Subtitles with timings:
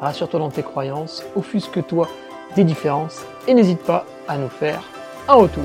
[0.00, 2.08] rassure-toi dans tes croyances, offusque-toi
[2.54, 4.82] des différences et n'hésite pas à nous faire
[5.28, 5.64] un retour.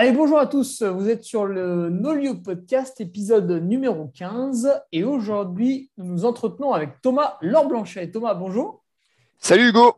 [0.00, 5.90] Allez, bonjour à tous, vous êtes sur le Nolio Podcast, épisode numéro 15, et aujourd'hui,
[5.98, 8.12] nous nous entretenons avec Thomas Laure-Blanchet.
[8.12, 8.84] Thomas, bonjour.
[9.40, 9.96] Salut Hugo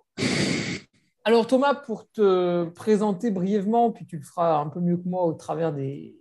[1.25, 5.25] alors Thomas, pour te présenter brièvement, puis tu le feras un peu mieux que moi
[5.25, 6.17] au travers des,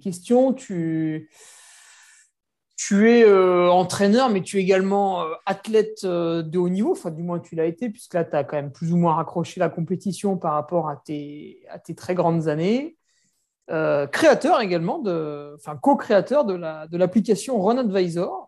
[0.00, 1.28] questions, tu,
[2.90, 7.22] es euh, entraîneur, mais tu es également euh, athlète euh, de haut niveau, enfin du
[7.22, 9.68] moins tu l'as été, puisque là tu as quand même plus ou moins raccroché la
[9.68, 12.96] compétition par rapport à tes, très grandes années.
[13.66, 18.43] créateur également, de, enfin co-créateur de l'application Run Advisor,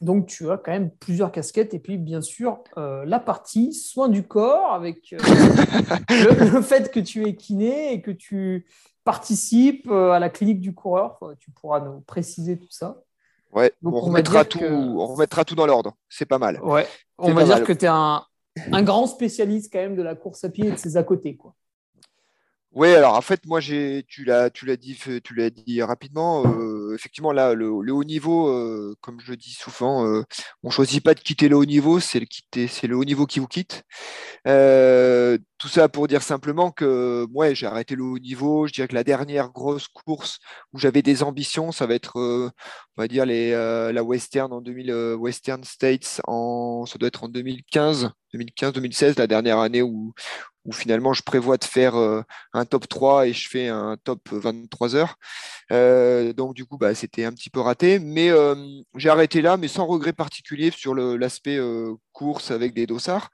[0.00, 1.74] donc, tu as quand même plusieurs casquettes.
[1.74, 5.18] Et puis, bien sûr, euh, la partie soins du corps avec euh,
[6.52, 8.66] le, fait que tu es kiné et que tu
[9.04, 11.18] participes euh, à la clinique du coureur.
[11.38, 13.02] tu pourras nous préciser tout ça.
[13.52, 15.94] Ouais, on, remettra tout, on remettra tout dans l'ordre.
[16.08, 16.60] C'est pas mal.
[16.62, 16.86] Ouais,
[17.18, 18.24] on va dire que tu es un,
[18.72, 21.36] un, grand spécialiste quand même de la course à pied et de ses à côté.
[21.36, 21.54] Quoi.
[22.74, 26.44] Oui, alors en fait, moi, j'ai, tu l'as, tu l'as dit, tu l'as dit rapidement.
[26.44, 30.24] Euh, effectivement, là, le, haut niveau, euh, comme je le dis souvent, euh,
[30.64, 33.26] on choisit pas de quitter le haut niveau, c'est le quitter, c'est le haut niveau
[33.26, 33.84] qui vous quitte.
[35.64, 38.66] Tout ça pour dire simplement que, moi, j'ai arrêté le haut niveau.
[38.66, 40.38] Je dirais que la dernière grosse course
[40.74, 42.52] où j'avais des ambitions, ça va être, on
[43.02, 48.10] va dire les, la Western en 2000, Western States en, ça doit être en 2015.
[48.34, 50.12] 2015-2016, la dernière année où,
[50.72, 52.22] finalement je prévois de faire euh,
[52.54, 55.16] un top 3 et je fais un top 23 heures.
[55.72, 58.54] Euh, donc du coup, bah, c'était un petit peu raté, mais euh,
[58.96, 61.58] j'ai arrêté là, mais sans regret particulier sur l'aspect
[62.14, 63.30] course avec des dossards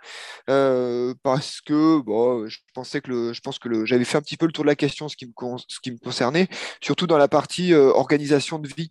[0.48, 4.36] euh, parce que bon, je pensais que le, je pense que j'avais fait un petit
[4.36, 5.32] peu le tour de la question ce qui me,
[5.68, 6.48] ce qui me concernait,
[6.80, 8.90] surtout dans la partie euh, organisation de vie.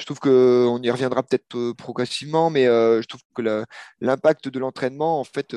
[0.00, 3.64] Je trouve que on y reviendra peut-être euh, progressivement, mais je trouve que
[4.00, 5.54] l'impact de l'entraînement, en fait,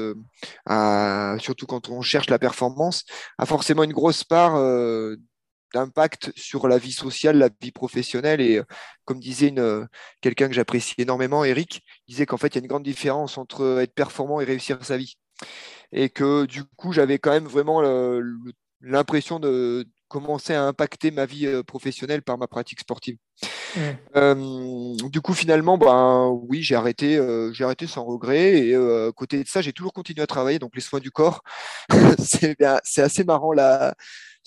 [1.40, 3.06] surtout quand on cherche la performance,
[3.38, 4.56] a forcément une grosse part
[5.74, 8.42] d'impact sur la vie sociale, la vie professionnelle.
[8.42, 8.64] Et euh,
[9.06, 9.86] comme disait euh,
[10.22, 13.80] quelqu'un que j'apprécie énormément, Eric, disait qu'en fait, il y a une grande différence entre
[13.82, 15.18] être performant et réussir sa vie.
[15.92, 17.82] Et que du coup, j'avais quand même vraiment
[18.82, 23.18] l'impression de commencer à impacter ma vie euh, professionnelle par ma pratique sportive.
[24.16, 27.20] du coup, finalement, ben, oui, j'ai arrêté,
[27.54, 28.58] j'ai arrêté sans regret.
[28.60, 30.60] Et à côté de ça, j'ai toujours continué à travailler.
[30.60, 31.44] Donc, les soins du corps,
[32.20, 33.96] c'est assez marrant là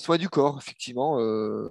[0.00, 1.69] Soit du corps, effectivement, euh,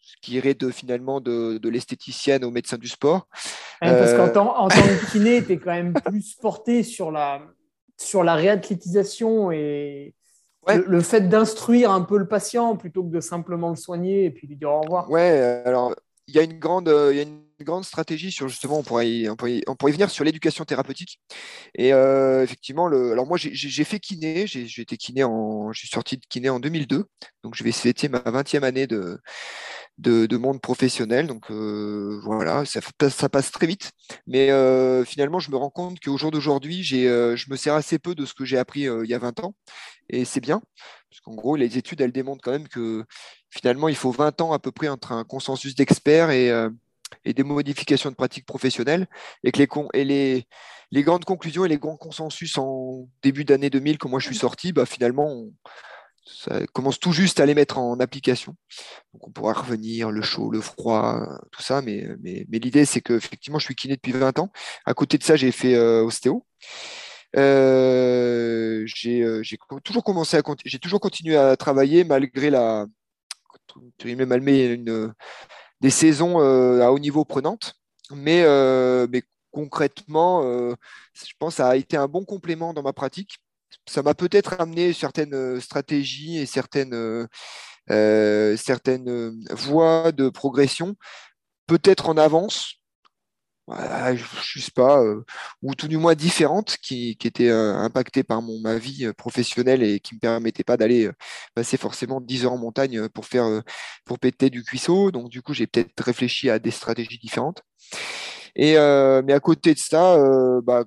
[0.00, 3.28] ce qui irait de, finalement de, l'esthéticienne au médecin du sport.
[3.80, 7.40] parce qu'en euh, tant, que kiné, tu es quand même plus porté sur la,
[7.96, 10.16] sur la réathlétisation et
[10.66, 14.48] le, fait d'instruire un peu le patient plutôt que de simplement le soigner et puis
[14.48, 15.08] lui dire au revoir.
[15.08, 15.94] Ouais, alors
[16.26, 19.10] il y a une grande, il y a une grande stratégie sur justement, on pourrait
[19.10, 21.20] y, on pourrait, on pourrait venir sur l'éducation thérapeutique.
[21.74, 26.16] Et euh, effectivement, le, alors moi j'ai fait kiné, j'ai été kiné en, j'ai sorti
[26.16, 27.04] de kiné en 2002,
[27.42, 29.18] donc je vais fêter ma 20e année de,
[29.98, 31.26] de, monde professionnel.
[31.26, 32.80] Donc euh, voilà, ça,
[33.10, 33.92] ça, passe très vite.
[34.26, 38.14] Mais euh, finalement, je me rends compte qu'au jour d'aujourd'hui, je me sers assez peu
[38.14, 39.54] de ce que j'ai appris il y a 20 ans.
[40.08, 40.60] Et c'est bien,
[41.10, 43.04] parce qu'en gros, les études, elles démontrent quand même que
[43.50, 46.50] finalement, il faut 20 ans à peu près entre un consensus d'experts et,
[47.24, 49.06] et des modifications de pratiques professionnelles
[49.44, 49.58] et que
[49.94, 50.46] les,
[51.02, 54.72] grandes conclusions et les grands consensus en début d'année 2000, quand moi je suis sorti,
[54.72, 55.46] bah, finalement,
[56.24, 58.54] ça commence tout juste à les mettre en application.
[59.12, 61.20] Donc on pourra revenir, le chaud, le froid,
[61.50, 64.52] tout ça, mais, mais, l'idée c'est que effectivement je suis kiné depuis 20 ans.
[64.84, 66.46] À côté de ça, j'ai fait euh, ostéo.
[67.36, 69.24] Euh, j'ai
[69.84, 72.86] toujours commencé à j'ai toujours continué à travailler malgré la
[74.04, 75.14] malgré une,
[75.82, 77.74] des saisons euh, à haut niveau prenantes.
[78.12, 80.74] Mais, euh, mais concrètement, euh,
[81.14, 83.38] je pense ça a été un bon complément dans ma pratique.
[83.86, 87.26] Ça m'a peut-être amené certaines stratégies et certaines,
[87.88, 90.94] certaines voies de progression,
[91.66, 92.81] peut-être en avance
[94.14, 95.02] je sais pas,
[95.62, 100.00] ou tout du moins différentes, qui, qui étaient impactées par mon, ma vie professionnelle et
[100.00, 101.10] qui ne me permettaient pas d'aller
[101.54, 103.62] passer forcément 10 heures en montagne pour faire
[104.04, 105.10] pour péter du cuisseau.
[105.10, 107.62] Donc du coup, j'ai peut-être réfléchi à des stratégies différentes.
[108.56, 110.18] Et mais à côté de ça,
[110.64, 110.84] bah,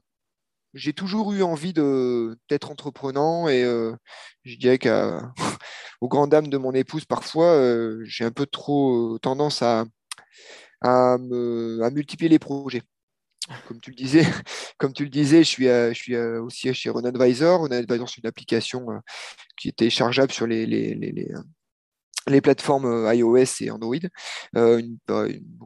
[0.73, 3.63] j'ai toujours eu envie d'être entreprenant et
[4.43, 5.27] je dirais qu'aux
[6.07, 7.59] grandes dames de mon épouse, parfois,
[8.03, 9.85] j'ai un peu trop tendance à,
[10.85, 12.83] à, multiplier les projets.
[13.67, 14.23] Comme tu le disais,
[14.77, 17.61] comme tu le disais je suis, je suis aussi chez Run Advisor.
[17.61, 18.87] Run Advisor, c'est une application
[19.57, 20.95] qui est téléchargeable sur les
[22.41, 23.95] plateformes euh, iOS et Android.
[24.55, 25.25] Euh, bah,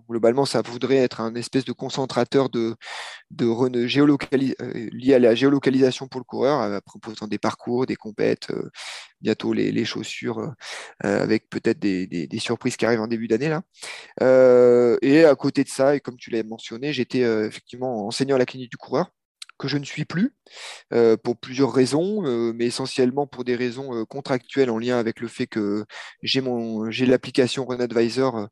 [0.10, 2.76] globalement, ça voudrait être un espèce de concentrateur de,
[3.32, 8.52] de euh, lié à la géolocalisation pour le coureur, proposant des parcours, des compètes,
[9.22, 10.54] bientôt les, chaussures,
[11.00, 13.50] avec peut-être des, surprises qui arrivent en début d'année.
[13.50, 13.62] là.
[15.02, 18.46] et à côté de ça, et comme tu l'as mentionné, j'étais effectivement enseignant à la
[18.46, 19.12] clinique du coureur
[19.60, 20.34] que je ne suis plus
[20.94, 25.20] euh, pour plusieurs raisons, euh, mais essentiellement pour des raisons euh, contractuelles en lien avec
[25.20, 25.86] le fait que
[26.24, 28.48] j'ai mon j'ai l'application Run Advisor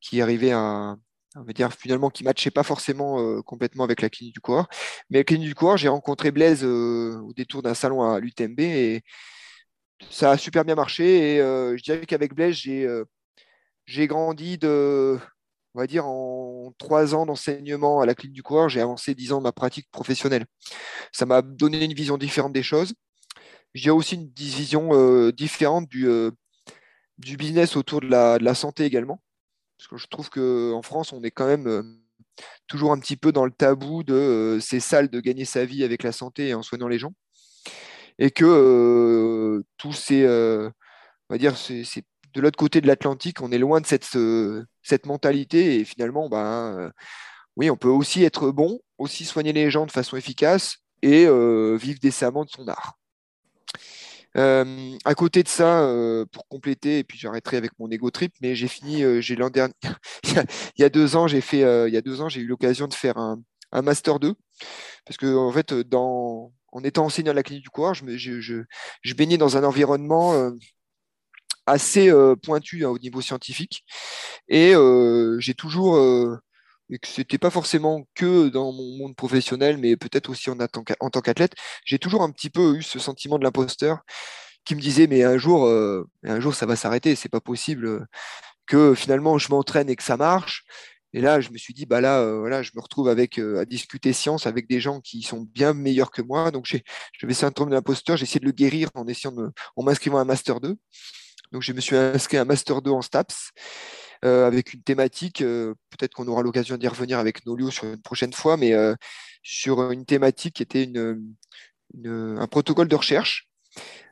[0.00, 0.96] qui arrivait à
[1.36, 4.68] on va dire finalement qui matchait pas forcément complètement avec la clinique du coureur.
[5.10, 9.02] Mais la clinique du coureur, j'ai rencontré Blaise au détour d'un salon à l'UTMB et
[10.10, 11.36] ça a super bien marché.
[11.36, 12.88] Et je dirais qu'avec Blaise, j'ai
[13.86, 15.18] j'ai grandi de
[15.74, 19.32] on va dire, en trois ans d'enseignement à la clinique du coureur, j'ai avancé dix
[19.32, 20.46] ans de ma pratique professionnelle.
[21.12, 22.94] Ça m'a donné une vision différente des choses.
[23.74, 26.30] J'ai aussi une vision euh, différente du, euh,
[27.18, 29.20] du business autour de la, santé également.
[29.76, 31.82] Parce que je trouve qu'en France, on est quand même euh,
[32.68, 36.04] toujours un petit peu dans le tabou de c'est sale de gagner sa vie avec
[36.04, 37.14] la santé et en soignant les gens.
[38.20, 42.04] Et que tous ces, on va dire, c'est
[42.34, 44.08] de l'autre côté de l'Atlantique, on est loin de cette,
[44.82, 46.90] cette mentalité et finalement, ben, euh,
[47.56, 51.76] oui, on peut aussi être bon, aussi soigner les gens de façon efficace et euh,
[51.80, 52.98] vivre décemment de son art.
[54.36, 55.88] Euh, à côté de ça,
[56.32, 59.74] pour compléter, et puis j'arrêterai avec mon ego trip, mais j'ai fini, j'ai l'an dernier,
[60.24, 62.88] il y a deux ans, j'ai fait, il y a deux ans, j'ai eu l'occasion
[62.88, 63.40] de faire un,
[63.82, 64.34] master 2,
[65.04, 69.56] parce que en fait, en étant enseignant à la clinique du coureur, je baignais dans
[69.56, 70.50] un environnement
[71.66, 73.84] assez euh, pointu hein, au niveau scientifique.
[74.48, 76.38] Et euh, j'ai toujours, euh,
[76.90, 81.20] et que c'était pas forcément que dans mon monde professionnel, mais peut-être aussi en, tant
[81.20, 84.00] qu'athlète, j'ai toujours un petit peu eu ce sentiment de l'imposteur
[84.64, 85.68] qui me disait mais un jour,
[86.24, 88.06] un jour ça va s'arrêter, c'est pas possible
[88.66, 90.64] que finalement je m'entraîne et que ça marche.
[91.14, 94.12] Et là, je me suis dit, bah là, voilà, je me retrouve avec à discuter
[94.12, 96.50] science avec des gens qui sont bien meilleurs que moi.
[96.50, 96.66] Donc,
[97.20, 98.16] j'avais syndrome de l'imposteur.
[98.16, 99.06] J'ai essayé de le guérir en
[99.76, 100.76] en m'inscrivant à un master 2.
[101.54, 103.52] Donc, je me suis inscrit à un Master 2 en STAPS
[104.24, 105.40] euh, avec une thématique.
[105.40, 108.96] Euh, peut-être qu'on aura l'occasion d'y revenir avec Nolio sur une prochaine fois, mais euh,
[109.44, 111.36] sur une thématique qui était une,
[112.04, 113.48] un protocole de recherche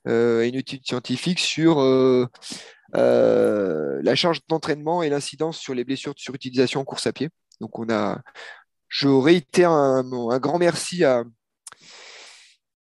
[0.06, 1.80] et une étude scientifique sur
[2.92, 7.28] la charge d'entraînement et l'incidence sur les blessures de surutilisation en course à pied.
[7.60, 8.20] Donc, on a,
[8.86, 11.24] je réitère un, un grand merci à,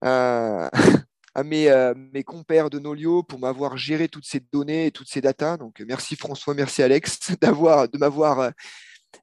[0.04, 0.70] à
[1.36, 5.10] à mes, euh, mes compères de Nolio pour m'avoir géré toutes ces données et toutes
[5.10, 5.58] ces datas.
[5.58, 8.50] Donc, merci François, merci Alex d'avoir, de m'avoir euh,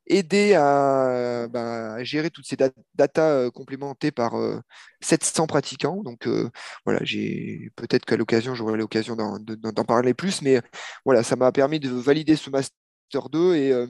[0.07, 2.57] aidé ben, à, gérer toutes ces
[2.95, 4.35] datas euh, complémentées par
[5.01, 6.03] 700 pratiquants.
[6.03, 6.29] Donc,
[6.85, 10.61] voilà, j'ai peut-être qu'à l'occasion, j'aurai l'occasion d'en parler plus, mais
[11.05, 13.87] voilà, ça m'a permis de valider ce Master 2 et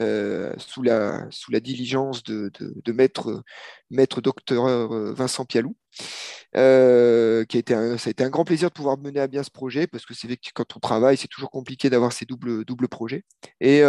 [0.00, 3.42] euh, sous, la, sous la diligence de, de, maître,
[3.90, 5.74] maître docteur euh, Vincent Pialou.
[6.54, 9.26] Euh, qui a été un, ça a été un grand plaisir de pouvoir mener à
[9.26, 12.12] bien ce projet parce que c'est vrai que quand on travaille, c'est toujours compliqué d'avoir
[12.12, 13.24] ces doubles, doubles projets.
[13.60, 13.82] Et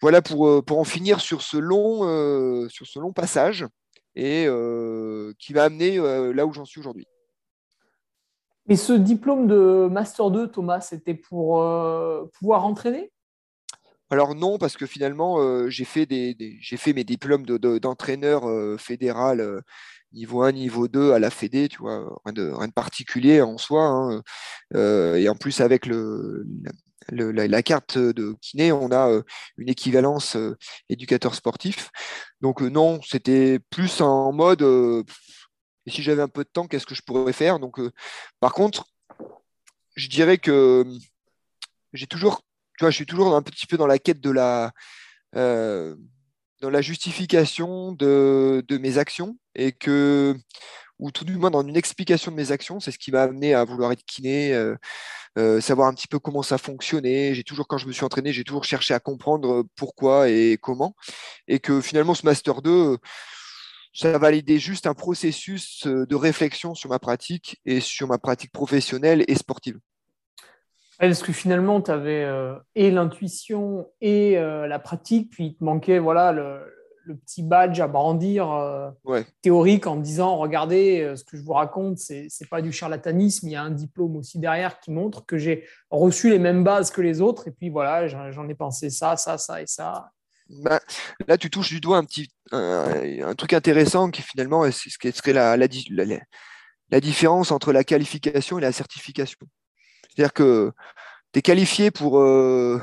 [0.00, 3.66] voilà pour, pour en finir sur ce long, sur ce long passage
[4.16, 4.46] et
[5.38, 5.96] qui m'a amené
[6.32, 7.06] là où j'en suis aujourd'hui.
[8.68, 11.58] Et ce diplôme de Master 2, Thomas, c'était pour
[12.32, 13.12] pouvoir entraîner?
[14.12, 19.62] Alors non, parce que finalement, euh, j'ai fait, mes diplômes d'entraîneur euh, fédéral euh,
[20.12, 23.84] niveau 1, niveau 2 à la Fédé, tu vois, rien de, particulier en soi.
[23.84, 24.22] Hein,
[25.16, 25.86] et en plus, avec
[27.08, 29.22] la, carte de kiné, on a
[29.56, 30.36] une équivalence
[30.90, 31.90] éducateur sportif.
[32.42, 34.62] Donc non, c'était plus en mode,
[35.86, 37.58] si j'avais un peu de temps, qu'est-ce que je pourrais faire?
[37.58, 37.80] Donc,
[38.40, 38.84] par contre,
[39.96, 40.84] je dirais que
[41.94, 42.42] j'ai toujours
[42.80, 44.72] je suis toujours un petit peu dans la quête de la,
[45.36, 45.96] euh,
[46.60, 50.36] dans la justification de, mes actions et que
[50.98, 52.78] ou tout du moins dans une explication de mes actions.
[52.78, 54.56] C'est ce qui m'a amené à vouloir être kiné,
[55.60, 57.34] savoir un petit peu comment ça fonctionnait.
[57.34, 60.94] J'ai toujours, quand je me suis entraîné, j'ai toujours cherché à comprendre pourquoi et comment.
[61.48, 62.98] Et que finalement, ce Master 2,
[63.92, 69.24] ça validait juste un processus de réflexion sur ma pratique et sur ma pratique professionnelle
[69.26, 69.78] et sportive.
[71.02, 72.26] Est-ce que finalement, tu avais
[72.74, 76.60] et l'intuition et la pratique, puis il te manquait voilà, le,
[77.04, 78.90] le petit badge à brandir euh,
[79.42, 83.48] théorique en disant regardez euh, ce que je vous raconte c'est n'est pas du charlatanisme
[83.48, 86.90] il y a un diplôme aussi derrière qui montre que j'ai reçu les mêmes bases
[86.90, 90.10] que les autres et puis voilà j'en ai pensé ça ça ça et ça.
[90.48, 90.80] Bah,
[91.26, 95.10] là tu touches du doigt un petit un, truc intéressant qui finalement c'est ce qui
[95.12, 95.66] serait la, la,
[96.90, 99.46] la, différence entre la qualification et la certification
[100.14, 100.72] c'est à dire que
[101.32, 102.80] tu es qualifié pour euh,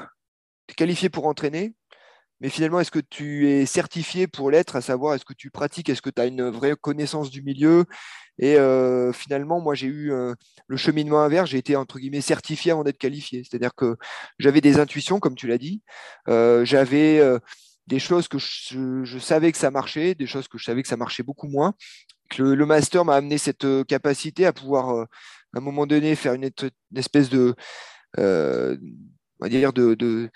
[0.76, 1.74] qualifié pour entraîner
[2.42, 5.90] mais finalement, est-ce que tu es certifié pour l'être, à savoir est-ce que tu pratiques,
[5.90, 7.84] est-ce que tu as une vraie connaissance du milieu?
[8.38, 10.34] Et euh, finalement, moi, j'ai eu euh,
[10.68, 13.44] le cheminement inverse, j'ai été entre guillemets certifié avant d'être qualifié.
[13.44, 13.98] C'est-à-dire que
[14.38, 15.82] j'avais des intuitions, comme tu l'as dit,
[16.28, 17.22] j'avais
[17.88, 20.98] des choses que je, savais que ça marchait, des choses que je savais que ça
[20.98, 21.74] marchait beaucoup moins.
[22.30, 25.08] Que le, master m'a amené cette capacité à pouvoir,
[25.54, 26.50] à un moment donné, faire une,
[26.96, 27.56] espèce dire,
[29.74, 30.30] de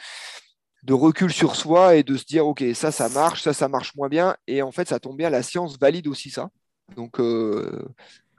[0.83, 3.95] de recul sur soi et de se dire, OK, ça, ça marche, ça, ça marche
[3.95, 4.35] moins bien.
[4.47, 6.49] Et en fait, ça tombe bien, la science valide aussi ça.
[6.95, 7.87] Donc, euh,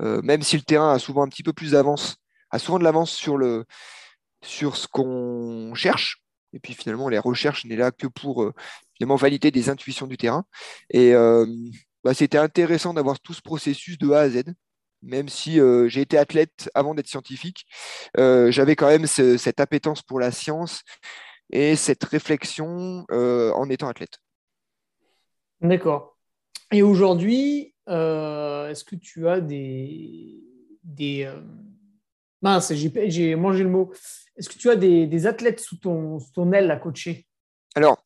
[0.02, 2.16] euh, même si le terrain a souvent un petit peu plus d'avance,
[2.50, 3.38] a souvent de l'avance sur,
[4.42, 6.22] ce qu'on cherche.
[6.52, 8.52] Et puis finalement, les recherches n'est là que pour euh,
[8.94, 10.44] finalement valider des intuitions du terrain.
[10.90, 11.14] Et
[12.04, 14.44] bah, c'était intéressant d'avoir tout ce processus de A à Z
[15.04, 17.66] même si j'ai été athlète avant d'être scientifique,
[18.16, 20.82] j'avais quand même cette appétence pour la science
[21.50, 24.18] et cette réflexion euh, en étant athlète.
[25.60, 26.16] D'accord.
[26.72, 30.40] Et aujourd'hui, euh, est-ce que tu as des...
[30.82, 31.40] des euh,
[32.42, 33.90] Mince, j'ai mangé le mot.
[34.36, 37.26] Est-ce que tu as des, athlètes sous ton, ton aile à coacher?
[37.74, 38.04] Alors,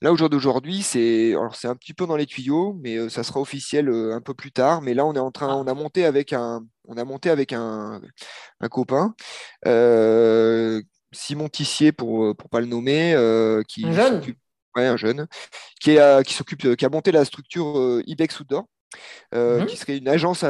[0.00, 3.88] là, au jour d'aujourd'hui, c'est un petit peu dans les tuyaux, mais ça sera officiel
[3.88, 4.82] un peu plus tard.
[4.82, 5.56] Mais là, on est en train, ah.
[5.56, 8.00] on a monté avec un, on a monté avec un,
[8.60, 9.14] un copain
[11.16, 14.22] Simon Tissier, pour ne euh, pas le nommer, euh, qui un jeune.
[14.74, 15.26] un jeune,
[15.80, 18.66] qui, est, euh, qui s'occupe, qui a monté la structure Ibex Outdoor,
[19.32, 19.66] mhm.
[19.66, 20.44] qui serait une agence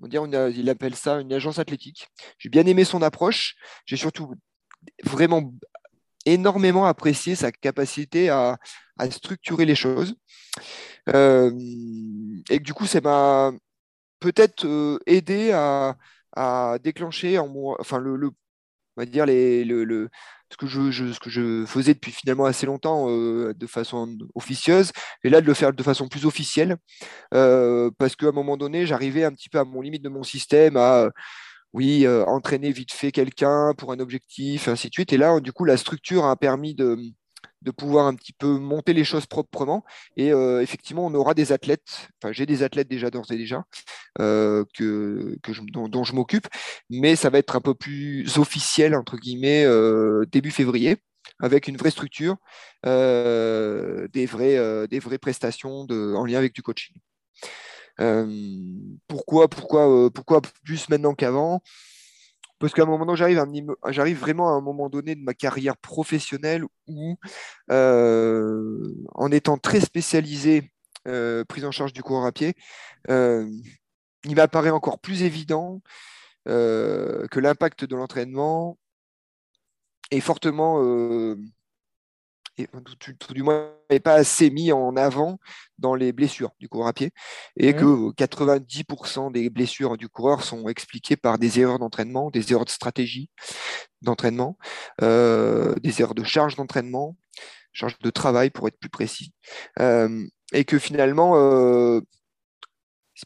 [0.00, 2.08] on dire il appelle ça une agence athlétique.
[2.38, 3.56] J'ai bien aimé son approche.
[3.84, 4.32] J'ai surtout
[5.04, 5.52] vraiment
[6.32, 8.58] énormément apprécié sa capacité à,
[9.10, 10.16] structurer les choses.
[11.14, 13.52] et du coup, ça m'a
[14.20, 14.66] peut-être
[15.06, 15.96] aidé à,
[16.82, 18.30] déclencher enfin le,
[18.98, 24.18] on va dire, ce, que je, que faisais depuis finalement assez longtemps euh, de façon
[24.34, 24.90] officieuse,
[25.22, 26.76] et là de le faire de façon plus officielle,
[27.32, 30.24] euh, parce qu'à un moment donné, j'arrivais un petit peu à mon limite de mon
[30.24, 31.10] système, à
[31.74, 35.12] oui, euh, entraîner vite fait quelqu'un pour un objectif, ainsi de suite.
[35.12, 36.96] Et là, du coup, la structure a permis de,
[37.76, 39.84] pouvoir un petit peu monter les choses proprement.
[40.16, 43.64] Et euh, effectivement, on aura des athlètes, enfin j'ai des athlètes déjà d'ores et déjà,
[44.20, 45.36] euh, que,
[45.72, 46.46] dont, je m'occupe,
[46.90, 50.96] mais ça va être un peu plus officiel, entre guillemets, euh, début février,
[51.40, 52.36] avec une vraie structure,
[52.84, 56.96] des, vraies prestations en lien avec du coaching.
[59.08, 61.62] Pourquoi, pourquoi, pourquoi plus maintenant qu'avant?
[62.58, 63.16] Parce qu'à un moment donné,
[63.90, 67.16] j'arrive, vraiment à un moment donné de ma carrière professionnelle où,
[67.70, 70.72] euh, en étant très spécialisé,
[71.06, 72.54] euh, prise en charge du coureur à pied,
[73.10, 73.48] euh,
[74.24, 75.80] il m'apparaît encore plus évident
[76.46, 78.78] que l'impact de l'entraînement
[80.10, 80.82] est fortement
[82.58, 82.68] et,
[83.18, 85.38] tout, du moins n'est pas assez mis en avant
[85.78, 87.12] dans les blessures du coureur à pied
[87.56, 92.64] et que 90% des blessures du coureur sont expliquées par des erreurs d'entraînement, des erreurs
[92.64, 93.30] de stratégie
[94.02, 94.58] d'entraînement,
[95.02, 97.16] euh, des erreurs de charge d'entraînement,
[97.72, 99.32] charge de travail pour être plus précis,
[99.80, 102.00] euh, et que finalement euh,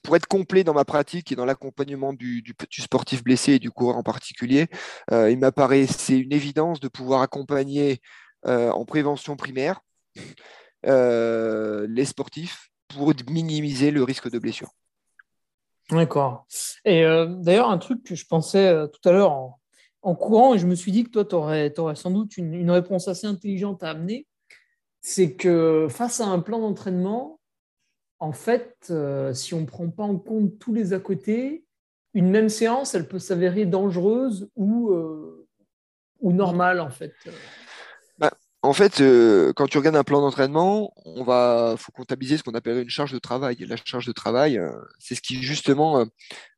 [0.02, 3.70] pour être complet dans ma pratique et dans l'accompagnement du, du, sportif blessé et du
[3.70, 4.68] coureur en particulier,
[5.10, 8.00] il m'apparaît c'est une évidence de pouvoir accompagner
[8.44, 9.82] en prévention primaire
[10.86, 14.70] euh, les sportifs pour minimiser le risque de blessure.
[15.90, 16.46] D'accord.
[16.84, 19.58] Et euh, d'ailleurs, un truc que je pensais tout à l'heure
[20.02, 22.70] en, courant, et je me suis dit que toi, tu aurais, aurais, sans doute une,
[22.70, 24.26] réponse assez intelligente à amener,
[25.00, 27.38] c'est que face à un plan d'entraînement,
[28.18, 28.92] en fait,
[29.32, 31.64] si on ne prend pas en compte tous les à côté,
[32.14, 34.92] une même séance, elle peut s'avérer dangereuse ou,
[36.20, 37.14] ou normale, en fait.
[38.64, 42.54] En fait, euh, quand tu regardes un plan d'entraînement, on va, faut comptabiliser ce qu'on
[42.54, 43.56] appelle une charge de travail.
[43.66, 46.04] La charge de travail, euh, c'est ce qui justement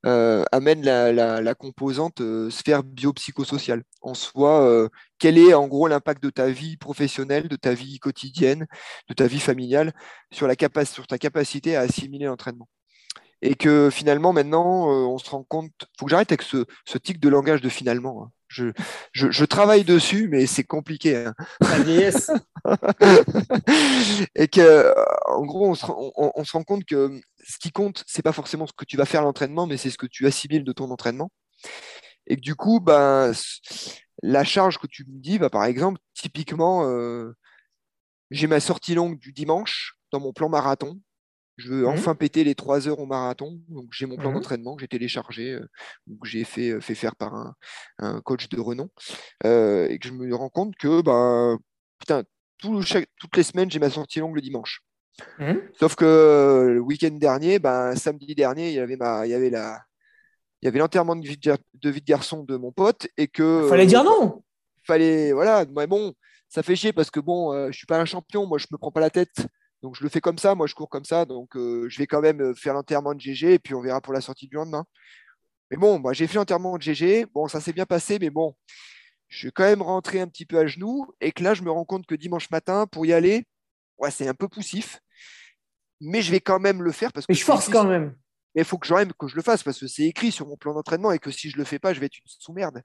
[0.05, 2.21] euh, amène la, composante
[2.51, 3.85] sphère biopsychosociale.
[4.03, 8.67] En soi, quel est en gros l'impact de ta vie professionnelle, de ta vie quotidienne,
[9.09, 9.95] de ta vie familiale
[10.31, 10.47] sur,
[11.09, 12.69] ta capacité à assimiler l'entraînement?
[13.41, 17.19] Et que finalement, maintenant, on se rend compte, faut que j'arrête avec ce, ce tic
[17.19, 18.25] de langage de finalement.
[18.25, 18.33] Hein.
[19.13, 21.17] Je, travaille dessus, mais c'est compliqué.
[21.17, 21.35] Hein.
[24.35, 24.95] et que,
[25.27, 28.85] en gros, on se, rend compte que ce qui compte, c'est pas forcément ce que
[28.85, 31.31] tu vas faire à l'entraînement, mais c'est ce que tu assimiles de ton entraînement.
[32.27, 33.33] Et que du coup, ben,
[34.23, 37.33] la charge que tu me dis, bah, par exemple, typiquement, euh,
[38.31, 41.01] j'ai ma sortie longue du dimanche dans mon plan marathon.
[41.57, 41.89] Je veux mmh.
[41.89, 43.61] enfin péter les trois heures au marathon.
[43.69, 45.69] Donc, j'ai mon plan mmh d'entraînement que j'ai téléchargé, euh,
[46.21, 47.55] que j'ai fait, euh, fait, faire par
[47.99, 48.91] un, coach de renom.
[49.45, 51.57] Euh, et que je me rends compte que, bah,
[51.99, 52.25] putain,
[52.59, 54.83] toutes les semaines, j'ai ma sortie longue le dimanche.
[55.39, 55.53] Mmh.
[55.79, 59.51] Sauf que le week-end dernier, ben, samedi dernier, il y avait, ma, il y avait
[59.51, 59.81] la.
[60.61, 63.67] Il y avait l'enterrement de vie de, vie de garçon de mon pote et que.
[63.69, 64.43] Fallait dire non.
[64.83, 66.15] Fallait, voilà, mais bon,
[66.49, 68.91] ça fait chier parce que bon, je suis pas un champion, moi je me prends
[68.91, 69.47] pas la tête.
[69.85, 72.07] Donc je le fais comme ça, moi je cours comme ça, donc euh, je vais
[72.07, 74.55] quand même euh, faire l'enterrement de GG et puis on verra pour la sortie du
[74.55, 74.87] lendemain.
[75.71, 78.57] Mais bon, moi j'ai fait l'enterrement de GG, bon ça s'est bien passé, mais bon,
[79.29, 81.71] je suis quand même rentré un petit peu à genoux et que là je me
[81.71, 83.45] rends compte que dimanche matin pour y aller,
[83.99, 85.01] ouais c'est un peu poussif,
[86.01, 87.33] mais je vais quand même le faire parce que.
[87.33, 88.17] Mais je force quand même.
[88.55, 90.73] Mais il faut que, que je le fasse parce que c'est écrit sur mon plan
[90.73, 92.81] d'entraînement et que si je le fais pas, je vais être une sous-merde.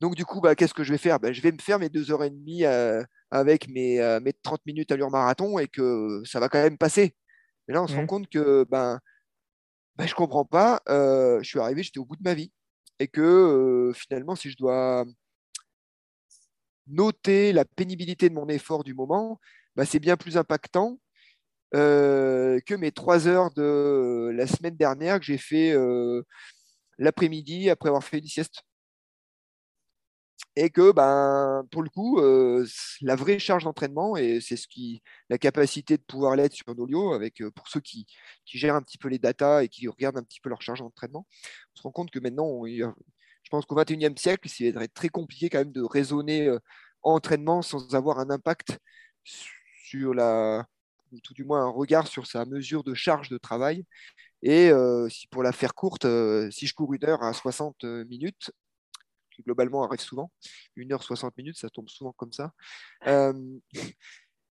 [0.00, 1.18] Donc, du coup, bah, qu'est-ce que je vais faire?
[1.18, 3.98] Bah, Je vais me faire mes deux heures et demie euh, avec mes,
[4.42, 7.14] 30 euh, minutes à l'heure marathon et que ça va quand même passer.
[7.66, 8.06] Mais là, on se rend mmh.
[8.06, 9.00] compte que ben,
[9.96, 10.82] ben, je ne comprends pas.
[10.88, 12.52] Euh, je suis arrivé, j'étais au bout de ma vie.
[12.98, 15.04] Et que finalement, si je dois
[16.86, 19.40] noter la pénibilité de mon effort du moment,
[19.76, 20.98] bah, c'est bien plus impactant
[21.72, 25.74] que mes trois heures de la semaine dernière que j'ai fait
[26.98, 28.62] l'après-midi après avoir fait une sieste
[30.56, 32.66] et que ben, pour le coup, euh,
[33.02, 37.12] la vraie charge d'entraînement, et c'est ce qui la capacité de pouvoir l'être sur Nolio,
[37.12, 38.06] avec euh, pour ceux qui,
[38.46, 41.26] gèrent un petit peu les datas et qui regardent un petit peu leur charge d'entraînement,
[41.74, 45.58] on se rend compte que maintenant, je pense qu'au 21e siècle, c'est très compliqué quand
[45.58, 46.58] même de raisonner euh,
[47.02, 48.78] entraînement sans avoir un impact
[49.24, 50.66] sur la,
[51.12, 53.84] ou tout du moins un regard sur sa mesure de charge de travail.
[54.42, 54.70] Et
[55.10, 56.06] si pour la faire courte,
[56.50, 58.50] si je cours une heure à 60 minutes,
[59.36, 60.32] qui globalement arrive souvent.
[60.76, 62.52] 1h60 minutes, ça tombe souvent comme ça.
[63.06, 63.32] Euh,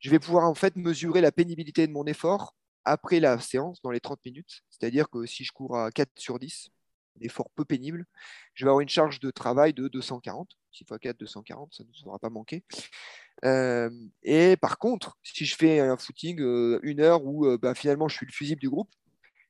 [0.01, 3.91] je vais pouvoir en fait mesurer la pénibilité de mon effort après la séance, dans
[3.91, 4.63] les 30 minutes.
[4.71, 6.71] C'est-à-dire que si je cours à 4 sur 10,
[7.21, 8.07] un effort peu pénible,
[8.55, 10.49] je vais avoir une charge de travail de 240.
[10.73, 12.65] 6 x 4, 240, ça ne nous aura pas manqué.
[13.45, 13.91] Euh,
[14.23, 18.17] et par contre, si je fais un footing euh, une heure où bah, finalement je
[18.17, 18.91] suis le fusible du groupe,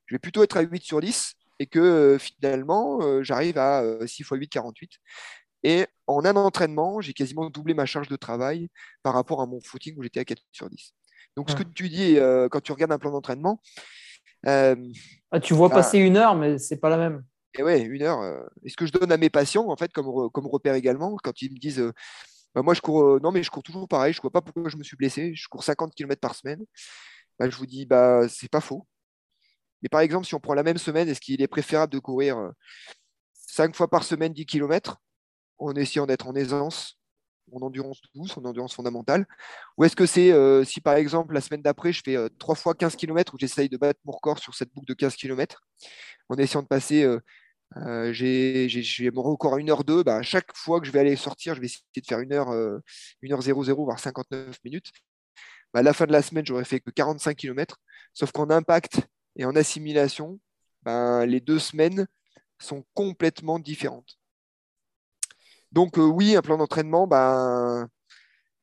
[0.07, 3.85] je vais plutôt être à 8 sur 10 et que euh, finalement, euh, j'arrive à
[4.05, 4.93] 6 x 8, 48.
[5.63, 8.71] Et en un entraînement, j'ai quasiment doublé ma charge de travail
[9.03, 10.95] par rapport à mon footing où j'étais à 4 sur 10.
[11.37, 13.61] Donc, ce que tu dis euh, quand tu regardes un plan d'entraînement.
[14.45, 14.75] Ah,
[15.41, 17.23] tu vois bah passer une heure, mais c'est pas la même.
[17.59, 18.23] Et ouais, une heure.
[18.65, 21.43] et ce que je donne à mes patients, en fait, comme, comme repère également, quand
[21.43, 21.93] ils me disent
[22.55, 24.71] bah, Moi, je cours, non, mais je cours toujours pareil, je ne vois pas pourquoi
[24.71, 26.65] je me suis blessé, je cours 50 km par semaine.
[27.39, 28.87] Bah, je vous dis bah, C'est pas faux.
[29.83, 32.53] Mais par exemple, si on prend la même semaine, est-ce qu'il est préférable de courir
[33.35, 34.99] 5 euh, fois par semaine 10 km
[35.59, 36.99] en essayant d'être en aisance,
[37.53, 39.27] en endurance douce, en endurance fondamentale?
[39.77, 42.59] Ou est-ce que c'est, euh, si par exemple la semaine d'après, je fais 3 euh,
[42.59, 45.63] fois 15 km où j'essaye de battre mon record sur cette boucle de 15 km,
[46.29, 47.07] en essayant de passer,
[48.13, 51.61] j'ai mon record à 1h02, bah, à chaque fois que je vais aller sortir, je
[51.61, 52.81] vais essayer de faire 1h,
[53.23, 54.93] 1h00, voire 59 minutes.
[55.73, 57.77] Bah, à la fin de la semaine, j'aurais fait que 45 km,
[58.13, 59.03] sauf qu'en impact
[59.37, 60.41] et en assimilation,
[60.83, 62.07] ben, les deux semaines
[62.59, 64.19] sont complètement différentes.
[65.73, 67.89] Donc euh, oui, un plan d'entraînement, ben,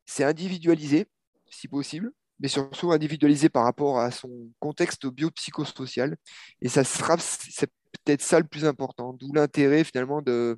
[0.06, 1.08] c'est individualisé,
[1.50, 6.18] si possible, mais surtout individualisé par rapport à son contexte biopsychosocial.
[6.62, 7.72] Et ça sera, c'est
[8.06, 10.58] peut-être ça le plus important, d'où l'intérêt finalement de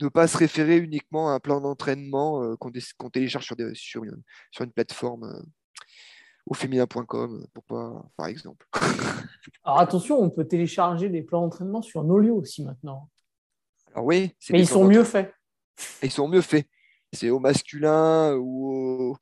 [0.00, 4.72] ne pas se référer uniquement à un plan d'entraînement euh, qu'on télécharge sur, sur, une,
[4.72, 5.42] plateforme euh,
[6.46, 8.66] au féminin.com, pour pas, par exemple.
[9.64, 13.08] Alors attention, on peut télécharger des plans d'entraînement sur Nolio aussi maintenant.
[13.92, 15.34] Alors oui, mais ils sont mieux faits.
[16.02, 16.66] Ils sont mieux faits.
[17.12, 19.16] C'est au masculin ou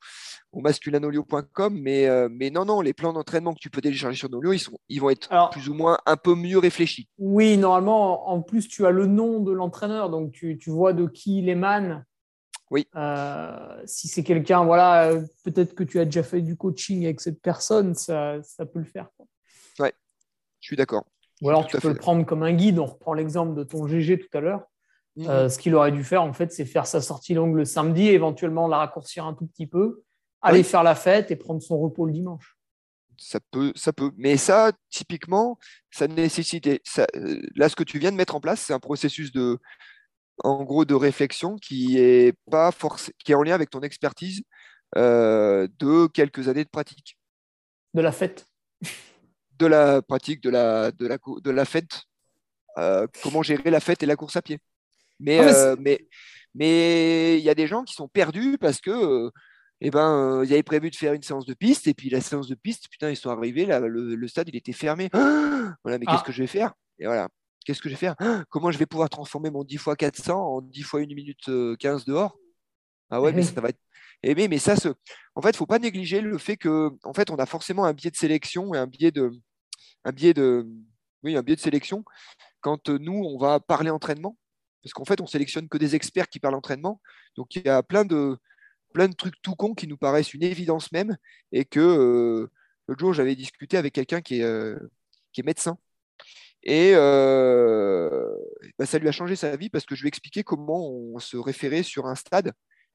[0.51, 4.29] au, masculinolio.com, mais, euh, mais non, non, les plans d'entraînement que tu peux télécharger sur
[4.29, 7.07] Nolio, ils, sont, ils vont être plus ou moins un peu mieux réfléchis.
[7.17, 11.05] Oui, normalement, en plus, tu as le nom de l'entraîneur, donc tu, tu vois de
[11.05, 12.05] qui il émane
[12.71, 12.87] Oui.
[13.85, 15.11] si c'est quelqu'un, voilà,
[15.43, 18.85] peut-être que tu as déjà fait du coaching avec cette personne, ça, ça peut le
[18.85, 19.07] faire.
[19.79, 19.93] Ouais,
[20.59, 21.05] je suis d'accord.
[21.41, 22.79] Ou alors tu peux le prendre comme un guide.
[22.79, 24.63] On reprend l'exemple de ton GG tout à l'heure.
[25.17, 25.47] Mhm.
[25.47, 28.67] ce qu'il aurait dû faire, en fait, c'est faire sa sortie longue le samedi, éventuellement
[28.67, 30.03] la raccourcir un tout petit peu,
[30.41, 32.55] aller faire la fête et prendre son repos le dimanche
[33.17, 34.11] ça peut, ça peut.
[34.17, 35.57] Mais ça, typiquement,
[35.91, 36.69] ça nécessite.
[36.83, 39.59] Ça, euh, là, ce que tu viens de mettre en place, c'est un processus de,
[40.43, 44.43] en gros, de réflexion qui est pas forcé, qui est en lien avec ton expertise
[44.97, 47.17] euh, de quelques années de pratique.
[47.93, 48.45] De la fête.
[49.57, 52.03] De la pratique, de la, de la, de la fête.
[52.77, 54.59] Euh, comment gérer la fête et la course à pied.
[55.19, 56.07] Mais, ah, mais,
[56.53, 59.31] mais il y a des gens qui sont perdus parce que
[59.81, 62.21] eh ben, euh, ils avaient prévu de faire une séance de piste, et puis la
[62.21, 65.09] séance de piste, putain, ils sont arrivés, là, le, stade, il était fermé.
[65.13, 66.23] voilà, mais qu'est-ce ah.
[66.25, 66.73] que je vais faire?
[66.97, 67.27] Et voilà,
[67.65, 68.15] qu'est-ce que je vais faire?
[68.49, 71.49] Comment je vais pouvoir transformer mon 10 x 400 en 10 x 1 minute 15
[71.49, 72.37] euh, dehors?
[73.09, 73.79] Ah ouais, mais ça va être.
[74.23, 74.89] Eh mais, mais ça, se...
[75.35, 77.85] en fait, il ne faut pas négliger le fait que, en fait, on a forcément
[77.85, 79.31] un biais de sélection et un biais de,
[80.05, 80.65] un biais de,
[81.23, 82.03] oui, un biais de sélection
[82.61, 84.37] quand euh, nous, on va parler entraînement,
[84.81, 86.99] parce qu'en fait, on sélectionne que des experts qui parlent entraînement.
[87.37, 88.37] Donc, il y a plein de,
[88.95, 91.17] plein de trucs tout cons qui nous paraissent une évidence même
[91.51, 92.49] et que euh,
[92.87, 94.79] l'autre jour j'avais discuté avec quelqu'un qui, est, euh,
[95.33, 95.77] qui est médecin
[96.65, 98.35] et euh,
[98.77, 101.19] bah, ça lui a changé sa vie parce que je lui ai expliqué comment on
[101.19, 102.53] se référait sur un stade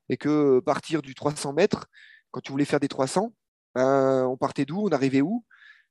[0.08, 1.86] et que partir du 300 mètres,
[2.30, 3.32] quand tu voulais faire des 300,
[3.74, 5.44] ben, on partait d'où, on arrivait où,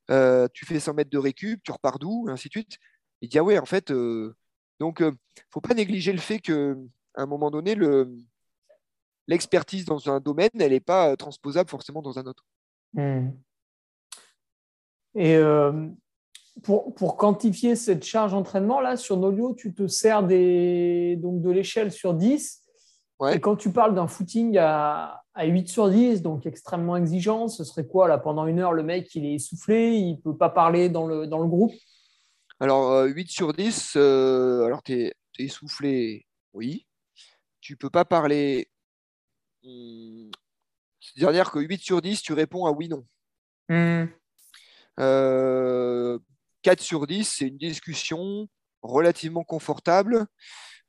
[0.08, 2.76] tu fais 100 mètres de récup, tu repars d'où, et ainsi de suite.
[3.22, 5.12] Il dit ah ouais en fait, donc il ne
[5.50, 6.52] faut pas négliger le fait qu'à
[7.16, 8.14] un moment donné le
[9.30, 12.44] l'expertise dans un domaine, elle n'est pas euh, transposable forcément dans un autre.
[12.92, 13.30] Hmm.
[15.14, 15.88] Et euh,
[16.62, 22.60] pour, quantifier cette charge d'entraînement, là, sur Nolio, tu te sers de l'échelle sur 10.
[23.32, 27.86] Et quand tu parles d'un footing à, 8 sur 10, donc extrêmement exigeant, ce serait
[27.86, 30.88] quoi là Pendant une heure, le mec, il est essoufflé, il ne peut pas parler
[30.88, 31.72] dans le, groupe?
[32.60, 36.86] Alors, euh, 8 sur 10, euh, alors tu es, essoufflé, oui.
[37.60, 38.68] Tu ne peux pas parler.
[39.62, 40.30] Hmm,
[41.00, 43.04] c'est-à-dire que 8 sur 10, tu réponds à oui, non.
[43.70, 44.08] Hum.
[46.62, 48.48] 4 sur 10, c'est une discussion
[48.82, 50.26] relativement confortable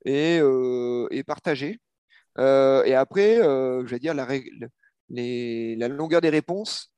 [0.06, 1.80] et, euh, partagée.
[2.38, 6.94] Euh, et après, euh, je vais dire, la, longueur des réponses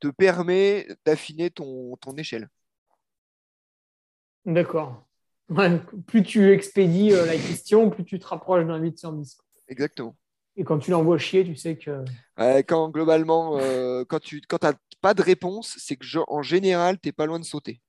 [0.00, 2.48] te permet d'affiner ton, échelle.
[4.44, 5.06] D'accord.
[6.06, 9.38] Plus tu expédies la question, plus tu te rapproches d'un 8 sur 10.
[9.68, 10.16] Exactement.
[10.56, 12.04] Et quand tu l'envoies chier, tu sais que.
[12.66, 13.58] Quand globalement,
[14.08, 17.44] quand tu n'as pas de réponse, c'est que en général, tu n'es pas loin de
[17.44, 17.80] sauter.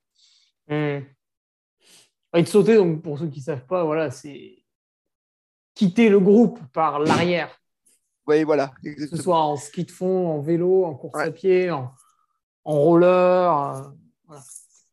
[0.68, 1.02] Hmm.
[2.36, 4.66] Et de sauter, donc pour ceux qui ne savent pas, voilà, c'est
[5.74, 7.62] quitter le groupe par l'arrière.
[8.28, 8.74] Oui, voilà.
[8.84, 11.94] Que ce soit en ski de fond, en vélo, en course à pied, en,
[12.64, 13.08] roller.
[13.54, 13.82] Euh,
[14.26, 14.44] voilà.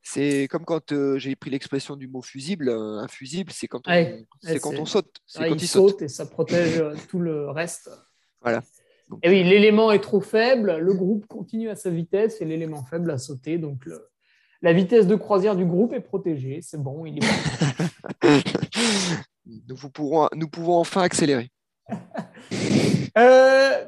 [0.03, 2.69] C'est comme quand euh, j'ai pris l'expression du mot fusible.
[2.69, 5.17] Un fusible, c'est quand, on, c'est quand on saute.
[5.27, 6.03] C'est quand il, saute.
[6.03, 7.91] et ça protège euh, tout le reste.
[8.43, 8.63] Voilà.
[9.23, 13.11] et oui, l'élément est trop faible, le groupe continue à sa vitesse et l'élément faible
[13.11, 13.57] a sauté.
[13.57, 13.89] Donc
[14.63, 16.61] la vitesse de croisière du groupe est protégée.
[16.63, 17.27] C'est bon, il est
[18.23, 18.29] bon.
[19.69, 21.51] nous, pourrons, nous pouvons enfin accélérer.
[23.19, 23.85] euh,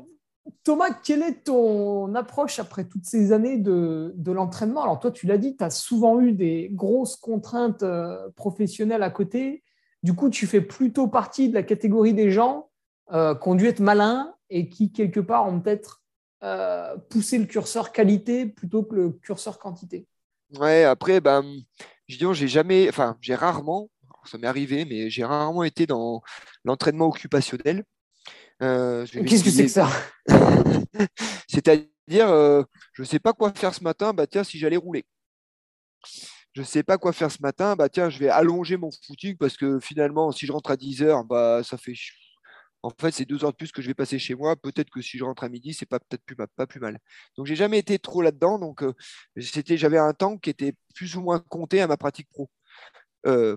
[0.65, 4.83] Thomas, quelle est ton approche après toutes ces années de, l'entraînement?
[4.83, 9.11] Alors toi, tu l'as dit, tu as souvent eu des grosses contraintes euh, professionnelles à
[9.11, 9.63] côté.
[10.03, 12.71] Du coup, tu fais plutôt partie de la catégorie des gens
[13.13, 16.03] euh, qui ont dû être malins et qui, quelque part, ont peut-être
[16.43, 20.07] euh, poussé le curseur qualité plutôt que le curseur quantité.
[20.59, 21.45] Ouais, après, ben,
[22.09, 23.91] je dis, j'ai jamais, enfin, j'ai rarement,
[24.25, 26.23] ça m'est arrivé, mais j'ai rarement été dans
[26.65, 27.85] l'entraînement occupationnel.
[28.63, 29.89] Euh, Qu'est-ce que c'est que ça
[31.49, 32.63] C'est-à-dire, euh,
[32.95, 35.05] je ne sais pas quoi faire ce matin, bah tiens, si j'allais rouler.
[36.53, 39.37] Je ne sais pas quoi faire ce matin, bah tiens, je vais allonger mon footing
[39.37, 41.95] parce que finalement, si je rentre à 10 heures, bah ça fait.
[42.85, 44.57] En fait, c'est deux heures de plus que je vais passer chez moi.
[44.57, 46.99] Peut-être que si je rentre à midi, c'est pas peut-être plus, pas plus mal.
[47.37, 48.59] Donc, j'ai jamais été trop là-dedans.
[48.59, 48.93] Donc, euh,
[49.41, 52.51] c'était, j'avais un temps qui était plus ou moins compté à ma pratique pro.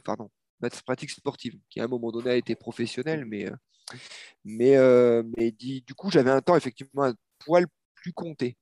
[0.06, 0.30] pardon,
[0.62, 5.24] ma pratique sportive, qui à un moment donné a été professionnelle, mais euh,
[5.60, 8.58] du coup, j'avais un temps effectivement un poil plus compté.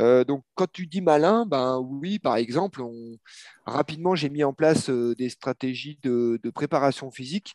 [0.00, 2.82] Euh, donc, quand tu dis malin, ben oui, par exemple,
[3.66, 7.54] rapidement, j'ai mis en place euh, des stratégies de, préparation physique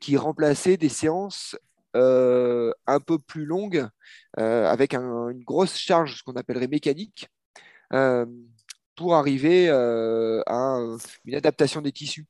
[0.00, 1.54] qui remplaçaient des séances
[1.94, 3.86] un peu plus longues
[4.36, 7.28] avec une grosse charge, ce qu'on appellerait mécanique,
[8.96, 10.78] pour arriver à
[11.24, 12.26] une adaptation des tissus.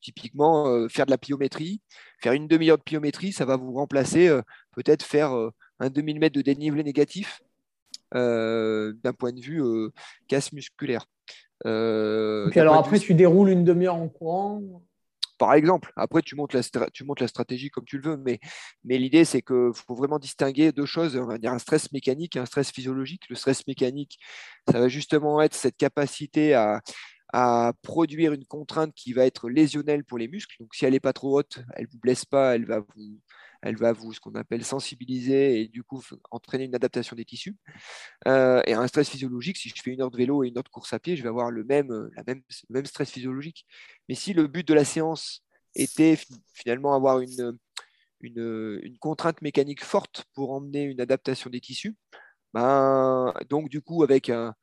[0.00, 1.80] typiquement, faire de la pliométrie,
[2.20, 4.28] faire une demi-heure de pliométrie, ça va vous remplacer
[4.72, 5.32] peut-être faire
[5.78, 7.40] un demi-mètre de dénivelé négatif
[8.12, 9.62] d'un point de vue
[10.28, 11.06] casse musculaire.
[11.64, 14.82] alors après, tu déroules une demi-heure en courant
[15.38, 15.92] par exemple.
[15.96, 18.40] Après, tu montes la, stratégie comme tu le veux, mais,
[18.84, 21.16] mais l'idée, c'est qu'il faut vraiment distinguer deux choses.
[21.16, 23.28] On va dire un stress mécanique et un stress physiologique.
[23.28, 24.18] Le stress mécanique,
[24.70, 26.80] ça va justement être cette capacité à,
[27.32, 30.56] à produire une contrainte qui va être lésionnelle pour les muscles.
[30.60, 33.20] Donc, si elle n'est pas trop haute, elle ne vous blesse pas, elle va vous,
[33.62, 37.56] elle va vous, ce qu'on appelle sensibiliser et du coup entraîner une adaptation des tissus.
[38.26, 40.64] Euh, et un stress physiologique, si je fais une heure de vélo et une heure
[40.64, 43.66] de course à pied, je vais avoir le même, la même, le même stress physiologique.
[44.08, 45.42] Mais si le but de la séance
[45.74, 46.18] était
[46.54, 47.58] finalement avoir une,
[49.00, 51.96] contrainte mécanique forte pour emmener une adaptation des tissus,
[52.54, 54.54] ben, donc du coup avec un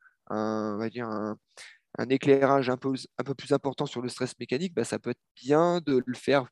[2.10, 5.22] éclairage un peu, un peu plus important sur le stress mécanique, ben, ça peut être
[5.36, 6.48] bien de le faire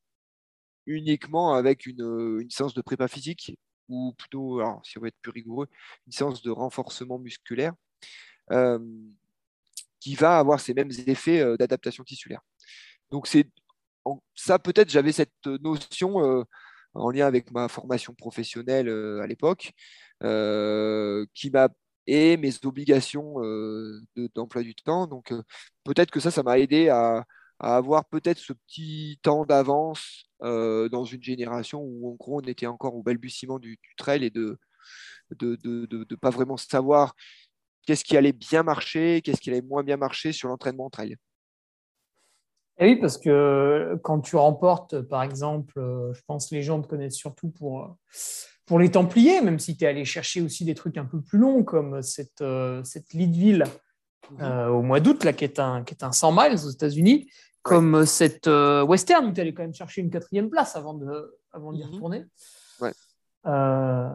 [0.85, 3.57] uniquement avec une, une, séance de prépa physique
[3.91, 5.67] ou plutôt, si on veut être plus rigoureux,
[6.07, 7.73] une séance de renforcement musculaire
[8.51, 8.79] euh,
[9.99, 12.41] qui va avoir ces mêmes effets euh, d'adaptation tissulaire.
[13.11, 13.47] Donc, c'est
[14.35, 16.43] ça, peut-être, j'avais cette notion euh,
[16.93, 19.71] en lien avec ma formation professionnelle à l'époque
[21.33, 21.69] qui m'a
[22.07, 23.35] et mes obligations
[24.35, 25.07] d'emploi du temps.
[25.07, 25.31] Donc,
[25.83, 27.25] peut-être que ça, ça m'a aidé à,
[27.61, 32.41] à avoir peut-être ce petit temps d'avance euh, dans une génération où en gros on
[32.41, 34.57] était encore au balbutiement du, trail et de
[35.39, 37.13] ne de, de, de, pas vraiment savoir
[37.85, 41.15] qu'est-ce qui allait bien marcher, qu'est-ce qui allait moins bien marcher sur l'entraînement en trail.
[42.79, 46.81] Et oui, parce que quand tu remportes, par exemple, euh, je pense que les gens
[46.81, 47.95] te connaissent surtout pour,
[48.65, 51.37] pour les Templiers, même si tu es allé chercher aussi des trucs un peu plus
[51.37, 53.65] longs, comme cette, euh, cette Leadville
[54.31, 54.71] mhm.
[54.71, 57.29] au mois d'août, qui, est un, qui est un 100 miles aux États-Unis
[57.61, 61.37] comme cette euh, western où tu allais quand même chercher une quatrième place avant de
[61.51, 61.91] avant d'y mhm.
[61.91, 62.25] retourner.
[63.47, 64.09] Euh,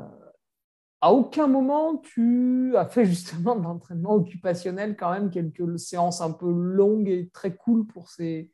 [1.01, 6.31] à aucun moment tu as fait justement de l'entraînement occupationnel quand même quelques séances un
[6.31, 8.53] peu longues et très cool pour ces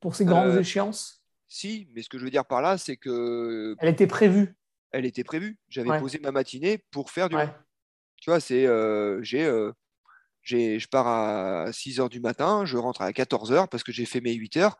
[0.00, 1.22] pour ces grandes euh, échéances.
[1.46, 4.56] Si, mais ce que je veux dire par là, c'est que elle était prévue.
[4.90, 5.58] Elle était prévue.
[5.68, 7.36] J'avais posé ma matinée pour faire du.
[8.20, 8.66] Tu vois, c'est
[9.22, 9.70] j'ai
[10.48, 14.06] je pars à 6 heures du matin, je rentre à 14 heures parce que j'ai
[14.06, 14.78] fait mes 8 heures.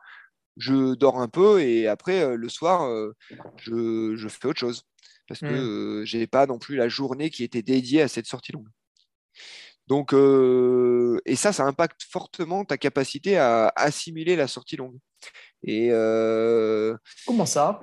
[0.57, 3.15] Je dors un peu et après, euh, le soir, euh,
[3.57, 4.83] je, fais autre chose.
[5.27, 6.01] Parce que mmh.
[6.01, 8.67] euh, je n'ai pas non plus la journée qui était dédiée à cette sortie longue.
[9.87, 14.99] Donc, et ça, ça impacte fortement ta capacité à assimiler la sortie longue.
[15.63, 15.89] Et
[17.25, 17.81] Comment ça?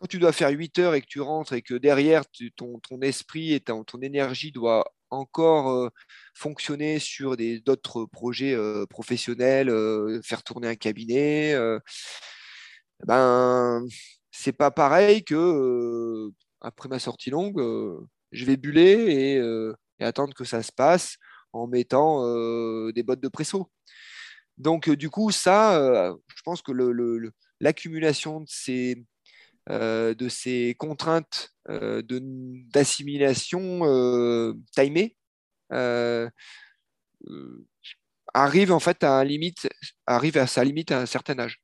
[0.00, 2.24] Quand tu dois faire 8 heures et que tu rentres et que derrière,
[2.56, 5.88] ton, ton, esprit et ton énergie doit encore euh,
[6.34, 11.54] fonctionner sur d'autres projets euh, professionnels, euh, faire tourner un cabinet,
[13.06, 13.84] ben,
[14.30, 17.60] c'est pas pareil que après ma sortie longue,
[18.32, 19.38] je vais buller
[20.00, 21.16] et, attendre que ça se passe
[21.52, 22.22] en mettant
[22.92, 23.70] des bottes de presso.
[24.58, 26.72] Donc, du coup, ça, je pense que
[27.60, 29.04] l'accumulation de ces,
[29.68, 35.16] de ces contraintes euh, d'assimilation euh, timée
[38.34, 39.68] arrive en fait à limite,
[40.06, 41.62] arrive à sa limite à un certain âge.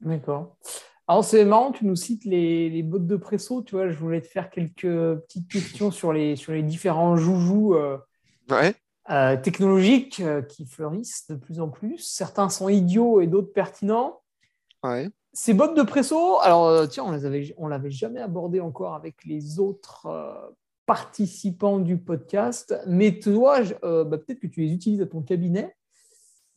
[0.00, 0.56] D'accord.
[1.06, 4.22] Alors c'est marrant, tu nous cites les, les, bottes de presso, tu vois, je voulais
[4.22, 7.76] te faire quelques petites questions sur les, sur les différents joujoux
[9.42, 11.98] technologiques qui fleurissent de plus en plus.
[11.98, 14.22] Certains sont idiots et d'autres pertinents.
[14.82, 15.10] Ouais.
[15.34, 17.18] Ces bottes de presso, alors euh, tiens, on
[17.56, 20.50] on l'avait jamais abordé encore avec les autres euh,
[20.84, 25.74] participants du podcast, mais toi, euh, bah, peut-être que tu les utilises à ton cabinet.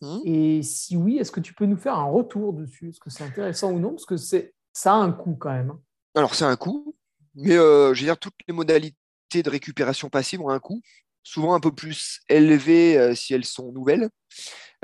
[0.01, 0.17] Mmh.
[0.25, 2.89] Et si oui, est-ce que tu peux nous faire un retour dessus?
[2.89, 3.91] Est-ce que c'est intéressant ou non?
[3.91, 5.69] Parce que ça a un coût quand même.
[5.69, 5.79] Hein.
[6.15, 6.95] Alors c'est un coût,
[7.33, 8.97] mais je veux dire toutes les modalités
[9.41, 10.81] de récupération passive ont un coût,
[11.25, 14.09] souvent un peu plus élevé si elles sont nouvelles.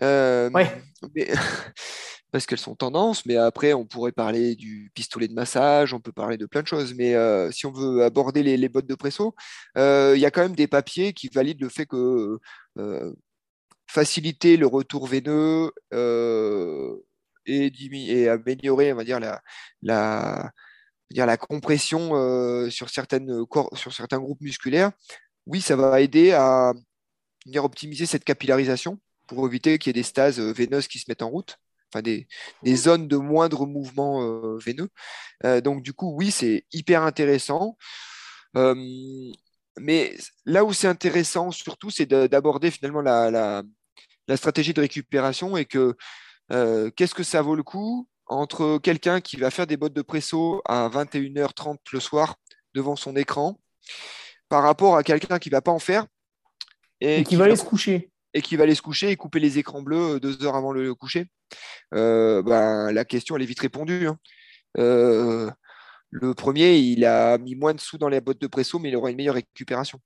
[0.01, 0.81] ouais.
[1.15, 1.29] Mais...
[2.31, 6.13] parce qu'elles sont tendances, mais après, on pourrait parler du pistolet de massage, on peut
[6.13, 6.93] parler de plein de choses.
[6.95, 9.35] Mais euh, si on veut aborder les, bottes de presso,
[9.77, 12.39] euh, il y a quand même des papiers qui valident le fait que
[12.77, 13.13] euh,
[13.87, 15.71] faciliter le retour veineux
[17.45, 19.41] et, et, améliorer, on va dire, la,
[19.81, 20.51] la,
[21.09, 22.11] dire, la compression
[22.69, 24.91] sur, certaines sur certains groupes musculaires,
[25.51, 26.73] oui, ça va aider à
[27.45, 31.21] dire, optimiser cette capillarisation pour éviter qu'il y ait des stases veineuses qui se mettent
[31.21, 31.57] en route
[31.93, 32.27] enfin des,
[32.75, 34.89] zones de moindre mouvement euh, veineux.
[35.45, 37.77] Euh, donc du coup, oui, c'est hyper intéressant.
[38.55, 38.75] Euh,
[39.79, 43.63] mais là où c'est intéressant surtout, c'est d'aborder finalement la,
[44.27, 45.95] la stratégie de récupération et que
[46.95, 50.61] qu'est-ce que ça vaut le coup entre quelqu'un qui va faire des bottes de presso
[50.65, 52.35] à 21h30 le soir
[52.73, 53.57] devant son écran
[54.51, 56.05] par rapport à quelqu'un qui ne va pas en faire
[56.99, 58.11] et, qui, va aller se coucher.
[58.33, 60.93] Et qui va aller se coucher et couper les écrans bleus deux heures avant le
[60.93, 61.27] coucher.
[61.93, 64.09] ben, la question, elle est vite répondue.
[64.09, 64.17] Hein.
[64.75, 68.95] le premier, il a mis moins de sous dans les bottes de presso, mais il
[68.97, 70.01] aura une meilleure récupération.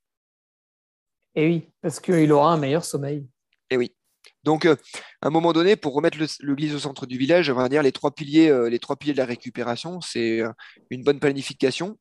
[1.34, 3.28] Et oui, parce qu'il aura un meilleur sommeil.
[3.72, 3.96] Et oui.
[4.44, 4.78] Donc, à
[5.24, 7.92] un moment donné, pour remettre le, glisse au centre du village, on va dire les
[7.92, 10.44] trois piliers, les trois piliers de la récupération, c'est
[10.92, 11.98] une bonne planification,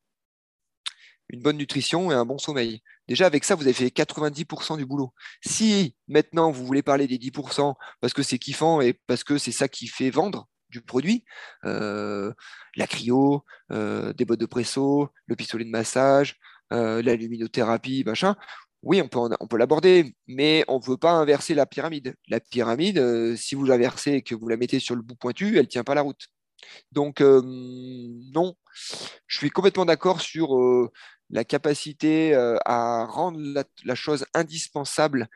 [1.28, 2.82] une bonne nutrition et un bon sommeil.
[3.08, 5.12] Déjà, avec ça, vous avez fait 90% du boulot.
[5.44, 9.52] Si maintenant, vous voulez parler des 10% parce que c'est kiffant et parce que c'est
[9.52, 11.24] ça qui fait vendre du produit,
[11.64, 12.32] euh,
[12.76, 16.36] la cryo, euh, des bottes de presso, le pistolet de massage,
[16.72, 18.36] euh, la luminothérapie, machin,
[18.82, 22.16] oui, on peut, peut l'aborder, mais on ne veut pas inverser la pyramide.
[22.28, 25.62] La pyramide, si vous l'inversez et que vous la mettez sur le bout pointu, elle
[25.62, 26.28] ne tient pas la route.
[26.92, 28.54] Donc, non,
[29.26, 30.90] je suis complètement d'accord sur
[31.30, 33.38] la capacité euh, à rendre
[33.84, 35.28] la, chose indispensable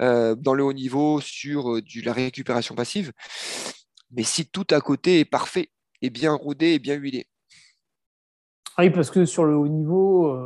[0.00, 3.12] euh, dans le haut niveau sur euh, la récupération passive.
[4.10, 7.26] Mais si tout à côté est parfait, et bien rodé et bien huilé.
[8.78, 10.36] Oui, parce que sur le haut niveau,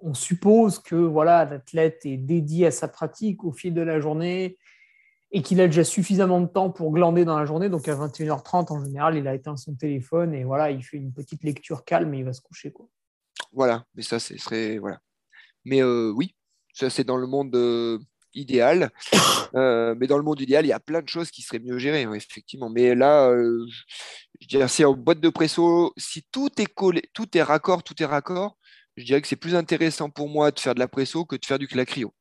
[0.00, 4.58] on suppose que voilà, l'athlète est dédié à sa pratique au fil de la journée
[5.32, 7.70] et qu'il a déjà suffisamment de temps pour glander dans la journée.
[7.70, 11.12] Donc à 21h30, en général, il a éteint son téléphone et voilà, il fait une
[11.12, 12.70] petite lecture calme et il va se coucher.
[12.70, 12.86] Quoi.
[13.52, 14.78] Voilà, mais ça, ce serait.
[14.78, 15.00] Voilà.
[15.64, 16.34] Mais euh, oui,
[16.74, 17.98] ça, c'est dans le monde euh,
[18.34, 18.90] idéal.
[19.54, 21.76] Euh, mais dans le monde idéal, il y a plein de choses qui seraient mieux
[21.76, 22.70] gérées, effectivement.
[22.70, 23.30] Mais là,
[24.40, 28.02] je dirais, c'est en boîte de presso, si tout est collé, tout est raccord, tout
[28.02, 28.56] est raccord,
[28.96, 31.44] je dirais que c'est plus intéressant pour moi de faire de la presso que de
[31.44, 32.14] faire du cryo.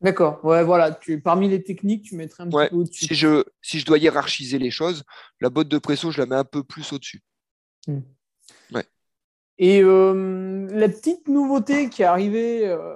[0.00, 0.92] D'accord, ouais, voilà.
[0.92, 3.06] Tu, parmi les techniques, tu mettrais un petit peu au-dessus.
[3.06, 5.04] Si je, si je dois hiérarchiser les choses,
[5.40, 7.22] la botte de presso, je la mets un peu plus au-dessus.
[7.86, 8.00] Hmm.
[8.72, 8.84] Ouais.
[9.58, 12.94] Et euh, la petite nouveauté qui est arrivée euh,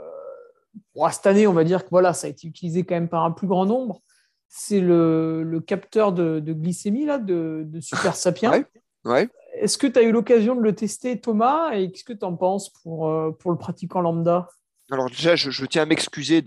[1.10, 3.30] cette année, on va dire que voilà, ça a été utilisé quand même par un
[3.30, 4.02] plus grand nombre,
[4.48, 8.64] c'est le, capteur de, glycémie là, de, Super Sapiens.
[9.04, 11.70] Ouais, Est-ce que tu as eu l'occasion de le tester, Thomas?
[11.72, 14.48] Et qu'est-ce que tu en penses pour, euh, pour le pratiquant lambda?
[14.90, 16.42] Alors déjà, je, tiens à m'excuser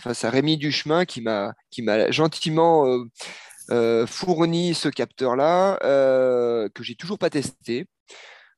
[0.00, 1.54] face à Rémi Duchemin qui m'a
[2.10, 2.86] gentiment
[4.06, 5.78] fourni ce capteur-là,
[6.74, 7.86] que j'ai toujours pas testé.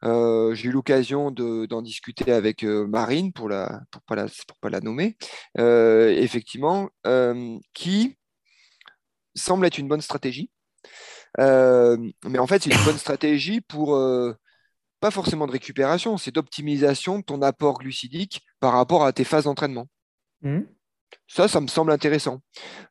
[0.05, 3.49] Euh, j'ai eu l'occasion d'en discuter avec euh, Marine, pour
[3.91, 4.27] pour pas, la,
[4.61, 5.17] pas la nommer,
[5.59, 6.91] euh, effectivement,
[7.75, 8.17] qui
[9.35, 10.51] semble être une bonne stratégie.
[11.39, 13.99] mais en fait, c'est une bonne stratégie pour
[15.01, 19.45] pas forcément de récupération, c'est d'optimisation de ton apport glucidique par rapport à tes phases
[19.45, 19.87] d'entraînement.
[20.43, 20.61] Mmh.
[21.29, 22.41] Ça, ça me semble intéressant.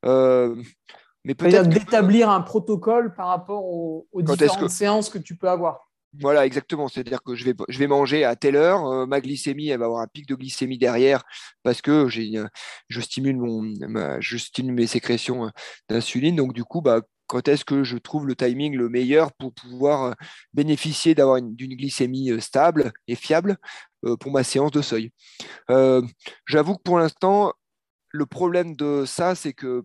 [0.03, 5.85] mais peut-être d'établir un protocole par rapport aux, différentes séances que tu peux avoir.
[6.21, 6.87] Voilà, exactement.
[6.87, 9.85] C'est-à-dire que je vais, je vais manger à telle heure, euh, ma glycémie, elle va
[9.85, 11.23] avoir un pic de glycémie derrière
[11.63, 12.31] parce que j'ai,
[12.87, 15.49] je, stimule mon, je stimule mes sécrétions euh,
[15.89, 16.35] d'insuline.
[16.35, 20.03] Donc, du coup, bah, quand est-ce que je trouve le timing le meilleur pour pouvoir
[20.03, 20.13] euh,
[20.53, 23.57] bénéficier d'avoir d'une glycémie stable et fiable
[24.19, 25.11] pour ma séance de seuil
[26.47, 27.53] J'avoue que pour l'instant,
[28.09, 29.83] le problème de ça, c'est que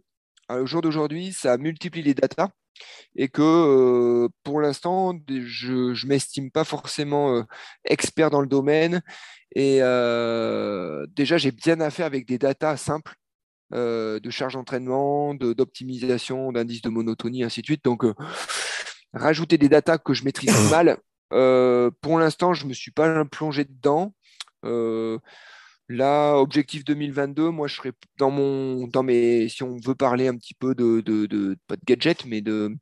[0.48, 2.48] au jour d'aujourd'hui, ça multiplie les datas
[3.16, 7.42] et que euh, pour l'instant, je ne m'estime pas forcément euh,
[7.84, 9.02] expert dans le domaine.
[9.54, 13.14] Et euh, déjà, j'ai bien à faire avec des datas simples
[13.72, 17.84] de charge d'entraînement, d'optimisation, d'indice de monotonie, ainsi de suite.
[17.84, 18.04] Donc,
[19.12, 20.98] rajouter des datas que je maîtrise mal,
[21.30, 24.14] pour l'instant, je ne me suis pas plongé dedans.
[25.90, 30.36] Là, objectif 2022, moi, je serais dans mon, dans mes, si on veut parler un
[30.36, 32.76] petit peu de, de, pas de gadget, mais de,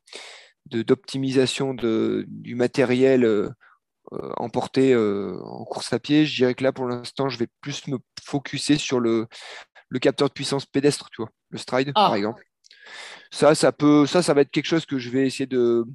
[0.67, 3.49] d'optimisation de, du matériel euh,
[4.13, 7.49] euh, emporté euh, en course à pied, je dirais que là, pour l'instant, je vais
[7.63, 9.27] plus me focuser sur le,
[9.89, 12.19] le capteur de puissance pédestre, tu vois, le stride, par ah.
[12.19, 12.45] exemple.
[13.31, 15.87] Ça, ça peut, ça, ça va être quelque chose que je vais essayer de,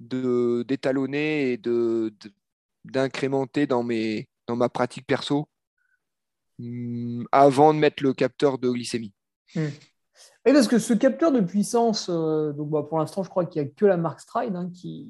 [0.00, 2.14] d'étalonner et de,
[2.84, 5.48] d'incrémenter dans mes, dans ma pratique perso
[6.58, 9.12] Hmm, avant de mettre le capteur de glycémie.
[9.54, 9.68] Hmm.
[10.44, 13.62] Et parce que ce capteur de puissance, euh, donc bah, pour l'instant, je crois qu'il
[13.62, 15.08] n'y a que la marque Stride hein, qui,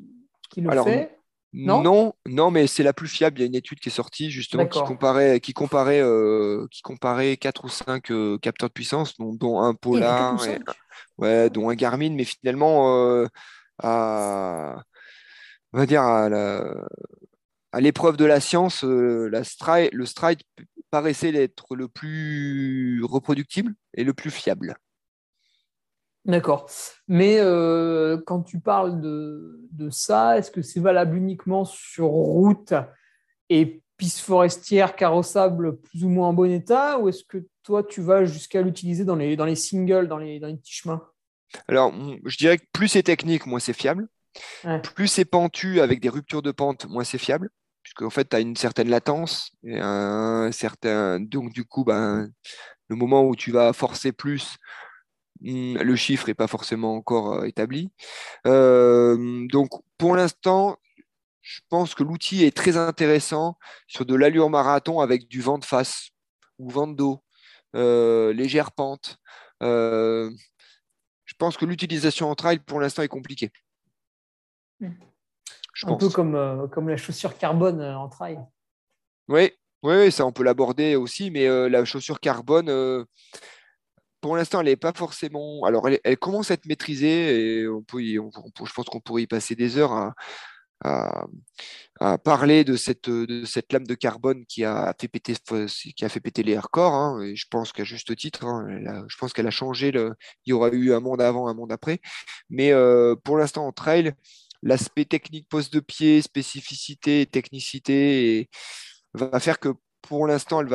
[0.57, 1.17] le fait.
[1.55, 3.39] Non, non, mais c'est la plus fiable.
[3.39, 6.83] Il y a une étude qui est sortie justement qui comparait, qui comparait, euh, qui
[6.83, 10.39] comparait 4 ou 5 euh, capteurs de puissance, dont, un Polar,
[11.17, 13.25] ouais, dont un Garmin, mais finalement
[13.79, 14.83] à,
[15.73, 20.41] on va dire à l'épreuve de la science, la stride, le Stride
[20.91, 24.77] paraissait être le plus reproductible et le plus fiable.
[26.25, 26.69] D'accord.
[27.07, 32.75] Mais euh, quand tu parles de, de ça, est-ce que c'est valable uniquement sur route
[33.49, 38.03] et piste forestière carrossable plus ou moins en bon état ou est-ce que toi, tu
[38.03, 41.03] vas jusqu'à l'utiliser dans les, dans les singles, dans les, dans les petits chemins?
[41.67, 41.93] Alors,
[42.25, 44.09] je dirais que plus c'est technique, moins c'est fiable.
[44.95, 47.51] Plus c'est pentu avec des ruptures de pente, moins c'est fiable
[47.89, 51.21] puisque en fait, tu as une certaine latence et un certain.
[51.21, 52.31] Donc, du coup, ben,
[52.89, 54.57] le moment où tu vas forcer plus,
[55.41, 57.91] hmm, le chiffre n'est pas forcément encore euh, établi.
[58.47, 60.77] Euh, donc, pour l'instant,
[61.41, 65.65] je pense que l'outil est très intéressant sur de l'allure marathon avec du vent de
[65.65, 66.11] face
[66.59, 67.25] ou vent de dos,
[67.75, 69.19] euh, légère pente.
[71.39, 73.51] Pense que l'utilisation en trail, pour l'instant, est compliquée.
[74.81, 74.91] Hmm
[75.87, 78.39] un peu comme, euh, comme la chaussure carbone euh, en trail.
[79.29, 83.07] Oui, oui, ça on peut l'aborder aussi, mais euh, la chaussure carbone,
[84.21, 85.65] pour l'instant, elle n'est pas forcément.
[85.65, 89.55] Alors, elle, commence à être maîtrisée et on peut je pense qu'on pourrait y passer
[89.55, 90.15] des heures à,
[92.25, 95.35] parler de cette, de cette lame de carbone qui a fait péter,
[95.97, 96.95] qui a fait péter les records.
[96.95, 99.93] Hein, et je pense qu'à juste titre, hein, je pense qu'elle a changé.
[99.95, 102.01] Il y aura eu un monde avant, un monde après.
[102.51, 102.73] Mais
[103.25, 104.15] pour l'instant, en trail,
[104.63, 108.49] l'aspect technique poste de pied, spécificité, technicité,
[109.15, 109.71] va faire que
[110.03, 110.69] pour l'instant, elle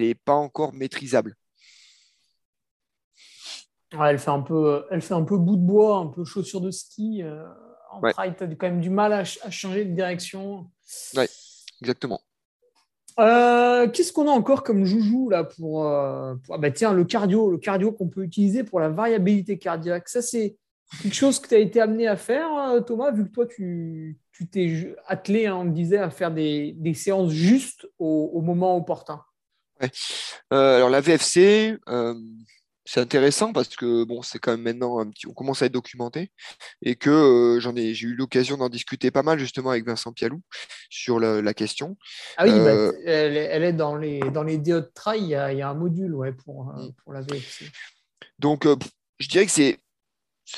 [0.00, 1.36] n'est elle pas encore maîtrisable.
[3.92, 6.70] elle, fait un peu, elle fait un peu bout de bois, un peu chaussure de
[6.70, 7.22] ski.
[7.22, 7.46] Euh,
[7.90, 10.70] en trail, tu as quand même du mal à, changer de direction.
[11.16, 11.24] Oui,
[11.80, 12.20] exactement.
[13.18, 17.50] Euh, qu'est-ce qu'on a encore comme joujou là pour, euh, ah bah tiens le cardio
[17.50, 20.58] le cardio qu'on peut utiliser pour la variabilité cardiaque ça c'est
[21.02, 24.18] quelque chose que tu as été amené à faire, euh, Thomas, vu que toi, tu
[24.50, 29.22] t'es attelé, hein, on me disait, à faire des, séances justes au, moment opportun.
[29.80, 29.90] Ouais.
[30.52, 31.76] Euh, alors, la VFC,
[32.86, 35.72] c'est intéressant parce que bon, c'est quand même maintenant un petit, on commence à être
[35.72, 36.30] documenté
[36.82, 40.40] et que j'en ai, j'ai eu l'occasion d'en discuter pas mal justement avec Vincent Pialou
[40.88, 41.96] sur la, question.
[42.36, 45.68] Ah oui, bah, elle, est dans les dans les DO de trail, il y, a,
[45.68, 46.92] un module ouais, pour, mm.
[47.02, 47.66] pour la VFC.
[48.38, 48.66] Donc,
[49.18, 49.80] je dirais que c'est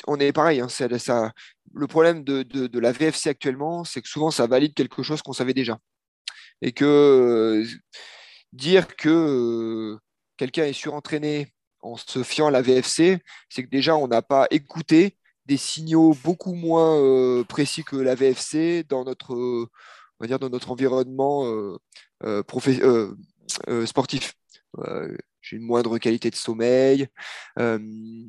[0.07, 0.59] on est pareil.
[0.61, 1.33] Hein, ça,
[1.73, 5.53] le problème de, la VFC actuellement, c'est que souvent ça valide quelque chose qu'on savait
[5.53, 5.79] déjà.
[6.61, 7.65] Et que euh,
[8.53, 9.97] dire que euh,
[10.37, 13.19] quelqu'un est surentraîné en se fiant à la VFC,
[13.49, 18.15] c'est que déjà on n'a pas écouté des signaux beaucoup moins euh, précis que la
[18.15, 19.67] VFC dans notre, on
[20.19, 21.45] va dire dans notre environnement
[23.85, 24.33] sportif.
[25.41, 27.07] j'ai une moindre qualité de sommeil,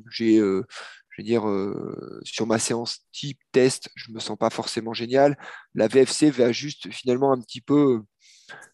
[0.09, 0.41] j'ai
[1.11, 5.37] je veux dire, euh, sur ma séance type test, je me sens pas forcément génial.
[5.75, 8.03] La VFC va juste finalement un petit peu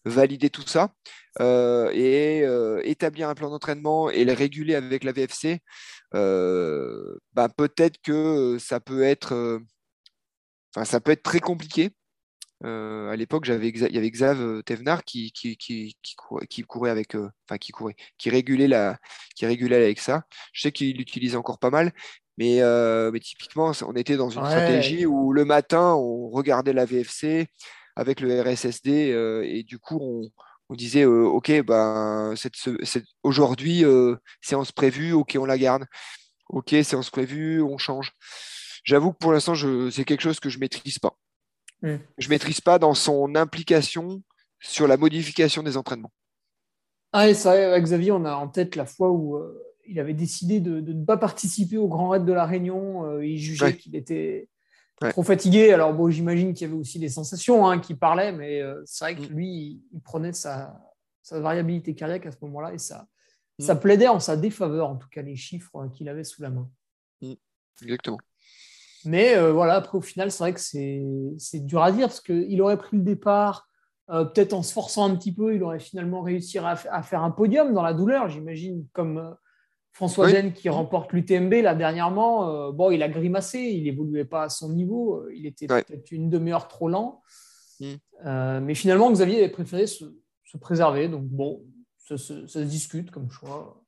[0.04, 0.92] valider tout ça
[1.40, 5.60] euh, et euh, établir un plan d'entraînement et le réguler avec la VFC.
[6.12, 9.60] Bah, peut-être que ça peut être,
[10.84, 11.90] ça peut être très compliqué.
[12.64, 15.96] à l'époque, j'avais il y avait Xav Tevnar qui, qui, qui,
[16.48, 18.98] qui, courait, avec, enfin qui courait, qui régulait la,
[19.36, 20.24] qui régulait avec ça.
[20.52, 21.92] Je sais qu'il l'utilisait encore pas mal,
[22.40, 27.48] euh, mais, typiquement, on était dans une stratégie où le matin, on regardait la VFC
[27.98, 30.30] avec le RSSD euh, et du coup,
[30.68, 32.34] on, disait euh, OK, ben,
[33.22, 33.84] aujourd'hui,
[34.40, 35.84] séance prévue, OK, on la garde.
[36.48, 38.12] OK, séance prévue, on change.
[38.84, 39.54] J'avoue que pour l'instant,
[39.90, 41.16] c'est quelque chose que je ne maîtrise pas.
[41.82, 41.96] Hmm.
[42.16, 44.22] Je ne maîtrise pas dans son implication
[44.60, 46.12] sur la modification des entraînements.
[47.12, 49.38] Ah, c'est vrai, avec Xavier, on a en tête la fois où
[49.88, 53.06] il avait décidé de, ne pas participer au Grand Raid de la Réunion.
[53.06, 54.48] Euh, il jugeait qu'il était
[55.00, 55.72] trop fatigué.
[55.72, 59.04] Alors, bon, j'imagine qu'il y avait aussi des sensations hein, qui parlaient, mais euh, c'est
[59.04, 59.34] vrai que mm.
[59.34, 60.80] lui, il, prenait sa,
[61.30, 63.06] variabilité cardiaque à ce moment-là et ça,
[63.58, 63.64] mm.
[63.64, 66.68] ça plaidait en sa défaveur, en tout cas, les chiffres qu'il avait sous la main.
[67.20, 67.34] Mm.
[67.82, 68.18] Exactement.
[69.04, 72.60] Mais euh, voilà, après, au final, c'est vrai que c'est dur à dire parce qu'il
[72.60, 73.66] aurait pris le départ.
[74.08, 77.30] Peut-être en se forçant un petit peu, il aurait finalement réussi à, à, faire un
[77.30, 79.36] podium dans la douleur, j'imagine, comme,
[79.98, 84.44] François Den qui remporte l'UTMB là dernièrement, euh, bon, il a grimacé, il évoluait pas
[84.44, 87.20] à son niveau, euh, il était peut-être une demi-heure trop lent.
[87.80, 87.86] Mm.
[88.24, 90.04] Euh, mais finalement, Xavier avait préféré se,
[90.60, 91.08] préserver.
[91.08, 91.64] Donc bon,
[91.98, 93.82] ça, se discute comme choix.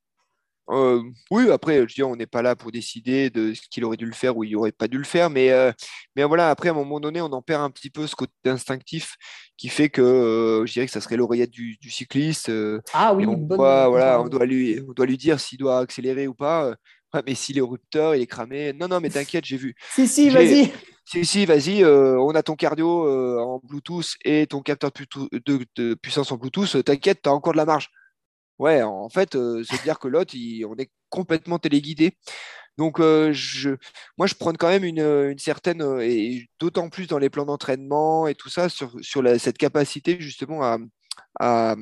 [0.71, 3.97] Euh, oui, après, je dis, on n'est pas là pour décider de ce qu'il aurait
[3.97, 5.73] dû le faire ou il n'aurait pas dû le faire, mais, euh,
[6.15, 8.33] mais voilà, après, à un moment donné, on en perd un petit peu ce côté
[8.47, 9.17] instinctif
[9.57, 12.51] qui fait que euh, je dirais que ça serait l'oreillette du, cycliste.
[12.93, 16.29] ah oui, on, doit, voilà, on, doit lui, on doit lui dire s'il doit accélérer
[16.29, 16.75] ou pas.
[17.27, 18.73] mais s'il est au rupteur, il est cramé.
[18.73, 19.75] Non, non, mais t'inquiète, j'ai vu.
[19.95, 20.71] si, si, vas-y.
[21.05, 26.31] Si, si, vas-y, on a ton cardio en Bluetooth et ton capteur de, de puissance
[26.31, 26.85] en Bluetooth.
[26.85, 27.91] T'inquiète, tu as encore de la marge.
[28.61, 30.35] Ouais, en fait, euh, c'est dire que l'autre,
[30.69, 32.17] on est complètement téléguidé.
[32.79, 33.71] Donc, je,
[34.19, 38.35] moi, je prends quand même une, certaine, et d'autant plus dans les plans d'entraînement et
[38.35, 38.93] tout ça, sur,
[39.39, 40.79] cette capacité justement à,
[41.41, 41.77] à,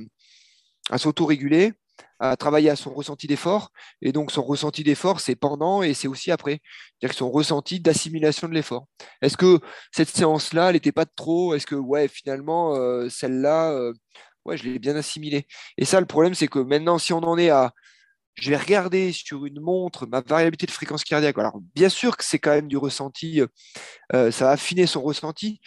[0.91, 1.73] à s'auto-réguler,
[2.21, 3.71] à travailler à son ressenti d'effort.
[4.03, 6.61] Et donc, son ressenti d'effort, c'est pendant et c'est aussi après.
[7.01, 8.87] C'est-à-dire son ressenti d'assimilation de l'effort.
[9.23, 9.61] Est-ce que
[9.93, 11.55] cette séance-là, elle n'était pas trop?
[11.55, 13.93] Est-ce que, ouais, finalement, euh, celle-là, euh,
[14.57, 15.47] je l'ai bien assimilée.
[15.77, 17.73] Et ça, le problème, c'est que maintenant, si on en est à.
[18.35, 21.37] Je vais regarder sur une montre ma variabilité de fréquence cardiaque.
[21.39, 23.41] Alors, bien sûr que c'est quand même du ressenti,
[24.15, 25.61] euh, ça va affiner son ressenti,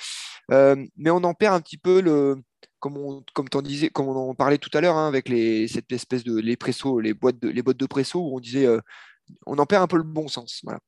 [0.50, 2.42] mais on en perd un petit peu le,
[2.82, 5.92] comme on, comme disais, comme on en parlait tout à l'heure, hein, avec les, cette
[5.92, 8.82] espèce de les pressos, les boîtes de, les boîtes de presso, où on disait, euh,
[9.46, 10.62] on en perd un peu le bon sens.
[10.64, 10.80] Voilà.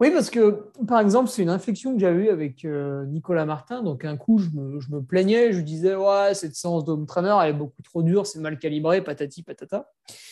[0.00, 3.82] Oui, parce que, par exemple, c'est une inflexion que j'avais eue avec euh, Nicolas Martin.
[3.82, 7.36] Donc, un coup, je me, je me, plaignais, je disais, ouais, cette séance d'home trainer,
[7.42, 9.90] elle est beaucoup trop dure, c'est mal calibré, patati, patata.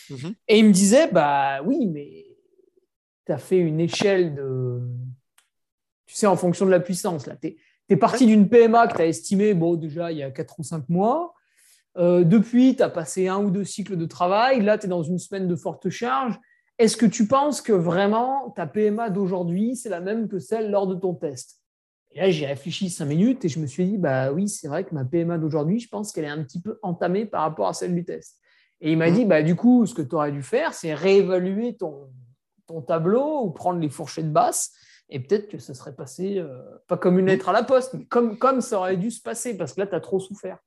[0.09, 0.33] Mhm.
[0.47, 2.25] Et il me disait, bah oui, mais
[3.25, 4.81] tu as fait une échelle de.
[6.05, 7.35] Tu sais, en fonction de la puissance, là.
[7.35, 7.55] Tu
[7.87, 10.59] tu es parti d'une PMA que tu as estimée, bon, déjà il y a 4
[10.59, 11.33] ou 5 mois.
[11.97, 14.61] Euh, depuis, tu as passé un ou deux cycles de travail.
[14.61, 16.39] Là, tu es dans une semaine de forte charge.
[16.83, 20.85] Est-ce que tu penses que vraiment ta PMA d'aujourd'hui, c'est la même que celle lors
[20.85, 21.61] de ton test?
[22.11, 24.83] Et là, j'ai réfléchi 5 minutes et je me suis dit, bah oui, c'est vrai
[24.83, 27.73] que ma PMA d'aujourd'hui, je pense qu'elle est un petit peu entamée par rapport à
[27.73, 28.37] celle du test.
[28.81, 29.13] Et il m'a mmh.
[29.13, 32.09] dit, bah, du coup, ce que tu aurais dû faire, c'est réévaluer ton,
[32.67, 34.73] ton tableau ou prendre les fourchettes basses
[35.07, 36.59] et peut-être que ça serait passé, euh,
[36.89, 39.55] pas comme une lettre à la poste, mais comme, comme ça aurait dû se passer,
[39.55, 40.57] parce que là, tu as trop souffert.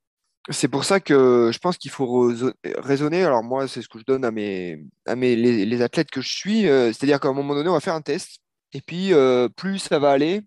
[0.50, 2.32] C'est pour ça que je pense qu'il faut
[2.78, 3.24] raisonner.
[3.24, 6.68] Alors moi, c'est ce que je donne à mes, les, athlètes que je suis.
[6.68, 8.38] Euh, c'est-à-dire qu'à un moment donné, on va faire un test.
[8.72, 10.42] Et puis, euh, plus ça va aller,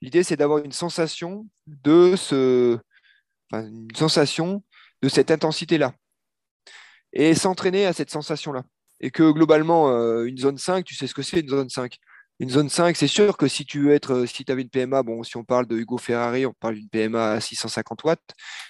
[0.00, 2.78] l'idée, c'est d'avoir une sensation de ce,
[3.52, 4.62] une sensation
[5.02, 5.92] de cette intensité-là.
[7.12, 8.64] Et s'entraîner à cette sensation-là.
[9.00, 9.90] Et que globalement,
[10.24, 11.98] une zone 5, tu sais ce que c'est une zone 5
[12.38, 14.68] une zone 5, c'est sûr que si tu veux être, euh, si tu avais une
[14.68, 18.20] PMA, bon, si on parle de Hugo Ferrari, on parle d'une PMA à 650 watts.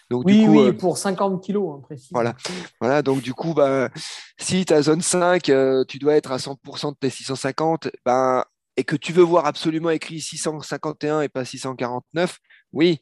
[0.09, 2.37] Donc, oui, du coup, oui, euh, pour 50 kilos, hein, Voilà.
[2.81, 3.91] voilà, donc du coup, bah,
[4.39, 8.45] si ta zone 5, euh, tu dois être à 100% de tes 650, ben,
[8.77, 12.39] et que tu veux voir absolument écrit 651 et pas 649,
[12.73, 13.01] oui.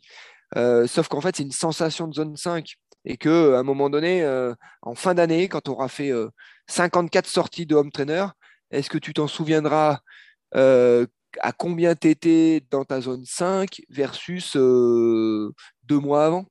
[0.86, 4.24] sauf qu'en fait, c'est une sensation de zone 5 et que à un moment donné,
[4.82, 6.12] en fin d'année, quand tu auras fait
[6.68, 8.26] 54 sorties de home trainer,
[8.70, 9.98] est-ce que tu t'en souviendras
[10.56, 11.06] euh,
[11.40, 15.52] à combien tu étais dans ta zone 5 versus euh,
[15.82, 16.44] deux mois avant?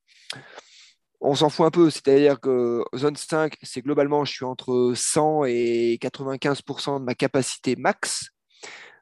[1.21, 5.45] On s'en fout un peu, c'est-à-dire que zone 5, c'est globalement, je suis entre 100
[5.45, 8.29] et 95% de ma capacité max.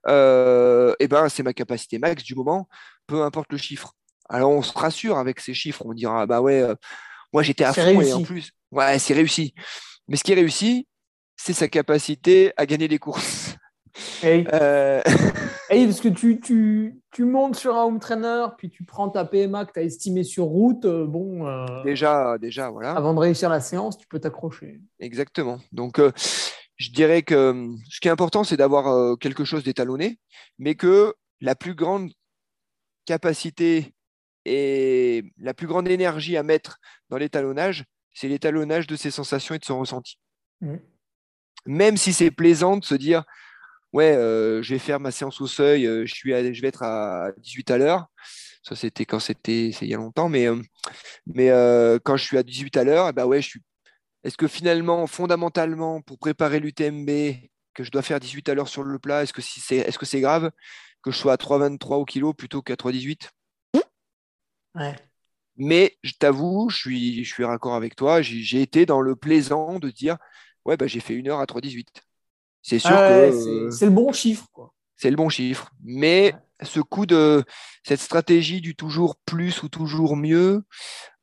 [0.07, 2.67] Euh, et ben, c'est ma capacité max du moment,
[3.07, 3.93] peu importe le chiffre.
[4.29, 6.63] Alors on se rassure avec ces chiffres, on dira bah ouais,
[7.33, 9.53] moi j'étais à fond et en plus, ouais, c'est réussi.
[10.07, 10.87] Mais ce qui est réussi,
[11.35, 13.55] c'est sa capacité à gagner des courses.
[14.23, 15.01] Euh,
[15.69, 19.65] parce que tu, tu, tu, montes sur un home trainer, puis tu prends ta PMA
[19.65, 21.47] que tu as estimée sur route, euh, bon.
[21.47, 22.91] Euh, déjà, déjà, voilà.
[22.93, 24.81] Avant de réussir la séance, tu peux t'accrocher.
[24.99, 25.59] Exactement.
[25.71, 25.99] Donc,
[26.77, 30.19] je dirais que ce qui est important, c'est d'avoir quelque chose d'étalonné,
[30.59, 32.11] mais que la plus grande
[33.05, 33.93] capacité
[34.45, 36.77] et la plus grande énergie à mettre
[37.09, 40.17] dans l'étalonnage, c'est l'étalonnage de ses sensations et de son ressenti.
[40.61, 40.75] Mmh.
[41.65, 43.23] Même si c'est plaisant de se dire,
[43.93, 46.83] ouais, euh, je vais faire ma séance au seuil, euh, je, suis je vais être
[46.83, 48.07] à 18 à l'heure.
[48.63, 50.61] Ça, c'était quand c'était, c'est il y a longtemps, mais, euh,
[51.25, 51.47] mais
[52.03, 53.61] quand je suis à 18 à l'heure, eh ben ouais, je suis.
[54.23, 57.09] Est-ce que finalement, fondamentalement, pour préparer l'UTMB,
[57.73, 60.05] que je dois faire 18 à l'heure sur le plat, est-ce que c'est est -ce
[60.05, 60.51] c'est grave
[61.03, 63.29] que je sois à 3,23 au kilo plutôt qu'à 3,18
[64.75, 64.95] Ouais.
[65.57, 68.21] Mais je t'avoue, je suis, je suis raccord avec toi.
[68.21, 70.17] J'ai été dans le plaisant de dire
[70.65, 71.87] Ouais, bah, j'ai fait une heure à 3,18.
[72.61, 73.69] C'est sûr que.
[73.71, 74.47] C'est le bon chiffre.
[74.95, 75.71] C'est le bon chiffre.
[75.83, 77.43] Mais ce coup de
[77.83, 80.63] cette stratégie du toujours plus ou toujours mieux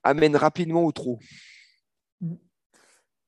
[0.03, 1.19] amène rapidement au trop.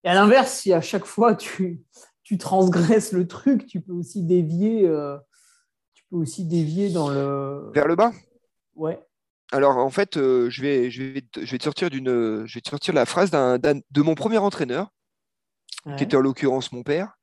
[0.02, 1.82] Et à l'inverse, si à chaque fois tu,
[2.22, 4.86] tu transgresses le truc, tu peux aussi dévier.
[4.86, 5.16] Euh,
[5.94, 7.70] tu peux aussi dévier dans le.
[7.74, 8.12] Vers le bas?
[8.74, 8.98] Ouais.
[9.52, 12.60] Alors en fait, euh, je, vais, je, vais, je vais te sortir d'une, je vais
[12.60, 14.88] te sortir la phrase d'un, de mon premier entraîneur,
[15.96, 17.18] qui était en l'occurrence mon père,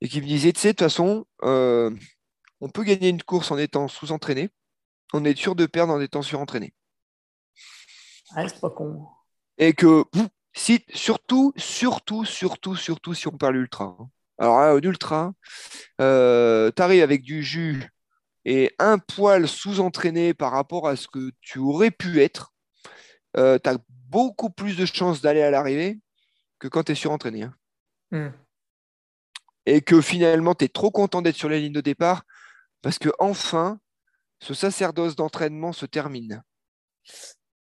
[0.00, 1.90] et qui me disait, tu sais, de toute façon, euh,
[2.60, 4.50] on peut gagner une course en étant sous-entraîné,
[5.12, 6.74] on est sûr de perdre en étant surentraîné.
[8.34, 9.06] Ah, c'est pas con.
[9.58, 10.04] Et que,
[10.52, 13.96] si, surtout, surtout, surtout, surtout si on parle ultra.
[13.98, 14.10] Hein.
[14.38, 15.32] Alors, un ultra,
[16.00, 17.90] euh, tu arrives avec du jus
[18.44, 22.52] et un poil sous-entraîné par rapport à ce que tu aurais pu être,
[23.36, 26.00] euh, tu as beaucoup plus de chances d'aller à l'arrivée
[26.58, 27.44] que quand tu es surentraîné.
[27.44, 27.54] Hein.
[28.10, 28.30] Hmm.
[29.66, 32.22] Et que finalement, tu es trop content d'être sur la ligne de départ
[32.82, 33.78] parce que enfin,
[34.40, 36.42] ce sacerdoce d'entraînement se termine.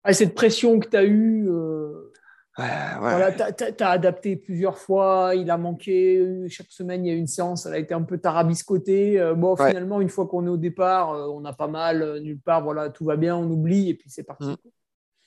[0.05, 2.13] Ah, cette pression que tu as eue, euh,
[2.57, 7.27] voilà, tu as, adapté plusieurs fois, il a manqué, chaque semaine il y a une
[7.27, 9.19] séance, elle a été un peu tarabiscotée.
[9.19, 12.41] Euh, bon, finalement, une fois qu'on est au départ, euh, on a pas mal, nulle
[12.41, 14.45] part, voilà, tout va bien, on oublie et puis c'est parti.
[14.45, 14.57] Mm.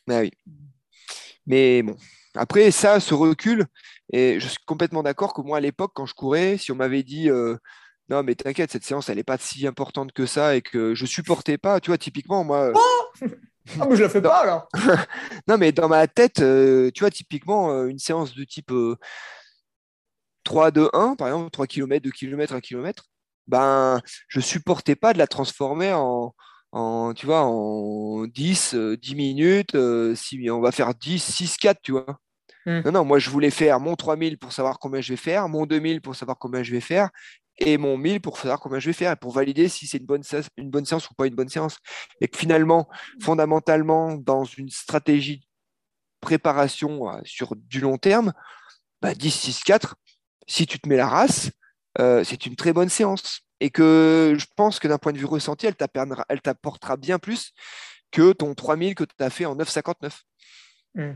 [0.05, 0.32] Bah oui.
[1.47, 1.95] Mais bon,
[2.36, 3.65] après ça, ce recul,
[4.11, 7.03] et je suis complètement d'accord que moi à l'époque, quand je courais, si on m'avait
[7.03, 7.29] dit
[8.09, 11.05] non, mais t'inquiète, cette séance, elle n'est pas si importante que ça et que je
[11.05, 11.81] supportais pas.
[11.81, 12.71] Tu vois, typiquement, moi.
[12.73, 13.27] Oh
[13.81, 14.69] ah, mais je la fais pas alors.
[15.47, 18.71] non, mais dans ma tête, euh, tu vois, typiquement, euh, une séance de type
[20.45, 23.03] 3, 2, 1, par exemple, 3 km, 2 km, 1 km,
[23.47, 26.33] ben, je supportais pas de la transformer en,
[26.71, 29.77] en tu vois, en 10, 10 euh, minutes.
[30.15, 32.05] si on va faire 10, 6, 4, tu vois.
[32.68, 32.82] Hmm.
[32.84, 35.65] Non, non, moi je voulais faire mon 3000 pour savoir combien je vais faire, mon
[35.65, 37.09] 2000 pour savoir combien je vais faire,
[37.59, 40.05] et mon 1000 pour savoir combien je vais faire et pour valider si c'est une
[40.05, 40.24] bonne,
[40.57, 41.78] une bonne séance ou pas une bonne séance.
[42.20, 42.89] Et que finalement,
[43.22, 45.45] fondamentalement, dans une stratégie de
[46.20, 48.34] préparation euh, sur du long terme,
[49.01, 49.95] bah 10, 6, 4,
[50.45, 51.49] si tu te mets la race,
[51.99, 53.43] euh, c'est une très bonne séance.
[53.61, 57.53] Et que je pense que d'un point de vue ressenti, elle t'apportera bien plus
[58.11, 60.11] que ton 3000 que tu as fait en 9,59.
[60.95, 61.13] Mmh.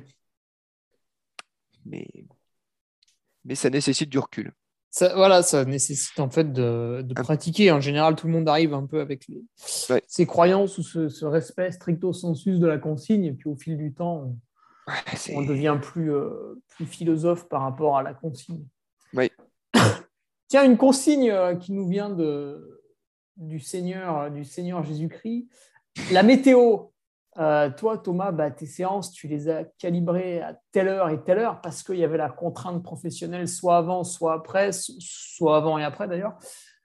[1.86, 2.08] Mais,
[3.46, 4.54] mais ça nécessite du recul
[5.00, 7.22] voilà, ça nécessite en fait de, ah.
[7.22, 7.72] pratiquer.
[7.72, 12.14] En général, tout le monde arrive un peu avec ses croyances ou ce, respect stricto
[12.14, 13.26] sensus de la consigne.
[13.26, 14.36] Et puis au fil du temps,
[15.34, 18.66] on, devient plus, euh, plus philosophe par rapport à la consigne.
[20.48, 22.82] Tiens, une consigne euh, qui nous vient de,
[23.38, 25.48] du Seigneur, du Seigneur Jésus-Christ.
[26.12, 26.88] La météo,
[27.40, 31.40] euh, toi, Thomas, bah, tes séances, tu les as calibrées à telle heure et telle
[31.40, 35.84] heure parce qu'il y avait la contrainte professionnelle soit avant, soit après, soit avant et
[35.84, 36.38] après d'ailleurs.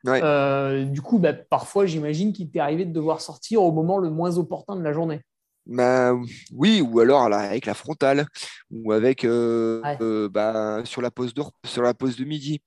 [0.06, 4.10] Euh, du coup, bah, parfois, j'imagine qu'il t'est arrivé de devoir sortir au moment le
[4.10, 5.20] moins opportun de la journée.
[5.66, 6.14] Bah,
[6.52, 8.26] oui, ou alors avec la frontale,
[8.70, 12.62] ou avec euh, bah, sur, la pause de, sur la pause de midi.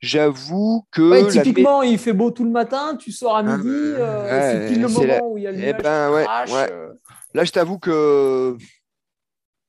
[0.00, 1.30] J'avoue que.
[1.30, 5.30] typiquement, il fait beau tout le matin, tu sors à midi, c'est pile le moment
[5.30, 6.26] où il y a le eh ben,
[7.34, 8.56] Là, je t'avoue que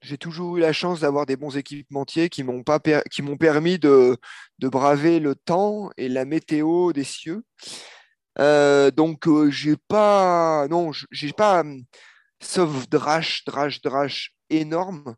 [0.04, 3.80] j'ai toujours eu la chance d'avoir des bons équipementiers qui m'ont pas qui m'ont permis
[3.80, 4.18] de,
[4.60, 7.44] de, braver le temps et la météo des cieux.
[8.40, 11.64] Euh, donc euh, j'ai pas non j'ai pas
[12.44, 15.16] sauf drache drache drache énorme.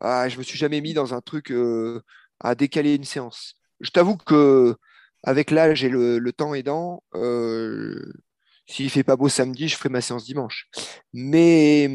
[0.00, 2.02] Ah, je me suis jamais mis dans un truc euh,
[2.40, 3.56] à décaler une séance.
[3.80, 4.76] Je t'avoue que
[5.22, 7.02] avec l'âge et le, le temps aidant,
[8.66, 10.68] s'il fait pas beau samedi, je ferai ma séance dimanche.
[11.12, 11.88] Mais,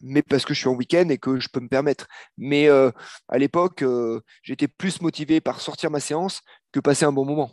[0.00, 2.06] mais parce que je suis en week-end et que je peux me permettre.
[2.36, 2.90] Mais euh,
[3.28, 7.52] à l'époque, euh, j'étais plus motivé par sortir ma séance que passer un bon moment.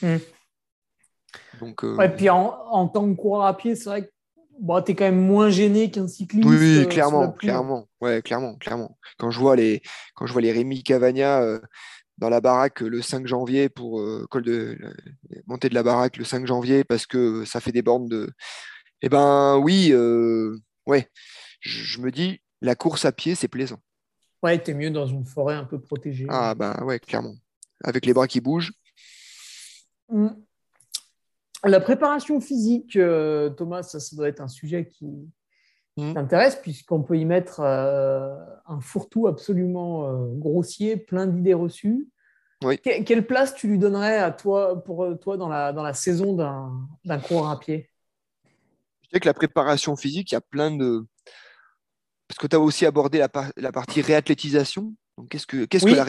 [0.00, 0.16] Hmm.
[1.60, 4.12] Donc, euh, puis en, tant que coureur à pied, c'est vrai que
[4.60, 6.48] bon, tu es quand même moins gêné qu'un cycliste.
[6.48, 7.88] Oui, clairement, clairement.
[8.00, 8.98] Ouais, clairement, clairement.
[9.18, 9.82] Quand je vois les,
[10.14, 11.60] quand je vois les Rémi Cavagna
[12.18, 14.78] dans la baraque le 5 janvier pour euh, col de
[15.46, 18.30] monter de la baraque le 5 janvier parce que ça fait des bornes de.
[19.02, 21.08] Eh ben oui, euh, ouais.
[21.60, 23.78] Je, me dis la course à pied c'est plaisant.
[24.42, 26.26] Ouais, t'es mieux dans une forêt un peu protégée.
[26.28, 27.34] Ah ben ouais, clairement.
[27.82, 28.72] Avec les bras qui bougent.
[30.10, 30.28] Mmh.
[31.64, 35.28] La préparation physique, euh, Thomas, ça, ça, doit être un sujet qui,
[35.96, 36.14] Mmh.
[36.14, 38.34] t'intéresse, puisqu'on peut y mettre euh,
[38.66, 42.08] un fourre-tout absolument euh, grossier, plein d'idées reçues.
[42.82, 47.18] quelle place tu lui donnerais à toi, pour toi dans la, dans la saison d'un
[47.20, 47.90] coureur à pied?
[49.02, 51.06] Je dirais que la préparation physique, il y a plein de.
[52.26, 54.94] Parce que tu as aussi abordé la, la partie réathlétisation.
[55.30, 56.04] Qu'est-ce que, qu'est-ce que la,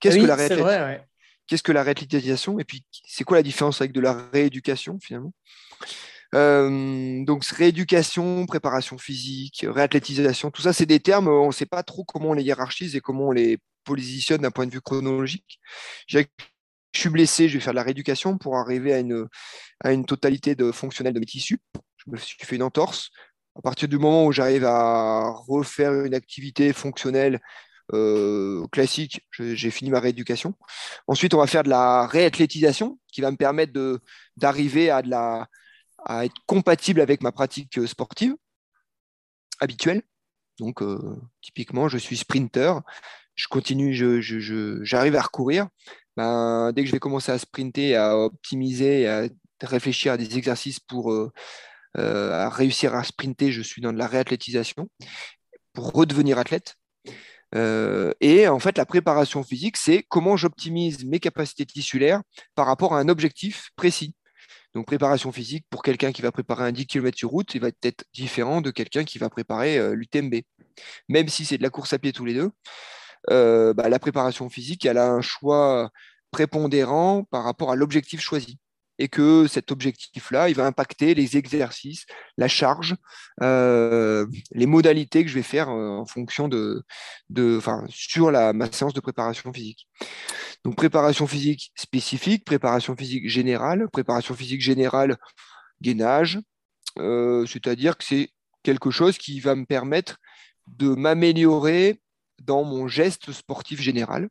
[0.00, 1.04] qu'est-ce que la réathlétisation
[1.50, 5.34] Qu'est-ce que la réathlétisation Et puis, c'est quoi la différence avec de la rééducation finalement?
[6.36, 11.82] Euh, donc rééducation, préparation physique, réathlétisation, tout ça, c'est des termes, on ne sait pas
[11.82, 15.58] trop comment on les hiérarchise et comment on les positionne d'un point de vue chronologique.
[16.06, 16.20] Je
[16.94, 19.26] suis blessé, je vais faire de la rééducation pour arriver à une,
[19.80, 21.58] à une totalité de fonctionnelle de mes tissus.
[21.96, 23.10] Je me suis fait une entorse.
[23.56, 27.40] À partir du moment où j'arrive à refaire une activité fonctionnelle
[27.92, 30.54] euh, classique, j'ai fini ma rééducation.
[31.06, 33.72] Ensuite, on va faire de la réathlétisation qui va me permettre
[34.36, 35.02] d'arriver à
[36.04, 38.34] à être compatible avec ma pratique euh, sportive
[39.60, 40.02] habituelle.
[40.58, 40.98] Donc, euh,
[41.42, 42.80] typiquement, je suis sprinter,
[43.34, 45.68] je continue, j'arrive je, à recourir.
[46.16, 49.28] Ben, dès que je vais commencer à sprinter, à optimiser, à
[49.62, 51.14] réfléchir à des exercices pour
[51.94, 54.88] réussir à sprinter, je suis dans de la réathlétisation
[55.72, 56.76] pour redevenir athlète.
[57.54, 62.22] Et en fait, la préparation physique, c'est comment j'optimise mes capacités tissulaires
[62.54, 64.14] par rapport à un objectif précis.
[64.74, 67.70] Donc, préparation physique, pour quelqu'un qui va préparer un 10 km sur route, il va
[67.82, 70.42] être différent de quelqu'un qui va préparer l'UTMB.
[71.08, 72.50] Même si c'est de la course à pied tous les deux,
[73.28, 75.90] bah, la préparation physique, elle a un choix
[76.30, 78.58] prépondérant par rapport à l'objectif choisi
[79.00, 82.04] et que cet objectif-là, il va impacter les exercices,
[82.36, 82.94] la charge,
[83.42, 86.84] euh, les modalités que je vais faire euh, en fonction de,
[87.88, 89.88] sur la, ma séance de préparation physique.
[90.64, 95.16] Donc préparation physique spécifique, préparation physique générale, préparation physique générale,
[95.80, 96.38] gainage,
[96.98, 98.28] euh, c'est-à-dire que c'est
[98.62, 100.18] quelque chose qui va me permettre
[100.66, 102.02] de m'améliorer
[102.42, 104.28] dans mon geste sportif général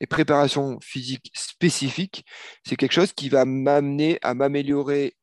[0.00, 2.24] et préparation physique spécifique,
[2.64, 5.16] c'est quelque chose qui va m'amener à m'améliorer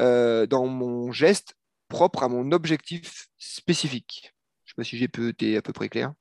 [0.00, 1.54] euh, dans mon geste
[1.88, 4.34] propre à mon objectif spécifique.
[4.64, 6.12] Je ne sais pas si j'ai été à peu près clair.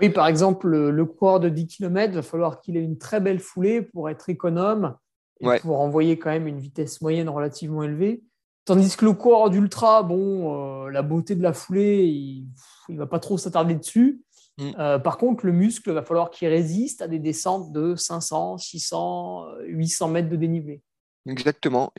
[0.00, 3.20] Oui, par exemple, le, coureur de 10 km, il va falloir qu'il ait une très
[3.20, 4.96] belle foulée pour être économe
[5.40, 8.22] et pour envoyer quand même une vitesse moyenne relativement élevée.
[8.64, 13.06] Tandis que le coureur d'ultra, bon, euh, la beauté de la foulée, il ne va
[13.06, 14.22] pas trop s'attarder dessus.
[14.58, 14.70] Mm.
[14.78, 19.46] Euh, par contre, le muscle, va falloir qu'il résiste à des descentes de 500, 600,
[19.66, 20.82] 800 mètres de dénivelé.
[21.26, 21.92] Exactement.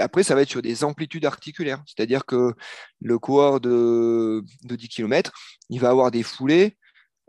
[0.00, 1.82] après, ça va être sur des amplitudes articulaires.
[1.86, 2.54] C'est-à-dire que
[3.00, 5.32] le coureur de, 10 km,
[5.68, 6.76] il va avoir des foulées,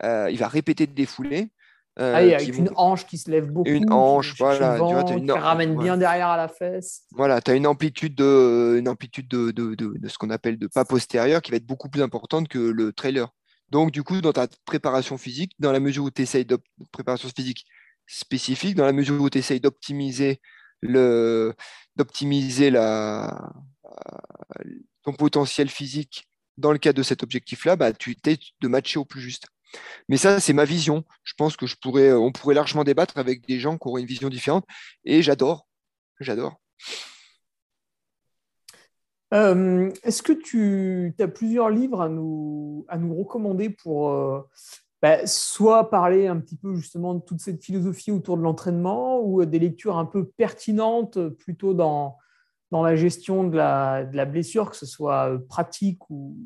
[0.04, 1.52] euh, il va répéter des foulées.
[2.00, 3.70] Euh, ah, avec une hanche qui se lève beaucoup.
[3.70, 4.78] Une hanche, voilà.
[4.78, 7.06] qui ramène bien derrière à la fesse.
[7.12, 10.86] Voilà, tu as une amplitude, de, une amplitude de, de, ce qu'on appelle de pas
[10.86, 13.34] postérieur qui va être beaucoup plus importante que le trailer.
[13.70, 16.58] Donc, du coup, dans ta préparation physique, dans la mesure où tu essayes de
[16.92, 17.66] préparation physique
[18.08, 20.40] spécifique, dans la mesure où tu essayes d'optimiser
[20.82, 21.54] le
[21.96, 23.52] d'optimiser la
[25.04, 29.06] ton potentiel physique dans le cadre de cet objectif-là, bah, tu t'es de matcher au
[29.06, 29.48] plus juste.
[30.10, 31.04] Mais ça, c'est ma vision.
[31.24, 34.08] Je pense que je pourrais, on pourrait largement débattre avec des gens qui auraient une
[34.08, 34.66] vision différente.
[35.06, 35.68] Et j'adore.
[36.20, 36.60] J'adore.
[39.34, 44.42] Euh, est-ce que tu as plusieurs livres à nous, à nous recommander pour euh,
[45.02, 49.44] bah, soit parler un petit peu justement de toute cette philosophie autour de l'entraînement ou
[49.46, 52.18] des lectures un peu pertinentes plutôt dans,
[52.72, 56.38] dans la gestion de la, blessure, que ce soit euh, pratique ou,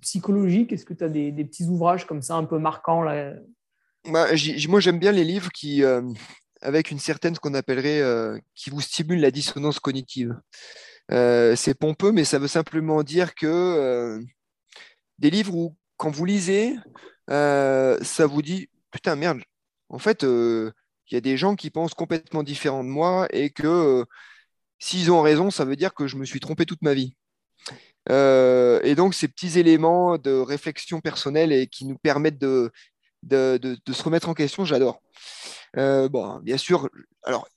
[0.00, 0.72] psychologique?
[0.72, 3.34] Est-ce que tu as des, des, petits ouvrages comme ça un peu marquants là?
[4.10, 4.28] Bah,
[4.68, 5.82] Moi, j'aime bien les livres qui,
[6.62, 10.34] avec une certaine, ce qu'on appellerait, qui vous stimulent la dissonance cognitive.
[11.10, 14.22] Euh, c'est pompeux, mais ça veut simplement dire que euh,
[15.18, 16.76] des livres où, quand vous lisez,
[17.30, 19.40] euh, ça vous dit Putain, merde,
[19.88, 20.72] en fait, il
[21.14, 24.04] y a des gens qui pensent complètement différent de moi et que
[24.78, 27.14] s'ils ont raison, ça veut dire que je me suis trompé toute ma vie.
[28.10, 32.70] et donc, ces petits éléments de réflexion personnelle et qui nous permettent de,
[33.22, 35.00] de, de se remettre en question, j'adore.
[35.76, 36.88] bon, bien sûr,
[37.24, 37.48] alors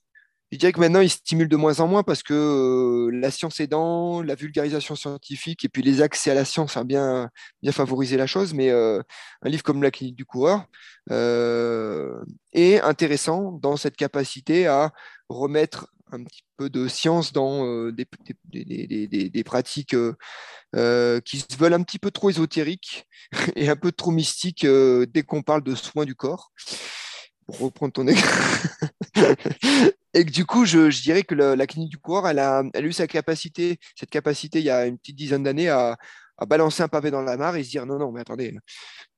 [0.52, 3.58] je dirais que maintenant, il stimule de moins en moins parce que euh, la science
[3.58, 7.30] aidant, la vulgarisation scientifique et puis les accès à la science ont bien,
[7.62, 8.54] bien favorisé la chose.
[8.54, 9.02] Mais euh,
[9.42, 10.66] un livre comme La clinique du coureur
[11.10, 12.22] euh,
[12.52, 14.92] est intéressant dans cette capacité à
[15.28, 18.06] remettre un petit peu de science dans des,
[18.44, 19.96] des, des, pratiques
[21.24, 23.08] qui se veulent un petit peu trop ésotériques
[23.56, 26.52] et un peu trop mystiques dès qu'on parle de soins du corps
[27.46, 28.28] pour reprendre ton exemple.
[30.16, 33.06] et que du coup, je, dirais que la clinique du coureur, elle a, eu sa
[33.06, 35.98] capacité, cette capacité il y a une petite dizaine d'années à,
[36.48, 38.54] balancer un pavé dans la mare et se dire non, non, mais attendez,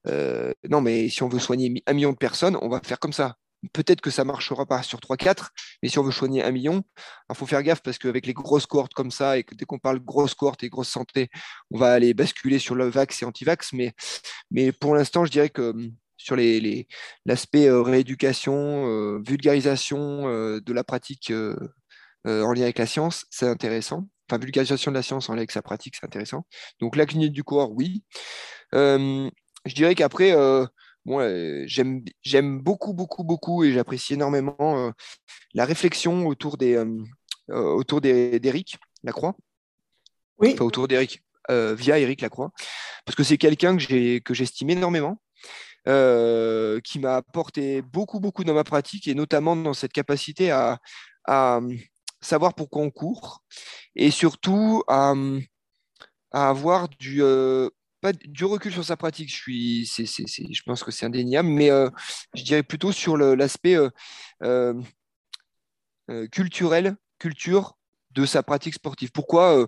[0.08, 3.12] euh, non, mais si on veut soigner un million de personnes, on va faire comme
[3.12, 3.36] ça.
[3.72, 5.48] Peut-être que ça ne marchera pas sur 3-4,
[5.82, 6.82] mais si on veut soigner un million,
[7.30, 9.78] il faut faire gaffe parce qu'avec les grosses cohortes comme ça, et que dès qu'on
[9.78, 11.28] parle grosse cohorte et grosse santé,
[11.72, 13.72] on va aller basculer sur le vax et anti-vax.
[14.50, 15.74] Mais pour l'instant, je dirais que
[16.18, 21.32] sur l'aspect les, euh, rééducation, euh, vulgarisation euh, de la pratique
[22.24, 24.06] en lien avec la science, c'est intéressant.
[24.28, 26.44] Enfin, vulgarisation de la science en lien avec sa pratique, c'est intéressant.
[26.80, 28.02] Donc, la clinique du corps, oui.
[28.72, 29.30] je
[29.74, 30.34] dirais qu'après,
[31.66, 34.92] j'aime beaucoup, beaucoup, beaucoup et j'apprécie énormément
[35.54, 36.84] la réflexion autour des
[37.48, 39.34] autour d'Éric Lacroix.
[40.40, 40.54] Oui.
[40.60, 42.52] autour d'Éric, via Éric Lacroix,
[43.06, 45.18] parce que c'est quelqu'un que j'estime énormément.
[45.86, 50.78] Euh, qui m'a apporté beaucoup, beaucoup dans ma pratique et notamment dans cette capacité à,
[51.28, 51.78] hum,
[52.20, 53.42] savoir pourquoi on court
[53.94, 55.40] et surtout à, hum,
[56.32, 57.70] avoir du, euh,
[58.00, 59.30] pas du recul sur sa pratique.
[59.30, 61.88] Je, suis, je pense que c'est indéniable, mais euh,
[62.34, 63.78] je dirais plutôt sur l'aspect
[66.32, 67.78] culturel, culture
[68.10, 69.10] de sa pratique sportive.
[69.12, 69.66] Pourquoi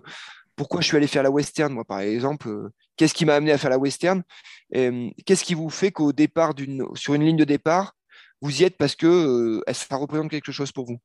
[0.61, 2.69] pourquoi je suis allé faire la western, moi, par exemple.
[2.95, 4.21] Qu'est-ce qui m'a amené à faire la western?
[4.71, 6.53] Qu'est-ce qui vous fait qu'au départ,
[6.93, 7.95] sur une ligne de départ,
[8.41, 10.99] vous y êtes parce que ça représente quelque chose pour vous?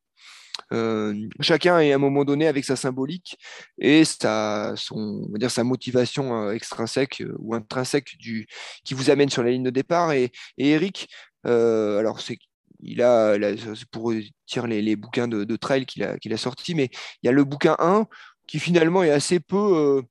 [1.41, 3.39] Chacun est à un moment donné avec sa symbolique
[3.79, 4.75] et sa,
[5.65, 8.15] motivation extrinsèque ou intrinsèque
[8.85, 10.13] qui vous amène sur la ligne de départ.
[10.13, 11.09] Et, Eric,
[11.45, 12.37] alors c'est
[12.83, 13.39] il a,
[13.91, 16.37] pour dire les, bouquins de, trail qu'il a, qu'il
[16.77, 16.91] mais
[17.23, 18.07] il y a le bouquin 1
[18.47, 20.03] qui finalement est assez peu,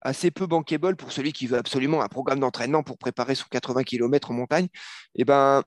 [0.00, 3.84] assez peu bankable pour celui qui veut absolument un programme d'entraînement pour préparer son 80
[3.84, 4.68] km en montagne.
[5.14, 5.62] Et ben,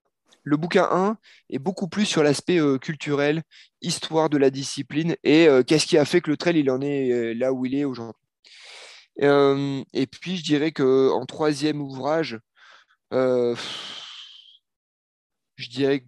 [0.45, 1.17] le bouquin 1
[1.49, 3.43] est beaucoup plus sur l'aspect euh, culturel,
[3.81, 6.81] histoire de la discipline et euh, qu'est-ce qui a fait que le trail il en
[6.81, 8.21] est euh, là où il est aujourd'hui.
[9.17, 12.39] et puis je dirais qu'en troisième ouvrage,
[13.11, 13.55] je
[15.69, 16.05] dirais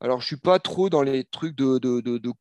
[0.00, 1.78] alors je suis pas trop dans les trucs de,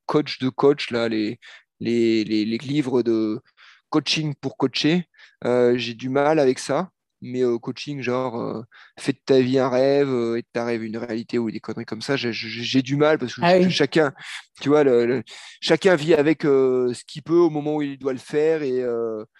[0.05, 1.39] coach de coach là, les,
[1.79, 3.41] les, livres de
[3.89, 5.07] coaching pour coacher.
[5.43, 6.91] J'ai du mal avec ça
[7.25, 8.61] mais au coaching, genre, euh,
[8.97, 11.59] fais de ta vie un rêve euh, et de ta rêve une réalité ou des
[11.59, 14.13] conneries comme ça, j'ai du mal parce que ah chacun,
[14.61, 15.23] tu vois, le,
[15.59, 18.61] chacun vit avec euh, ce qu'il peut au moment où il doit le faire.
[18.61, 18.85] et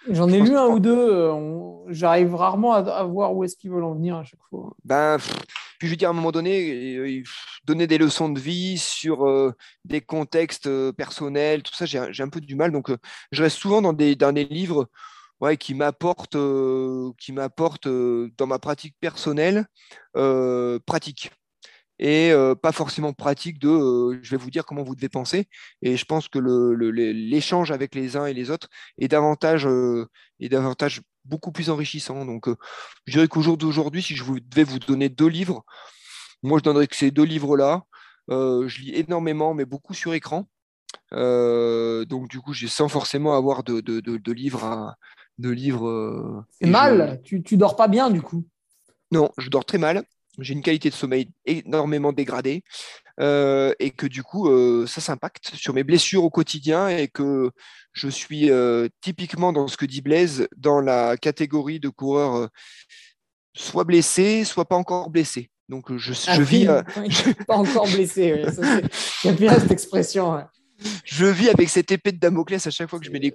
[0.10, 1.32] J'en ai lu un ou deux,
[1.90, 4.74] j'arrive rarement à, voir où est-ce qu'ils veulent en venir à chaque fois.
[4.84, 5.18] Ben,
[5.78, 7.24] puis je veux dire, à un moment donné,
[7.66, 12.56] donner des leçons de vie sur des contextes personnels, tout ça, j'ai un peu du
[12.56, 12.72] mal.
[12.72, 12.90] Donc,
[13.32, 14.90] je reste souvent dans des, dans des livres
[15.42, 16.38] ouais, qui m'apporte,
[17.18, 19.68] qui m'apporte dans ma pratique personnelle,
[20.86, 21.32] pratique.
[21.98, 25.48] Et pas forcément pratique de je vais vous dire comment vous devez penser.
[25.82, 28.68] Et je pense que l'échange avec les uns et les autres
[28.98, 29.68] est davantage,
[30.40, 32.26] est davantage beaucoup plus enrichissant.
[32.26, 32.48] Donc,
[33.06, 35.64] je dirais qu'au jour d'aujourd'hui, si je vous, devais vous donner deux livres,
[36.44, 37.84] moi, je donnerais que ces deux livres-là.
[38.30, 40.48] je lis énormément, mais beaucoup sur écran.
[41.12, 44.98] donc, du coup, j'ai sans forcément avoir de, de, de livres à,
[45.38, 45.88] de livres.
[45.88, 48.46] Euh, c'est mal, tu, tu dors pas bien du coup.
[49.12, 50.04] Non, je dors très mal.
[50.40, 52.64] J'ai une qualité de sommeil énormément dégradée
[53.22, 57.52] euh, et que du coup, euh, ça s'impacte sur mes blessures au quotidien et que
[57.94, 58.50] je suis
[59.00, 62.50] typiquement dans ce que dit Blaise, dans la catégorie de coureurs
[63.56, 65.50] soit blessés, soit pas encore blessés.
[65.70, 66.68] Donc je, je ah vis.
[67.48, 68.44] Pas encore blessé,
[69.22, 70.46] j'aime bien cette expression
[71.04, 73.32] je vis avec cette épée de Damoclès à chaque fois que je mets les,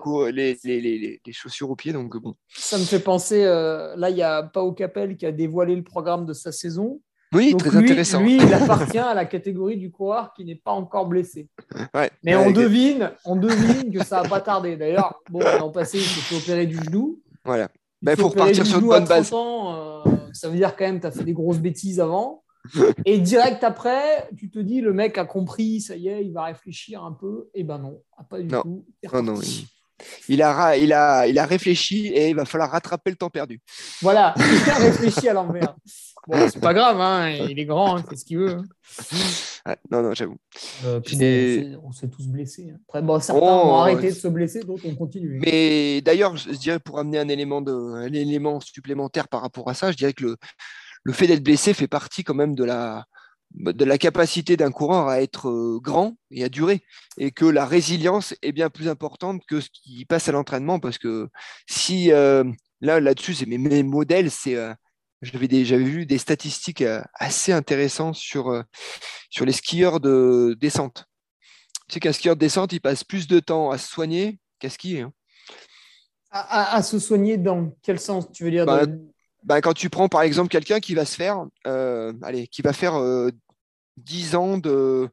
[0.65, 1.93] les, chaussures aux pieds.
[1.93, 2.35] Donc bon.
[2.55, 5.83] Ça me fait penser, euh, là, il y a Pau Capel qui a dévoilé le
[5.83, 7.01] programme de sa saison.
[7.33, 8.21] Oui, très intéressant.
[8.21, 11.49] Lui, il appartient à la catégorie du coureur qui n'est pas encore blessé.
[12.25, 14.77] Mais on, devine, on devine que ça va pas tarder.
[14.77, 17.21] D'ailleurs, bon, l'an passé, il s'est fait opérer du genou.
[17.45, 17.69] Voilà.
[18.03, 19.33] Il ben, faut repartir sur une bonne base.
[19.33, 22.43] Ans, euh, ça veut dire quand même que tu as fait des grosses bêtises avant.
[23.05, 26.45] Et direct après, tu te dis, le mec a compris, ça y est, il va
[26.45, 27.51] réfléchir un peu.
[27.55, 28.85] Et eh ben non, ah, pas du tout.
[29.13, 29.41] non,
[30.29, 33.61] il, a, il, a, il a réfléchi et il va falloir rattraper le temps perdu.
[34.01, 35.75] Voilà, il a réfléchi à l'envers.
[36.27, 38.59] Bon, c'est pas grave, hein, il est grand, il fait ce qu'il veut.
[39.65, 39.75] Hein.
[39.91, 40.37] non, non, j'avoue.
[40.85, 41.01] Euh,
[41.83, 42.73] on s'est tous blessés.
[42.73, 42.79] Hein.
[42.87, 45.39] Après, bon, certains ont oh, arrêté de se blesser, d'autres ont continué.
[45.39, 49.75] Mais d'ailleurs, je dirais pour amener un élément, de, un élément supplémentaire par rapport à
[49.75, 50.37] ça, je dirais que le,
[51.03, 53.07] le fait d'être blessé fait partie quand même de la,
[53.55, 56.83] de la capacité d'un coureur à être euh, grand et à durer,
[57.19, 60.99] et que la résilience est bien plus importante que ce qui passe à l'entraînement, parce
[60.99, 61.29] que
[61.69, 62.45] si euh,
[62.81, 64.73] là là-dessus, c'est mes, modèles, c'est euh,
[65.23, 66.85] j'avais vu des statistiques
[67.15, 68.65] assez intéressantes sur,
[69.29, 71.05] sur les skieurs de descente.
[71.89, 74.71] Tu sais qu'un skieur de descente, il passe plus de temps à se soigner qu'à
[74.71, 75.03] skier.
[75.03, 75.13] Hein.
[76.31, 78.87] À, se soigner dans quel sens Tu veux dire bah,
[79.43, 82.73] bah, quand tu prends par exemple quelqu'un qui va se faire, euh, allez, qui va
[82.73, 83.01] faire
[83.97, 85.09] 10 euh, ans de,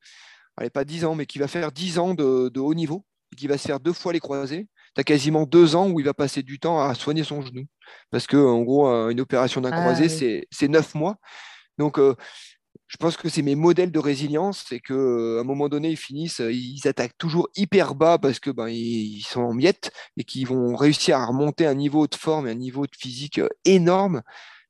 [0.57, 3.47] allez, pas 10 ans, mais qui va faire 10 ans de, haut niveau, et qui
[3.47, 6.13] va se faire deux fois les croisés, tu as quasiment deux ans où il va
[6.13, 7.65] passer du temps à soigner son genou.
[8.09, 11.17] Parce que, en gros, une opération d'un ah croisé, c'est neuf mois.
[11.77, 12.15] Donc, euh,
[12.87, 16.41] je pense que c'est mes modèles de résilience, c'est qu'à un moment donné, ils finissent,
[16.49, 20.75] ils attaquent toujours hyper bas parce que ben, ils sont en miettes et qu'ils vont
[20.75, 24.21] réussir à remonter un niveau de forme et un niveau de physique énorme.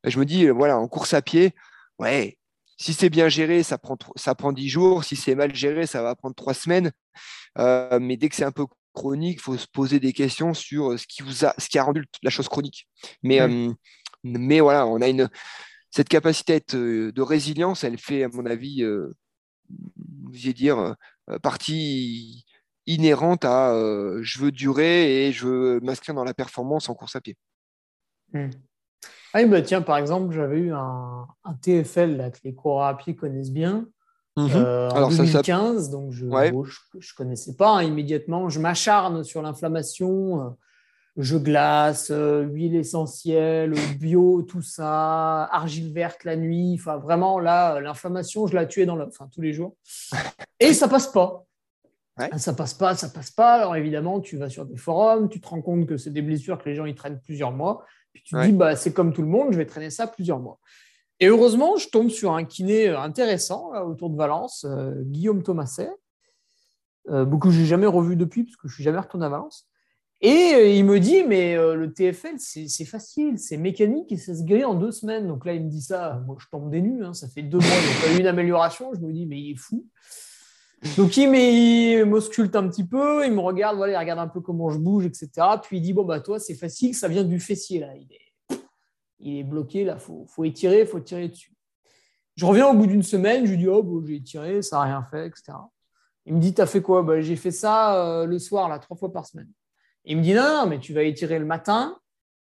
[0.03, 1.53] Je me dis, voilà, en course à pied,
[1.99, 2.37] ouais,
[2.77, 5.03] si c'est bien géré, ça prend, ça prend 10 jours.
[5.03, 6.91] Si c'est mal géré, ça va prendre 3 semaines.
[7.57, 11.05] mais dès que c'est un peu chronique, il faut se poser des questions sur ce
[11.05, 12.87] qui, vous a, ce qui a rendu la chose chronique.
[13.21, 13.39] Mais,
[14.23, 15.29] mais voilà, on a une,
[15.91, 19.15] cette capacité euh, de résilience, elle fait, à mon avis, euh,
[20.31, 20.95] je dire,
[21.29, 22.45] euh, partie
[22.85, 23.73] inhérente à
[24.21, 27.35] je veux durer et je veux m'inscrire dans la performance en course à pied.
[28.31, 28.49] Hmm.
[29.33, 31.27] Ah, bah, tiens, par exemple, j'avais eu un,
[31.61, 33.87] TFL là, que les coureurs à pied connaissent bien.
[34.37, 34.55] Mhm.
[34.55, 38.49] en 2015, donc je ne connaissais pas hein, immédiatement.
[38.49, 40.55] Je m'acharne sur l'inflammation
[41.17, 46.75] je glace, euh, huile essentielle, bio, tout ça, argile verte la nuit.
[46.79, 49.75] Enfin, vraiment, là, l'inflammation, je la tuais dans le, enfin, tous les jours.
[50.59, 51.43] Et ça passe pas.
[52.37, 53.55] Ça passe pas, ça passe pas.
[53.55, 56.57] Alors évidemment, tu vas sur des forums, tu te rends compte que c'est des blessures
[56.57, 57.85] que les gens ils traînent plusieurs mois.
[58.11, 60.39] Puis tu te dis, bah, c'est comme tout le monde, je vais traîner ça plusieurs
[60.39, 60.59] mois.
[61.19, 65.91] Et heureusement, je tombe sur un kiné intéressant autour de Valence, euh, Guillaume Thomaset,
[67.09, 69.67] euh, beaucoup que j'ai jamais revu depuis, parce que je suis jamais retourné à Valence.
[70.21, 74.33] Et euh, il me dit, mais euh, le TFL, c'est facile, c'est mécanique et ça
[74.33, 75.27] se guérit en deux semaines.
[75.27, 77.13] Donc là, il me dit ça, moi je tombe des nues, hein.
[77.13, 78.91] ça fait deux mois, il n'y a pas eu une amélioration.
[78.93, 79.85] Je me dis, mais il est fou.
[80.97, 84.69] Donc il m'ausculte un petit peu, il me regarde, voilà, il regarde un peu comment
[84.69, 85.29] je bouge, etc.
[85.61, 87.95] Puis il dit, bon, bah toi, c'est facile, ça vient du fessier, là.
[87.95, 88.59] Il est,
[89.19, 91.51] il bloqué, là, il faut, faut étirer, il faut tirer dessus.
[92.35, 94.83] Je reviens au bout d'une semaine, je lui dis, oh, bon, j'ai étiré, ça n'a
[94.83, 95.53] rien fait, etc.
[96.27, 97.01] Il me dit, t'as fait quoi?
[97.01, 99.49] Bah, J'ai fait ça euh, le soir, là, trois fois par semaine.
[100.09, 101.99] Il me dit non, mais tu vas étirer le matin.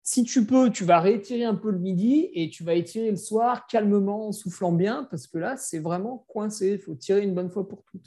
[0.03, 3.19] Si tu peux, tu vas réétirer un peu le midi et tu vas étirer le
[3.19, 6.73] soir calmement, en soufflant bien, parce que là, c'est vraiment coincé.
[6.73, 8.07] Il faut tirer une bonne fois pour toutes.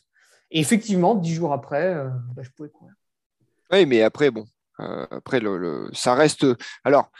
[0.49, 2.95] Et effectivement, dix jours après, euh, bah, je pouvais courir.
[3.72, 4.45] Oui, mais après, bon,
[4.80, 5.39] euh, après,
[5.93, 6.47] ça reste.
[6.84, 7.12] Alors,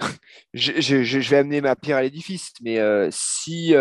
[0.54, 3.74] je, vais amener ma pierre à l'édifice, mais euh, si.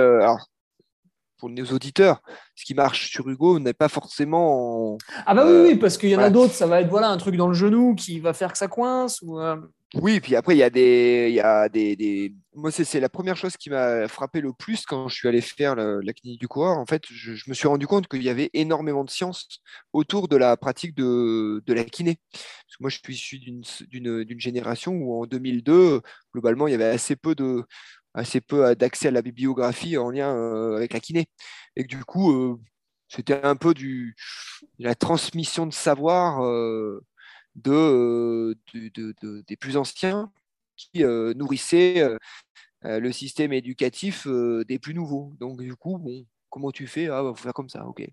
[1.43, 2.21] Pour nos auditeurs,
[2.55, 4.97] ce qui marche sur Hugo n'est pas forcément.
[5.25, 7.17] Ah bah oui, oui, parce qu'il y en a d'autres, ça va être voilà un
[7.17, 9.41] truc dans le genou qui va faire que ça coince ou.
[9.41, 9.57] Euh,
[9.95, 11.27] oui, puis après, il y a des.
[11.29, 12.33] Il y a des, des...
[12.55, 15.75] Moi, c'est la première chose qui m'a frappé le plus quand je suis allé faire
[15.75, 16.77] la clinique du coureur.
[16.77, 19.59] En fait, je, me suis rendu compte qu'il y avait énormément de science
[19.91, 22.19] autour de la pratique de, de la kiné.
[22.31, 25.99] Parce que moi, je suis issu d'une génération où en 2002,
[26.33, 27.65] globalement, il y avait assez peu de
[28.13, 31.27] assez peu d'accès à la bibliographie en lien euh, avec la kiné.
[31.75, 32.59] Et que du coup, euh,
[33.07, 34.15] c'était un peu du,
[34.79, 37.03] la transmission de savoir euh,
[37.55, 38.57] de,
[39.47, 40.31] des plus anciens
[40.75, 42.03] qui nourrissaient
[42.81, 45.33] le système éducatif des plus nouveaux.
[45.39, 47.09] Donc du coup, bon, comment tu fais?
[47.09, 48.03] Ah, bah, faut faire comme ça, ok.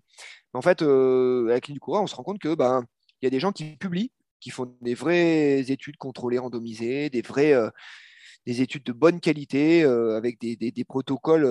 [0.53, 2.85] en fait, avec la clinique on se rend compte que ben,
[3.21, 7.23] il y a des gens qui publient, qui font des vraies études contrôlées, randomisées, des
[7.23, 7.55] vrais
[8.45, 11.47] des études de bonne qualité avec des, des, protocoles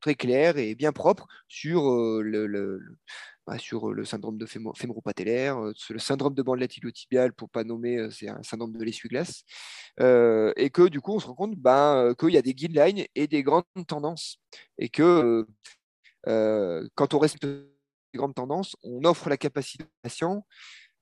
[0.00, 1.82] très clairs et bien propres sur
[2.22, 2.80] le,
[3.46, 8.28] bah, sur le syndrome de fémoro-patellaire, le syndrome de bandelette iliotibiale, pour pas nommer, c'est
[8.28, 9.44] un syndrome de l'essuie-glace,
[9.98, 13.26] et que du coup, on se rend compte ben, qu'il y a des guidelines et
[13.26, 14.38] des grandes tendances,
[14.78, 15.46] et que
[16.24, 20.46] quand on respecte les grandes tendances, on offre la capacité au patient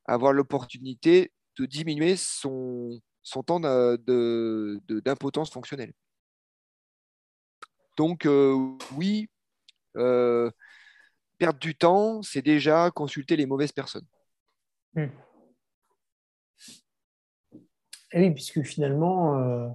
[0.06, 5.92] à avoir l'opportunité de diminuer son, son temps d'impotence fonctionnelle.
[7.96, 9.28] Donc euh, oui,
[9.96, 10.50] euh,
[11.38, 14.06] perdre du temps, c'est déjà consulter les mauvaises personnes.
[14.94, 15.06] Hmm.
[18.14, 19.68] Eh oui, puisque finalement, euh,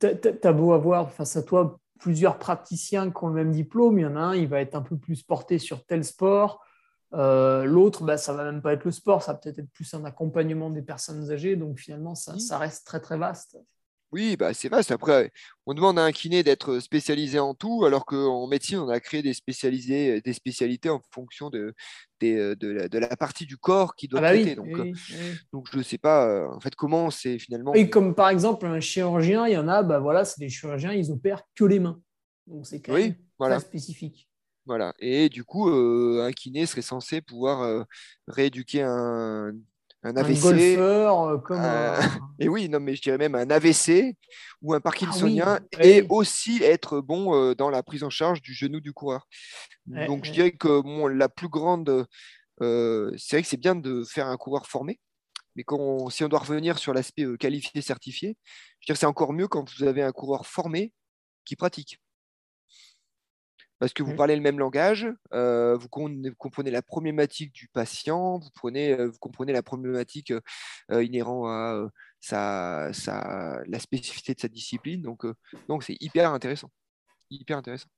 [0.00, 4.02] tu as beau avoir face à toi plusieurs praticiens qui ont le même diplôme, il
[4.02, 6.64] y en a un, il va être un peu plus porté sur tel sport,
[7.12, 9.92] euh, l'autre, bah, ça va même pas être le sport, ça va peut-être être plus
[9.94, 11.56] un accompagnement des personnes âgées.
[11.56, 13.56] Donc finalement, ça, ça reste très très vaste.
[14.12, 14.90] Oui, bah, c'est vaste.
[14.90, 15.30] Après,
[15.66, 19.22] on demande à un kiné d'être spécialisé en tout, alors qu'en médecine, on a créé
[19.22, 21.74] des, spécialisés, des spécialités en fonction de,
[22.20, 24.56] de, de, la, partie du corps qui doit ah bah traiter.
[24.56, 24.92] donc, euh,
[25.52, 27.72] donc, je ne sais pas euh, en fait comment c'est finalement.
[27.74, 30.92] Et comme par exemple un chirurgien, il y en a, bah, voilà, c'est des chirurgiens,
[30.92, 32.00] ils opèrent que les mains.
[32.48, 34.29] Donc c'est quand même très spécifique.
[34.66, 34.94] Voilà.
[34.98, 37.82] Et du coup, euh, un kiné serait censé pouvoir euh,
[38.28, 39.52] rééduquer un,
[40.02, 40.38] un AVC.
[40.38, 41.60] Un golfeur, euh, comme.
[42.38, 44.16] Et oui, non, mais je dirais même un AVC
[44.62, 48.80] ou un parkinsonien ah et aussi être bon dans la prise en charge du genou
[48.80, 49.26] du coureur.
[49.86, 52.06] Donc, je dirais que bon, la plus grande.
[52.60, 55.00] c'est vrai que c'est bien de faire un coureur formé,
[55.56, 58.36] mais quand si on doit revenir sur l'aspect qualifié, certifié,
[58.80, 60.92] je dirais que c'est encore mieux quand vous avez un coureur formé
[61.44, 61.98] qui pratique
[63.80, 64.16] parce que vous mmh.
[64.16, 69.18] parlez le même langage, euh, vous comprenez la problématique du patient, vous, prenez, euh, vous
[69.18, 70.34] comprenez la problématique
[70.92, 71.90] euh, inhérente
[72.30, 75.00] à sa, la spécificité de sa discipline.
[75.00, 75.24] Donc,
[75.66, 76.68] donc c'est hyper intéressant.
[77.30, 77.88] Hyper intéressant.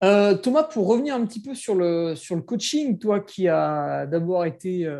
[0.00, 4.46] Thomas, pour revenir un petit peu sur le, sur le coaching, toi qui as d'abord
[4.46, 4.90] été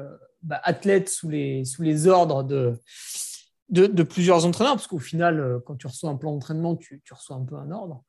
[0.43, 2.79] bah, athlète sous les, sous les ordres de,
[3.71, 7.37] de, plusieurs entraîneurs, parce qu'au final, quand tu reçois un plan d'entraînement, tu, tu reçois
[7.37, 8.05] un peu un ordre.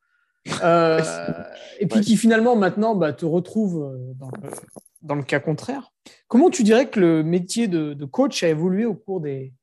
[0.64, 1.02] Euh,
[1.80, 4.14] et puis qui finalement maintenant bah, te retrouve euh,
[5.02, 5.92] dans le, cas contraire.
[6.28, 9.54] Comment tu dirais que le métier de, coach a évolué au cours des,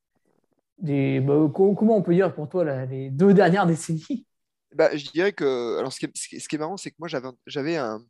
[0.78, 4.26] des bah, comment on peut dire pour toi les deux dernières décennies?
[4.74, 5.78] Bah, Je dirais que.
[5.78, 7.08] Alors, ce qui est, ce qui est marrant, c'est que moi,
[7.46, 8.02] j'avais un.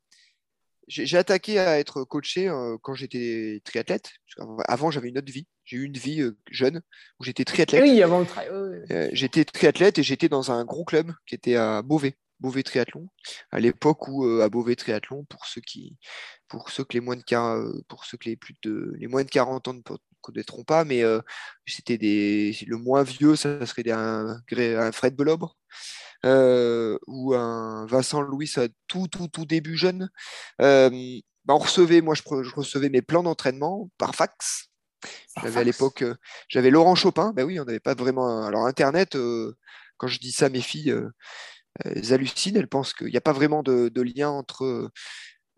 [0.89, 4.11] J'ai attaqué à être coaché euh, quand j'étais triathlète.
[4.66, 5.47] Avant, j'avais une autre vie.
[5.64, 6.83] J'ai eu une vie euh, jeune
[7.21, 7.85] où j'étais triathlète.
[7.85, 8.41] Oui, avant le tri...
[8.51, 12.16] Euh, j'étais triathlète et j'étais dans un gros club qui était à Beauvais.
[12.41, 13.09] Beauvais Triathlon,
[13.51, 15.99] à l'époque où à Beauvais Triathlon, pour ceux qui,
[16.49, 19.30] pour ceux que les moins de pour ceux que les plus de les moins de
[19.30, 19.82] 40 ans ne
[20.20, 21.03] connaîtront pas, mais
[21.66, 25.57] c'était des le moins vieux, ça serait un, un Fred Belobre,
[26.26, 30.11] euh, ou un Vincent Louis à tout, tout, tout début jeune.
[30.61, 30.91] Euh,
[31.47, 32.22] bah, on recevait, moi, je,
[32.55, 34.68] recevais mes plans d'entraînement par fax.
[35.41, 36.14] J'avais à l'époque, euh,
[36.49, 37.32] j'avais Laurent Chopin.
[37.34, 38.45] Ben oui, on n'avait pas vraiment.
[38.45, 39.16] Alors, Internet,
[39.97, 40.95] quand je dis ça, mes filles,
[41.85, 42.57] elles hallucinent.
[42.57, 44.91] Elles pensent qu'il n'y a pas vraiment de, lien entre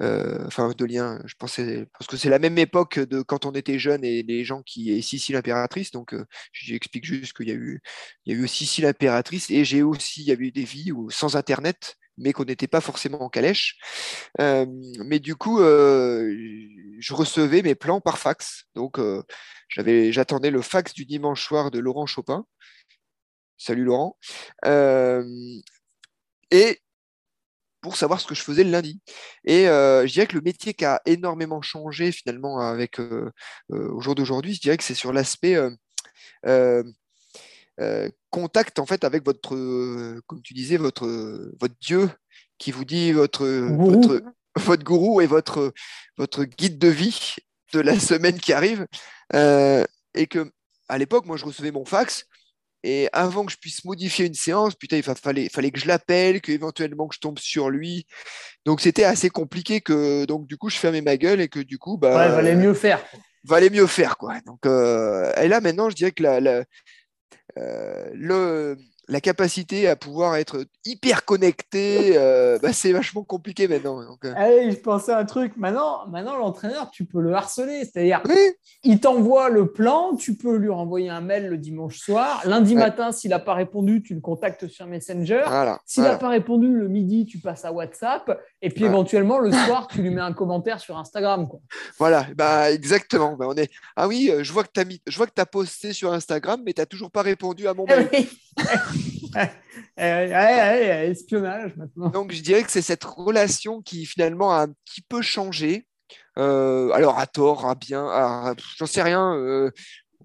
[0.03, 3.53] euh, enfin de lien, je pensais, parce que c'est la même époque de quand on
[3.53, 7.53] était jeune et les gens qui est Sicile impératrice, donc euh, j'explique juste qu'il y
[7.53, 7.81] a eu,
[8.25, 10.93] il y a eu Sicile impératrice et j'ai aussi, il y a eu des vies
[10.93, 13.77] où, sans internet, mais qu'on n'était pas forcément en calèche.
[14.41, 14.67] Euh,
[15.05, 18.99] mais du coup, je recevais mes plans par fax, donc
[19.69, 22.45] j'attendais le fax du dimanche soir de Laurent Chopin.
[23.57, 24.19] Salut Laurent.
[26.53, 26.81] Et
[27.81, 29.01] pour savoir ce que je faisais le lundi.
[29.45, 33.31] Et euh, je dirais que le métier qui a énormément changé finalement avec euh,
[33.73, 35.59] euh, au jour d'aujourd'hui, je dirais que c'est sur l'aspect
[38.31, 39.51] contact en fait avec votre,
[40.27, 41.07] comme tu disais, votre,
[41.61, 42.09] votre Dieu
[42.59, 44.23] qui vous dit votre, votre,
[44.57, 45.75] votre gourou et votre,
[46.17, 47.35] votre guide de vie
[47.73, 48.87] de la semaine qui arrive.
[49.35, 50.53] et que
[50.89, 52.27] à l'époque, moi, je recevais mon fax
[52.85, 56.41] et avant que je puisse modifier une séance, putain, il fallait, fallait que je l'appelle,
[56.41, 58.07] qu'éventuellement que je tombe sur lui.
[58.65, 61.79] Donc c'était assez compliqué que donc du coup je fermais ma gueule et que du
[61.79, 63.05] coup bah ouais, valait mieux faire.
[63.45, 64.41] Valait mieux faire quoi.
[64.47, 66.65] Donc euh, et là maintenant je dirais que la, la
[67.59, 68.77] euh, le
[69.09, 74.01] la capacité à pouvoir être hyper connecté, euh, bah, c'est vachement compliqué maintenant.
[74.01, 74.33] Euh.
[74.37, 75.57] Allez, je pensais à un truc.
[75.57, 77.85] Maintenant, maintenant l'entraîneur, tu peux le harceler.
[77.85, 78.23] C'est-à-dire,
[78.85, 82.43] il t'envoie le plan, tu peux lui renvoyer un mail le dimanche soir.
[82.45, 85.45] Lundi matin, s'il n'a pas répondu, tu le contactes sur Messenger.
[85.85, 88.41] s'il n'a pas répondu le midi, tu passes à WhatsApp.
[88.63, 91.49] Et puis éventuellement, le soir, tu lui mets un commentaire sur Instagram.
[91.49, 91.61] Quoi.
[91.99, 93.37] Voilà, bah, exactement.
[93.37, 93.71] Bah, on est...
[93.97, 95.03] Ah oui, euh, je vois que tu as, mis...
[95.37, 98.09] as posté sur Instagram, mais tu n'as toujours pas répondu à mon mail.
[99.97, 102.11] espionnage maintenant.
[102.11, 105.87] Donc je dirais que c'est cette relation qui finalement a un petit peu changé.
[106.39, 109.35] Euh, alors à tort, à bien, j'en sais rien.
[109.35, 109.71] Euh,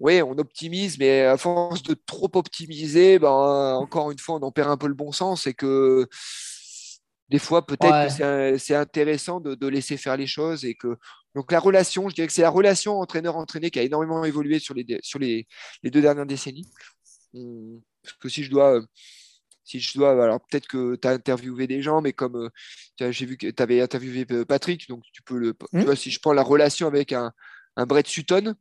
[0.00, 4.52] oui, on optimise, mais à force de trop optimiser, ben, encore une fois, on en
[4.52, 6.06] perd un peu le bon sens et que
[7.28, 10.96] des fois, peut-être que c'est intéressant de, laisser faire les choses et que
[11.34, 14.74] donc la relation, je dirais que c'est la relation entraîneur-entraîné qui a énormément évolué sur
[14.74, 15.46] les, sur les,
[15.82, 16.66] les deux dernières décennies.
[17.34, 17.80] Hum.
[18.02, 18.86] Parce que si je dois, euh,
[19.64, 22.50] si je dois, alors peut-être que tu as interviewé des gens, mais comme
[23.00, 25.52] euh, j'ai vu que tu avais interviewé euh, Patrick, donc tu peux le.
[25.52, 25.82] Tu mmh.
[25.82, 27.32] vois, si je prends la relation avec un,
[27.76, 28.54] un Brett Sutton,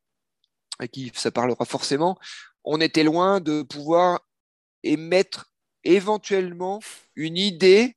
[0.79, 2.19] à qui ça parlera forcément,
[2.65, 4.19] on était loin de pouvoir
[4.83, 5.51] émettre
[5.85, 6.81] éventuellement
[7.15, 7.95] une idée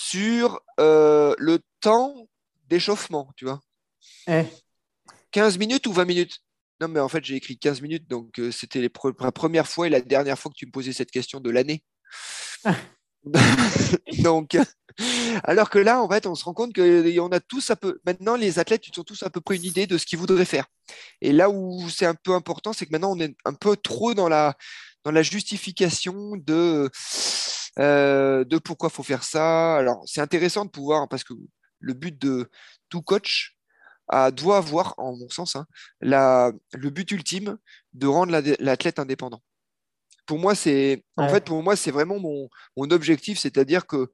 [0.00, 2.14] sur le temps
[2.68, 3.60] d'échauffement, tu vois.
[5.32, 6.40] 15 minutes ou 20 minutes?
[6.80, 9.90] Non, mais en fait, j'ai écrit 15 minutes, donc euh, c'était la première fois et
[9.90, 11.84] la dernière fois que tu me posais cette question de l'année.
[12.64, 12.74] Ah.
[14.22, 14.56] donc,
[15.44, 18.00] alors que là, en fait, on se rend compte qu'on a tous un peu.
[18.06, 20.46] Maintenant, les athlètes, ils ont tous à peu près une idée de ce qu'ils voudraient
[20.46, 20.64] faire.
[21.20, 24.14] Et là où c'est un peu important, c'est que maintenant, on est un peu trop
[24.14, 24.56] dans la,
[25.04, 26.90] dans la justification de,
[27.78, 29.76] euh, de pourquoi il faut faire ça.
[29.76, 31.34] Alors, c'est intéressant de pouvoir, parce que
[31.78, 32.50] le but de
[32.88, 33.56] tout coach,
[34.32, 35.66] doit avoir, en mon sens, hein,
[36.00, 37.58] le but ultime
[37.92, 39.42] de rendre l'athlète indépendant.
[40.26, 42.48] Pour moi, c'est en fait pour moi c'est vraiment mon,
[42.90, 44.12] objectif, c'est-à-dire que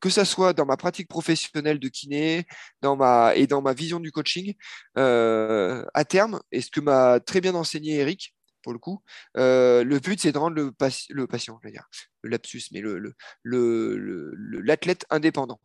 [0.00, 2.44] que ça soit dans ma pratique professionnelle de kiné,
[2.80, 4.54] dans ma et dans ma vision du coaching,
[4.98, 9.02] euh, à terme, et ce que m'a très bien enseigné Eric, pour le coup,
[9.36, 10.72] euh, le but c'est de rendre le,
[11.10, 11.88] le patient, je dire,
[12.22, 13.14] le lapsus, mais le,
[13.44, 15.60] l'athlète indépendant.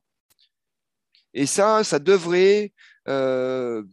[1.33, 2.73] Et ça, ça devrait
[3.07, 3.83] euh,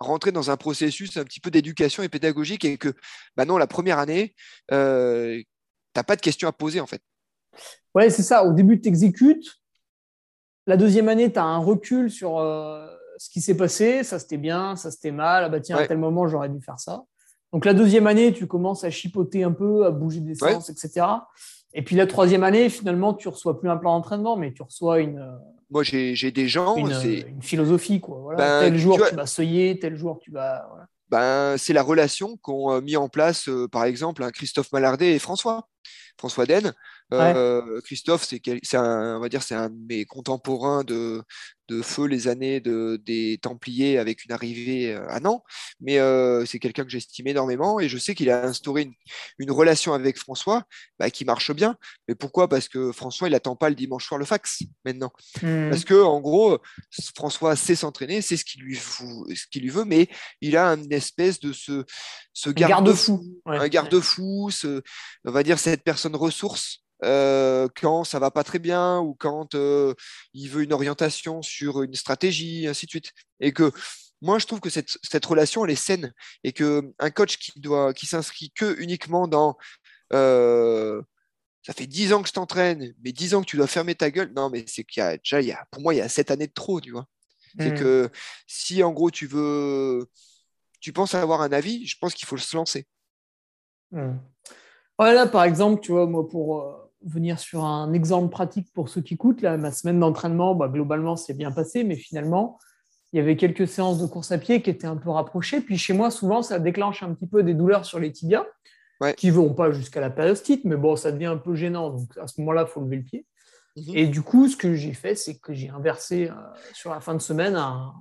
[0.00, 2.94] rentrer dans un processus un petit peu d'éducation et pédagogique et que
[3.36, 4.34] bah la première année,
[4.72, 5.46] euh, tu
[5.96, 7.02] n'as pas de questions à poser en fait.
[7.94, 8.44] Ouais, c'est ça.
[8.44, 9.60] Au début, tu exécutes.
[10.66, 12.86] La deuxième année, tu as un recul sur euh,
[13.16, 14.04] ce qui s'est passé.
[14.04, 15.44] Ça, c'était bien, ça, c'était mal.
[15.44, 17.04] Ah bah tiens, à tel moment, j'aurais dû faire ça.
[17.52, 21.06] Donc la deuxième année, tu commences à chipoter un peu, à bouger des sens, etc.
[21.74, 25.00] Et puis la troisième année, finalement, tu reçois plus un plan d'entraînement, mais tu reçois
[25.00, 25.38] une,
[25.70, 26.76] moi, j'ai des gens.
[26.76, 28.34] Une, une, philosophie, quoi.
[28.36, 30.66] Ben, tel jour, tu, vas seuiller, tel jour, tu vas.
[31.10, 35.14] Ben, c'est la relation qu'ont euh, mis en place, euh, par exemple, un Christophe Malardet
[35.14, 35.68] et François.
[36.18, 36.72] François Den.
[37.12, 41.22] Euh, Christophe, c'est un, on va dire, c'est un de mes contemporains de,
[41.68, 45.42] de feu les années de, des Templiers avec une arrivée euh, à Nantes,
[45.80, 48.90] mais euh, c'est quelqu'un que j'estime énormément et je sais qu'il a instauré
[49.38, 50.64] une, relation avec François
[50.98, 51.76] bah, qui marche bien.
[52.06, 52.48] Mais pourquoi?
[52.48, 55.12] Parce que François, il n'attend pas le dimanche soir le fax maintenant.
[55.42, 55.70] Hmm.
[55.70, 56.58] Parce que en gros,
[57.16, 60.08] François sait s'entraîner, c'est ce qu'il lui, ce qu'il lui veut, mais
[60.42, 61.84] il a une espèce de ce,
[62.34, 64.50] ce garde-fou, un garde-fou,
[65.24, 69.54] on va dire cette personne ressource euh, quand ça va pas très bien ou quand
[69.54, 69.94] euh,
[70.34, 73.12] il veut une orientation sur une stratégie, ainsi de suite.
[73.40, 73.70] Et que
[74.20, 76.12] moi, je trouve que cette, cette relation, elle est saine
[76.44, 79.56] et que un coach qui doit, qui s'inscrit que uniquement dans
[80.12, 81.02] euh,
[81.62, 84.10] ça fait 10 ans que je t'entraîne, mais 10 ans que tu dois fermer ta
[84.10, 84.32] gueule.
[84.34, 86.08] Non, mais c'est qu'il y a déjà, il y a, pour moi, il y a
[86.08, 87.06] 7 années de trop, tu vois.
[87.58, 87.78] C'est mmh.
[87.78, 88.10] que
[88.46, 90.06] si en gros tu veux,
[90.80, 92.86] tu penses avoir un avis, je pense qu'il faut se lancer.
[94.98, 95.30] Voilà, mmh.
[95.30, 99.42] par exemple, tu vois, moi, pour, venir sur un exemple pratique pour ceux qui écoutent.
[99.42, 102.58] Là, ma semaine d'entraînement, bah, globalement, c'est bien passé, mais finalement,
[103.12, 105.60] il y avait quelques séances de course à pied qui étaient un peu rapprochées.
[105.60, 108.46] Puis chez moi, souvent, ça déclenche un petit peu des douleurs sur les tibias,
[109.16, 111.90] qui ne vont pas jusqu'à la périostite, mais bon, ça devient un peu gênant.
[111.90, 113.26] Donc à ce moment-là, il faut lever le pied.
[113.76, 113.96] Mhm.
[113.96, 116.34] Et du coup, ce que j'ai fait, c'est que j'ai inversé euh,
[116.74, 117.94] sur la fin de semaine un,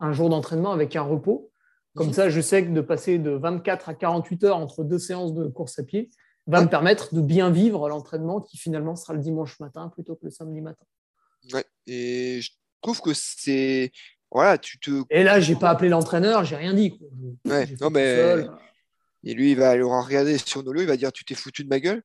[0.00, 1.50] un jour d'entraînement avec un repos.
[1.94, 2.12] Comme mhm.
[2.12, 5.46] ça, je sais que de passer de 24 à 48 heures entre deux séances de
[5.48, 6.10] course à pied,
[6.46, 10.24] va me permettre de bien vivre l'entraînement qui finalement sera le dimanche matin plutôt que
[10.24, 10.84] le samedi matin.
[11.52, 12.50] Ouais, et je
[12.80, 13.92] trouve que c'est.
[14.30, 15.02] Voilà, tu te.
[15.10, 16.98] Et là, j'ai pas appelé l'entraîneur, j'ai rien dit.
[17.44, 18.46] Ouais, non, mais.
[19.24, 21.64] Et lui, il va aller regarder sur nos lieux, il va dire Tu t'es foutu
[21.64, 22.02] de ma gueule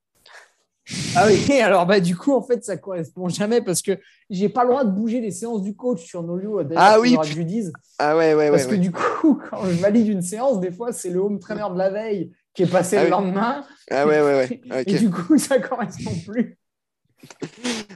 [1.15, 3.99] ah oui, alors bah, du coup, en fait, ça correspond jamais parce que
[4.29, 6.67] j'ai pas le droit de bouger les séances du coach sur nos lieux.
[6.75, 7.71] Ah oui, je lui dise.
[7.99, 11.11] Ah ouais, ouais, Parce que du coup, quand je valide une séance, des fois, c'est
[11.11, 13.65] le home trainer de la veille qui est passé ah le lendemain.
[13.89, 14.83] Ah ouais, ouais, ouais.
[14.87, 16.57] Et du coup, ça correspond plus.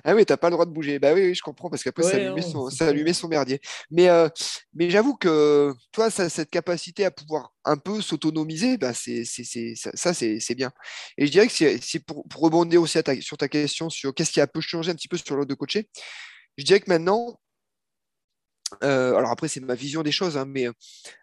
[0.04, 1.00] ah oui, t'as pas le droit de bouger.
[1.00, 3.60] Bah oui, je comprends parce qu'après ça, allumait son, ça son merdier.
[3.90, 4.30] Mais, euh,
[4.74, 10.14] mais j'avoue que toi, ça, cette capacité à pouvoir un peu s'autonomiser, bah, c'est, ça,
[10.14, 10.72] c'est, bien.
[11.18, 14.48] Et je dirais que c'est, pour, rebondir aussi sur ta question sur qu'est-ce qui a
[14.48, 15.90] peu changé un petit peu sur l'autre de coacher,
[16.58, 17.40] je dirais que maintenant,
[18.84, 20.68] euh, alors après c'est ma vision des choses, hein, mais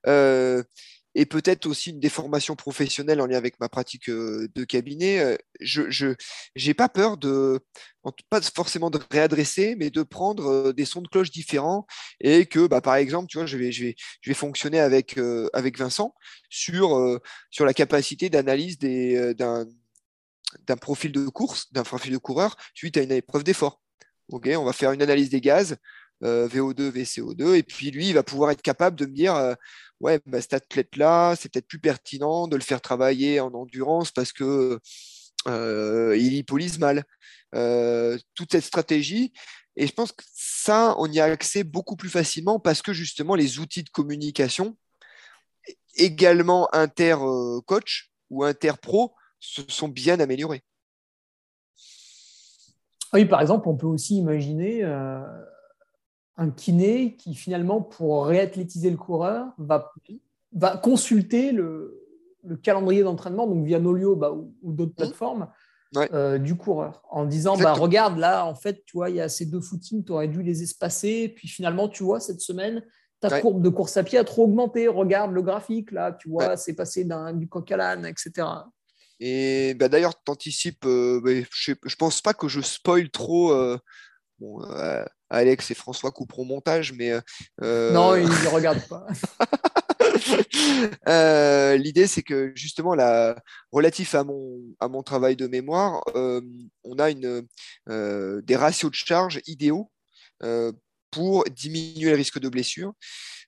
[0.06, 0.62] euh,
[1.14, 5.36] et peut-être aussi une déformation professionnelle en lien avec ma pratique euh, de cabinet, euh,
[5.60, 6.14] je
[6.56, 7.60] n'ai pas peur de,
[8.30, 11.86] pas forcément de réadresser, mais de prendre euh, des sons de cloche différents
[12.20, 15.18] et que, bah, par exemple, tu vois, je vais, je vais, je vais fonctionner avec,
[15.52, 16.14] avec Vincent
[16.48, 17.20] sur,
[17.50, 19.66] sur la capacité d'analyse d'un
[20.80, 23.82] profil de course, d'un profil de coureur suite à une épreuve d'effort.
[24.28, 25.76] Ok, on va faire une analyse des gaz,
[26.22, 29.56] VO2, VCO2, et puis lui, il va pouvoir être capable de me dire,
[30.02, 34.32] ouais, bah, cet athlète-là, c'est peut-être plus pertinent de le faire travailler en endurance parce
[34.32, 34.78] que
[35.48, 37.04] euh, il hypolise mal.
[37.54, 39.34] Euh, toute cette stratégie.
[39.76, 43.34] Et je pense que ça, on y a accès beaucoup plus facilement parce que justement,
[43.34, 44.76] les outils de communication,
[45.96, 50.62] également inter-coach ou inter-pro, se sont bien améliorés.
[53.12, 55.20] Oui, par exemple, on peut aussi imaginer euh,
[56.36, 59.92] un kiné qui finalement, pour réathlétiser le coureur, va,
[60.52, 61.98] va consulter le,
[62.62, 64.96] calendrier d'entraînement, donc via Nolio bah, ou, d'autres mmh.
[64.96, 65.48] plateformes,
[65.96, 69.28] euh, du coureur, en disant bah, regarde là, en fait, tu vois, il y a
[69.28, 72.82] ces deux footings, tu aurais dû les espacer, puis finalement, tu vois, cette semaine,
[73.20, 76.56] ta courbe de course à pied a trop augmenté, regarde le graphique là, tu vois,
[76.56, 78.48] c'est passé du coq à l'âne, etc.
[79.20, 83.52] Et bah, d'ailleurs, tu anticipes, euh, je, ne pense pas que je spoil trop.
[83.52, 83.78] Euh,
[84.40, 84.60] bon,
[85.32, 87.12] Alex et François couperont montage, mais.
[87.62, 89.06] Euh, non, ils ne regardent pas.
[91.08, 93.34] Euh, l'idée, c'est que justement, la,
[93.72, 96.40] relatif à mon, à mon travail de mémoire, euh,
[96.84, 97.46] on a une,
[97.88, 99.90] des ratios de charge idéaux
[101.10, 102.92] pour diminuer le risque de blessure.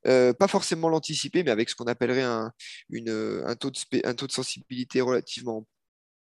[0.02, 2.50] pas forcément l'anticiper, mais avec ce qu'on appellerait un,
[2.88, 5.66] une, un, taux de, un taux de sensibilité relativement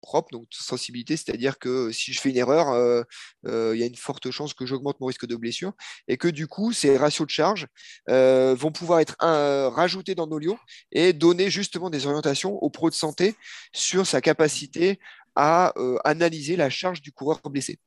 [0.05, 3.01] propre, donc sensibilité, c'est-à-dire que si je fais une erreur, euh,
[3.47, 5.73] euh, il y a une forte chance que j'augmente mon risque de blessure
[6.07, 7.67] et que du coup, ces ratios de charge
[8.09, 10.59] euh, vont pouvoir être rajoutés dans nos lions
[10.91, 13.35] et donner justement des orientations aux pros de santé
[13.73, 14.99] sur sa capacité
[15.35, 15.73] à
[16.05, 17.79] analyser la charge du coureur blessé.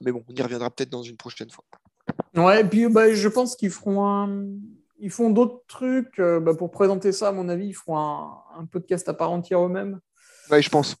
[0.00, 1.64] Mais bon, on y reviendra peut-être dans une prochaine fois.
[2.34, 4.58] Ouais, et puis bah, je pense qu'ils feront
[4.98, 6.18] Ils font d'autres trucs.
[6.18, 9.64] Bah, pour présenter ça, à mon avis, ils feront un, un podcast à part entière
[9.64, 10.00] eux-mêmes.
[10.50, 10.96] Oui, je pense.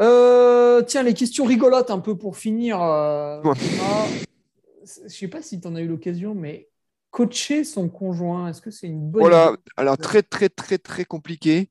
[0.00, 2.82] Euh, tiens, les questions rigolotes un peu pour finir.
[2.82, 6.68] Euh, je ne sais pas si tu en as eu l'occasion, mais
[7.10, 11.70] coacher son conjoint, est-ce que c'est une bonne Voilà, alors très, très, très, très compliqué.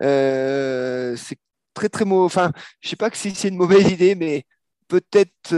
[0.00, 1.38] Euh, c'est
[1.74, 2.26] très très mauvais.
[2.26, 4.44] Enfin, je sais pas si c'est une mauvaise idée, mais
[4.86, 5.52] peut-être,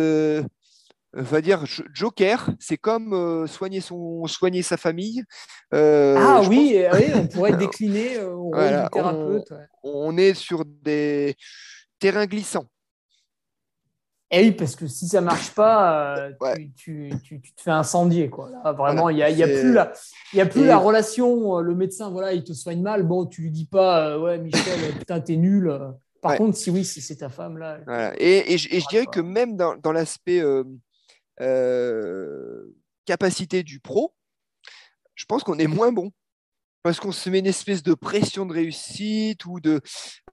[1.17, 2.51] euh, va dire Joker.
[2.59, 5.25] C'est comme euh, soigner son, soigner sa famille.
[5.73, 9.53] ah oui, oui, on pourrait décliner au rôle du thérapeute.
[9.83, 11.35] On, est sur des
[11.99, 12.67] terrains glissants.
[14.31, 16.29] Eh oui, parce que si ça marche pas,
[16.77, 18.29] tu, tu, tu, te fais incendier.
[18.29, 18.51] Quoi.
[18.51, 19.93] Là, vraiment, il n'y a, y a, plus, la,
[20.35, 21.61] y a plus la relation.
[21.61, 23.05] Le médecin, voilà, il te soigne mal.
[23.05, 25.73] Bon, tu lui dis pas, ouais, Michel, putain, t'es nul.
[26.21, 27.81] Par contre, si oui, c'est ta femme là.
[28.19, 30.65] Et, et, je, dirais que même dans, dans l'aspect euh,
[31.41, 32.65] euh,
[33.05, 34.15] capacité du pro,
[35.15, 36.11] je pense qu'on est moins bon.
[36.85, 39.81] Parce qu'on se met une espèce de pression de réussite ou de.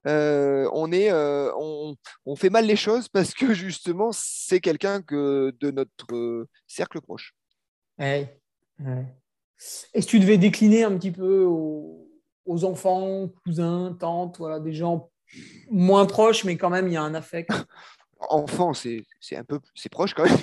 [0.06, 5.52] Euh, on, est, on, on, fait mal les choses parce que justement, c'est quelqu'un que
[5.58, 7.34] de notre cercle proche.
[7.98, 8.40] Ouais.
[9.92, 12.08] Est-ce que tu devais décliner un petit peu aux,
[12.44, 15.10] aux enfants, cousins, tantes, voilà, des gens
[15.70, 17.50] moins proche, mais quand même, il y a un affect?
[18.30, 20.36] Enfant, c'est un peu c'est proche quand même.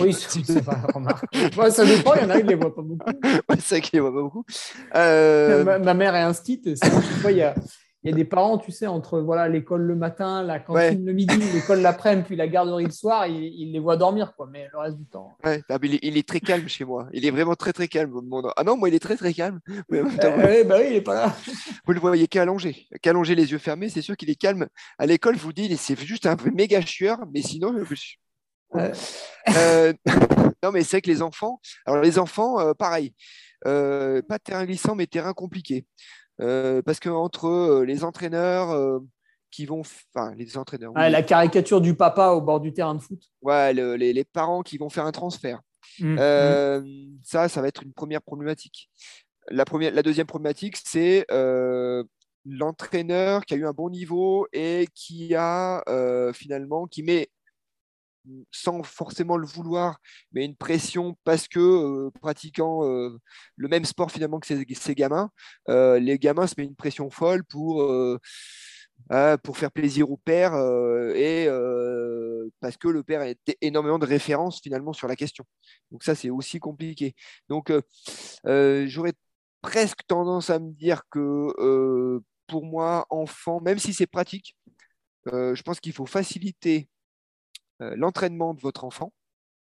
[0.00, 1.26] Oui, c'est pas remarque.
[1.70, 3.10] ça dépend, il y en a qui ne les voient pas beaucoup.
[3.58, 4.44] c'est vrai qu'ils ne les voient pas beaucoup.
[4.94, 6.68] Euh, ma, mère est instite.
[7.24, 7.54] Il y a,
[8.04, 11.12] il y a des parents, tu sais, entre voilà l'école le matin, la cantine le
[11.12, 14.48] midi, l'école l'après-midi, puis la garderie le soir, ils, les voient dormir, quoi.
[14.52, 15.36] Mais le reste du temps.
[15.44, 17.08] Ouais, il, est, très calme chez moi.
[17.12, 18.14] Il est vraiment très très calme.
[18.56, 19.60] Ah non, moi il est très très calme.
[19.90, 21.36] Euh, ouais, bah oui, il est pas là.
[21.86, 24.68] Vous le voyez qu'allongé, qu'allongé les yeux fermés, c'est sûr qu'il est calme.
[24.98, 27.74] À l'école, je vous dis, c'est juste un peu méga chieur, mais sinon.
[29.56, 29.94] Euh,
[30.62, 31.58] non, mais c'est que les enfants.
[31.86, 33.14] Alors les enfants, euh, pareil.
[33.62, 35.86] pas terrain glissant, mais terrain compliqué.
[36.40, 39.00] Euh, parce que entre euh, les entraîneurs euh,
[39.50, 39.80] qui vont,
[40.14, 43.20] enfin les entraîneurs, la caricature du papa au bord du terrain de foot.
[43.42, 45.60] Ouais, les, parents qui vont faire un transfert.
[46.00, 47.18] Mmh, mmh.
[47.24, 48.90] Ça, ça va être une première problématique.
[49.48, 51.26] La, première, la deuxième problématique, c'est
[52.44, 55.82] l'entraîneur qui a eu un bon niveau et qui a
[56.34, 57.30] finalement qui met
[58.50, 59.98] sans forcément le vouloir,
[60.32, 63.18] mais une pression parce que euh, pratiquant euh,
[63.56, 65.30] le même sport finalement que ces, gamins,
[65.68, 67.86] euh, les gamins se mettent une pression folle pour,
[69.42, 70.54] pour faire plaisir au père
[71.14, 71.48] et
[72.60, 75.44] parce que le père a énormément de références finalement sur la question.
[75.90, 77.14] Donc ça, c'est aussi compliqué.
[77.48, 77.72] Donc
[78.44, 79.14] j'aurais
[79.62, 84.56] presque tendance à me dire que pour moi, enfant, même si c'est pratique,
[85.26, 86.88] je pense qu'il faut faciliter
[87.80, 89.12] l'entraînement de votre enfant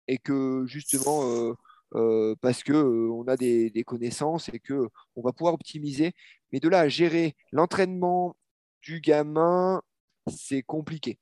[0.09, 1.55] et que justement, euh,
[1.95, 6.13] euh, parce qu'on a des, connaissances et qu'on va pouvoir optimiser,
[6.53, 8.37] mais de là à gérer l'entraînement
[8.83, 9.83] du gamin,
[10.27, 11.19] c'est compliqué.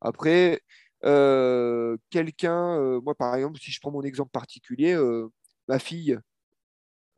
[0.00, 0.62] Après,
[2.10, 4.98] quelqu'un, moi par exemple, si je prends mon exemple particulier,
[5.68, 6.18] ma fille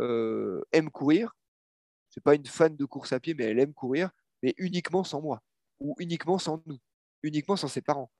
[0.00, 1.34] aime courir.
[2.10, 4.10] C'est pas une fan de course à pied, mais elle aime courir,
[4.42, 5.42] mais uniquement sans moi
[5.80, 6.78] ou uniquement sans nous,
[7.22, 8.10] uniquement sans ses parents.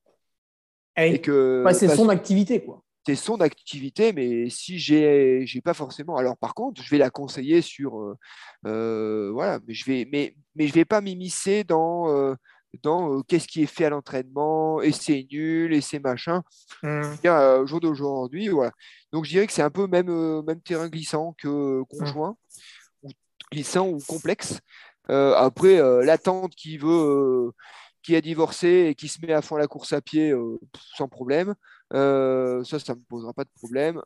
[1.07, 2.83] Et que, c'est son activité, quoi.
[3.07, 6.17] C'est son activité, mais si j'ai, j'ai pas forcément.
[6.17, 8.19] Alors par contre, je vais la conseiller sur, euh,
[8.67, 12.35] euh, voilà, mais je vais, mais, mais je vais pas m'immiscer dans, euh,
[12.83, 16.43] dans qu'est-ce qui est fait à l'entraînement et c'est nul et c'est machin.
[16.83, 17.27] Mmh.
[17.27, 18.73] au jour d'aujourd'hui, voilà.
[19.11, 22.37] Donc je dirais que c'est un peu même, même terrain glissant que conjoint,
[23.03, 23.09] mmh.
[23.09, 23.11] ou
[23.51, 24.61] glissant ou complexe.
[25.09, 27.53] après, l'attente qui veut
[28.09, 30.59] qui a divorcé et qui se met à fond la course à pied euh,
[30.97, 31.55] sans problème,
[31.93, 34.01] euh, ça, ça ne me posera pas de problème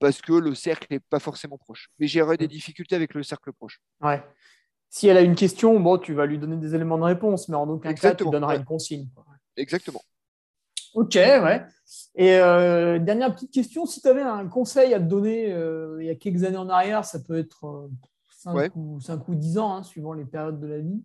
[0.00, 1.88] parce que le cercle n'est pas forcément proche.
[2.00, 3.80] Mais j'aurai des difficultés avec le cercle proche.
[4.00, 4.20] Ouais.
[4.90, 7.54] Si elle a une question, bon, tu vas lui donner des éléments de réponse, mais
[7.54, 9.06] en aucun cas, tu donneras une consigne.
[9.56, 10.02] Exactement.
[10.94, 11.64] Ok, ouais.
[12.16, 15.50] Et euh, dernière petite question, si tu avais un conseil à te donner
[16.00, 17.88] il y a quelques années en arrière, ça peut être
[18.30, 21.04] 5, ou, 5 ou 10 ans, hein, suivant les périodes de la vie.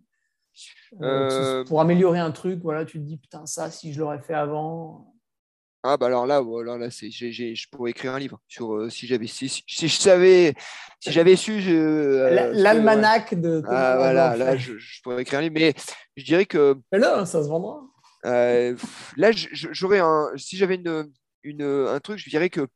[1.02, 4.34] Euh, pour améliorer un truc, voilà, tu te dis putain ça, si je l'aurais fait
[4.34, 5.14] avant.
[5.84, 9.08] Ah bah alors là, voilà, là c'est, je pourrais écrire un livre sur euh, si
[9.08, 10.54] j'avais si, je savais
[11.00, 13.62] si j'avais su euh, l'almanach de.
[13.66, 15.74] Ah voilà, là je, pourrais écrire un livre, mais
[16.18, 16.76] je dirais que.
[16.92, 17.82] Mais là, ça se vendra.
[18.24, 21.12] là, j'aurais un si j'avais une,
[21.44, 22.68] une, un truc, je dirais que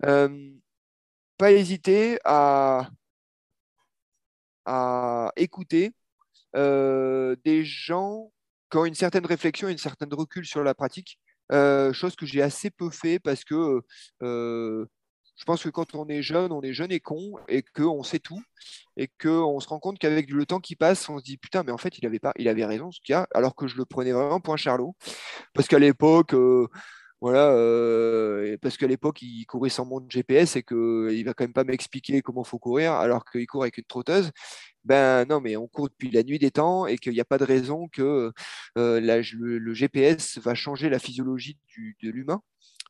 [0.00, 2.88] pas hésiter à
[4.64, 5.92] à écouter
[6.56, 8.32] euh, des gens
[8.70, 11.18] qui ont une certaine réflexion et une certaine recul sur la pratique,
[11.52, 13.82] euh, chose que j'ai assez peu fait parce que
[14.22, 14.86] euh,
[15.36, 18.18] je pense que quand on est jeune, on est jeune et con et qu'on sait
[18.18, 18.42] tout
[18.96, 21.72] et qu'on se rend compte qu'avec le temps qui passe, on se dit putain, mais
[21.72, 24.12] en fait, il avait, pas, il avait raison ce a, alors que je le prenais
[24.12, 24.94] vraiment pour un charlot.
[25.54, 26.34] Parce qu'à l'époque,
[27.20, 27.48] voilà,
[28.60, 31.64] parce qu'à l'époque, il courait sans montre GPS et qu'il ne va quand même pas
[31.64, 34.30] m'expliquer comment faut courir alors qu'il court avec une trotteuse.
[34.84, 37.38] Ben non, mais on court depuis la nuit des temps et qu'il n'y a pas
[37.38, 38.32] de raison que
[38.78, 41.56] euh, le, GPS va changer la physiologie
[42.02, 42.42] de l'humain.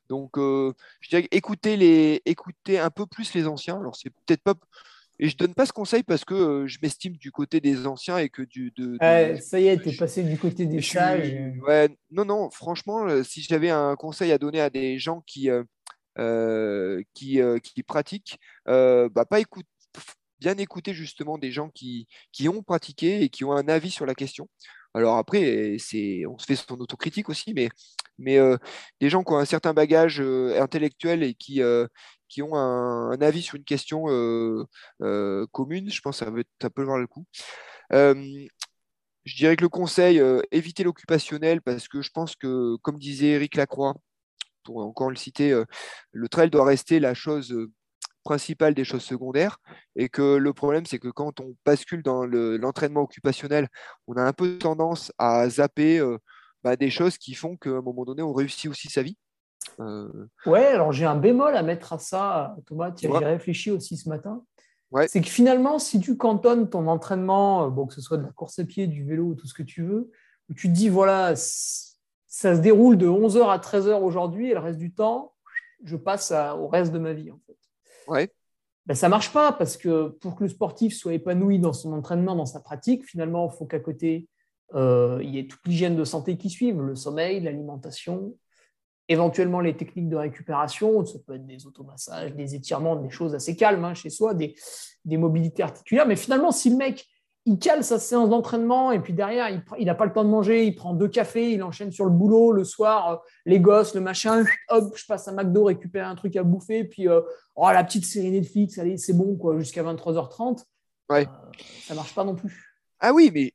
[0.09, 3.79] Donc, euh, je dirais écoutez, les, écoutez un peu plus les anciens.
[3.79, 4.55] Alors, c'est peut-être pas.
[5.19, 8.19] Et je donne pas ce conseil parce que euh, je m'estime du côté des anciens
[8.19, 8.73] et que du.
[8.75, 8.97] De,
[9.41, 11.35] ça y est, tu es passé du côté des sages.
[11.67, 15.51] Ouais, non, non, franchement, si j'avais un conseil à donner à des gens qui,
[17.15, 19.67] qui, qui, pratiquent, bah, pas écoute,
[20.43, 24.07] bien écouter justement des gens qui, qui ont pratiqué et qui ont un avis sur
[24.07, 24.49] la question.
[24.95, 25.77] Alors après,
[26.29, 27.69] on se fait son autocritique aussi, mais,
[28.19, 28.57] mais euh,
[29.01, 31.87] des gens qui ont un certain bagage euh, intellectuel et qui, euh,
[32.29, 34.05] qui ont un, avis sur une question
[35.53, 37.25] commune, je pense que ça, veut, ça peut voir le coup.
[37.91, 40.21] je dirais que le conseil,
[40.51, 43.95] éviter l'occupationnel, parce que je pense que, comme disait Eric Lacroix,
[44.65, 45.61] pour encore le citer,
[46.13, 47.55] le trail doit rester la chose
[48.23, 49.59] principale des choses secondaires.
[49.97, 53.69] Et que le problème, c'est que quand on bascule dans l'entraînement occupationnel,
[54.07, 56.19] on a un peu tendance à zapper euh,
[56.63, 59.17] bah, des choses qui font qu'à un moment donné, on réussit aussi sa vie.
[59.81, 60.09] Euh...
[60.47, 64.09] Ouais, alors j'ai un bémol à mettre à ça, Thomas, tu as réfléchi aussi ce
[64.09, 64.45] matin.
[64.91, 65.09] Ouais.
[65.09, 68.33] C'est que finalement, si tu cantonnes ton entraînement, euh, bon, que ce soit de la
[68.33, 70.11] course à pied, du vélo ou tout ce que tu veux,
[70.55, 74.79] tu te dis, voilà, ça se déroule de 11h à 13h aujourd'hui et le reste
[74.79, 75.35] du temps,
[75.83, 77.31] je passe au reste de ma vie.
[77.31, 77.57] En fait.
[78.09, 78.31] Ouais.
[78.87, 82.35] Ben, ça marche pas parce que pour que le sportif soit épanoui dans son entraînement,
[82.35, 84.29] dans sa pratique, finalement, il faut qu'à côté,
[84.75, 88.35] euh, il y ait toute l'hygiène de santé qui suive, le sommeil, l'alimentation,
[89.09, 93.55] éventuellement les techniques de récupération, ça peut être des automassages, des étirements, des choses assez
[93.55, 94.55] calmes hein, chez soi, des,
[95.05, 96.07] des, mobilités articulaires.
[96.07, 97.07] Mais finalement, si le mec
[97.45, 99.49] il cale sa séance d'entraînement et puis derrière,
[99.79, 102.11] il n'a pas le temps de manger, il prend deux cafés, il enchaîne sur le
[102.11, 103.17] boulot, le soir, euh,
[103.47, 107.09] les gosses, le machin, hop, je passe à McDo récupérer un truc à bouffer, puis
[107.09, 107.21] euh,
[107.57, 110.63] oh, la petite série Netflix, allez, c'est bon, quoi, jusqu'à 23h30.
[111.11, 111.27] Ouais.
[111.27, 112.69] Euh, ça marche pas non plus.
[113.01, 113.53] Ah oui, mais,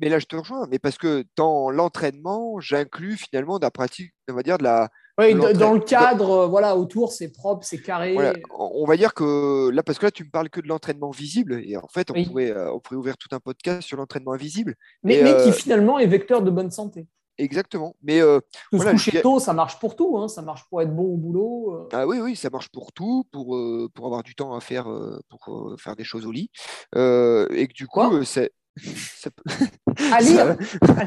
[0.00, 4.12] mais là, je te rejoins, mais parce que dans l'entraînement, j'inclus finalement de la pratique,
[4.28, 4.88] on va dire, de la,
[5.18, 8.16] oui, dans le cadre, voilà, autour, c'est propre, c'est carré.
[8.56, 11.60] On va dire que là, parce que là, tu me parles que de l'entraînement visible,
[11.64, 14.76] et en fait, on, pourrait, euh, on pourrait ouvrir tout un podcast sur l'entraînement invisible.
[15.02, 17.06] Mais, mais qui euh, finalement est vecteur de bonne santé.
[17.36, 17.94] Exactement.
[18.02, 18.40] Mais euh,
[18.72, 20.18] se coucher tôt, ça marche pour tout.
[20.18, 20.28] Hein.
[20.28, 21.74] Ça marche pour être bon au boulot.
[21.74, 21.88] Euh.
[21.92, 23.58] Ah oui, oui, ça marche pour tout, pour,
[23.94, 24.86] pour avoir du temps à faire,
[25.28, 26.50] pour faire des choses au lit.
[26.94, 28.52] et que du coup, c'est
[30.12, 30.56] à lire,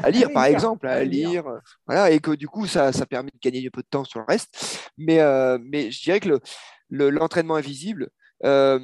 [0.02, 1.44] à lire par exemple, à, lire,
[1.86, 4.20] voilà, et que du coup ça, ça, permet de gagner un peu de temps sur
[4.20, 4.90] le reste.
[4.98, 6.38] Mais, euh, mais je dirais que
[6.90, 8.10] l'entraînement invisible
[8.44, 8.78] euh,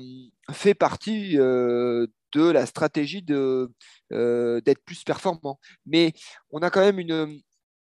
[0.53, 3.71] fait partie euh, de la stratégie de
[4.11, 5.59] d'être plus performant.
[5.87, 6.13] Mais
[6.51, 7.41] on a quand même une,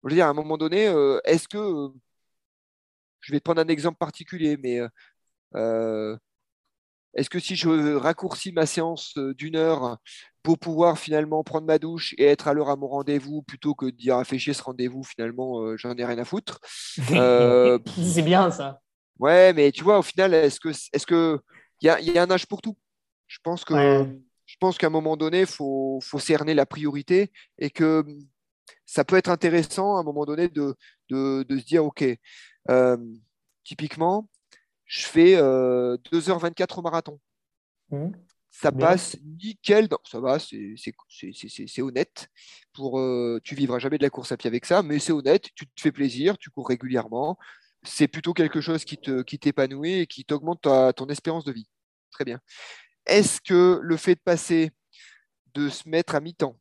[0.04, 0.84] je veux dire, à un moment donné,
[1.24, 1.88] est-ce que
[3.20, 4.80] je vais prendre un exemple particulier, mais
[7.14, 9.98] est-ce que si je raccourcis ma séance d'une heure
[10.42, 13.86] pour pouvoir finalement prendre ma douche et être à l'heure à mon rendez-vous plutôt que
[13.86, 16.60] de dire afficher ce rendez-vous, finalement, euh, j'en ai rien à foutre.
[17.12, 18.80] Euh, c'est bien ça.
[19.18, 21.40] Ouais, mais tu vois, au final, est-ce que est-ce que
[21.80, 22.76] il y a, un âge pour tout
[23.26, 23.74] Je pense que
[24.46, 28.04] je pense qu'à un moment donné, il faut, faut, cerner la priorité et que
[28.84, 30.74] ça peut être intéressant à un moment donné de,
[31.08, 32.04] de, de se dire, OK,
[32.68, 32.96] euh,
[33.64, 34.28] typiquement,
[34.92, 37.18] je fais 2h24 au marathon.
[37.90, 38.10] Mmh
[38.52, 39.88] ça passe nickel.
[40.04, 42.28] ça va, c'est honnête.
[42.74, 45.48] Pour, euh, tu vivras jamais de la course à pied avec ça, mais c'est honnête.
[45.54, 47.38] Tu te fais plaisir, tu cours régulièrement.
[47.82, 51.66] C'est plutôt quelque chose qui t'épanouit qui et qui t'augmente ton espérance de vie.
[52.10, 52.40] Très bien.
[53.06, 54.70] Est-ce que le fait de passer,
[55.54, 56.58] de se mettre à mi-temps,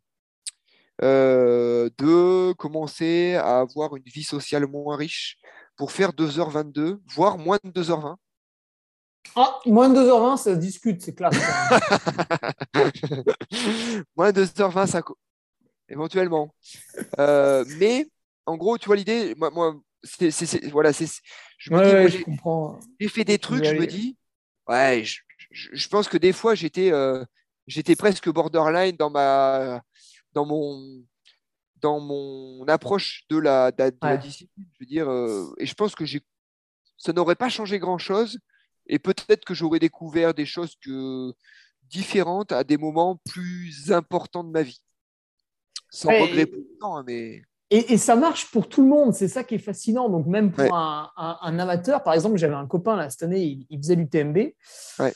[1.04, 5.38] euh, de commencer à avoir une vie sociale moins riche
[5.76, 8.18] pour faire 2h22, voire moins de 2h20,
[9.36, 11.36] ah, moins de 2h20, ça se discute, c'est classe.
[14.16, 15.02] moins de 2h20, ça.
[15.88, 16.54] Éventuellement.
[17.20, 18.08] Euh, mais,
[18.46, 21.08] en gros, tu vois l'idée, moi, moi c'est, voilà, c'est,
[21.58, 22.26] je me dis,
[23.00, 24.18] j'ai, fait des trucs, je me dis,
[24.68, 25.04] ouais,
[25.52, 27.24] je, pense que des fois, j'étais, euh,
[27.68, 29.82] j'étais presque borderline dans ma,
[30.34, 31.04] dans mon,
[31.82, 34.66] dans mon approche de la, de, la discipline.
[34.74, 36.22] Je veux dire, euh, et je pense que j'ai,
[36.98, 38.40] ça n'aurait pas changé grand chose
[38.88, 41.34] et peut-être que j'aurais découvert des choses que,
[41.92, 44.82] différentes à des moments plus importants de ma vie.
[45.90, 47.42] Sans regret pour hein, mais.
[47.70, 50.10] Et, ça marche pour tout le monde, c'est ça qui est fascinant.
[50.10, 53.96] Donc, même pour un, amateur, par exemple, j'avais un copain là, cette année, il, faisait
[53.96, 54.38] l'UTMB.
[55.00, 55.14] Ouais.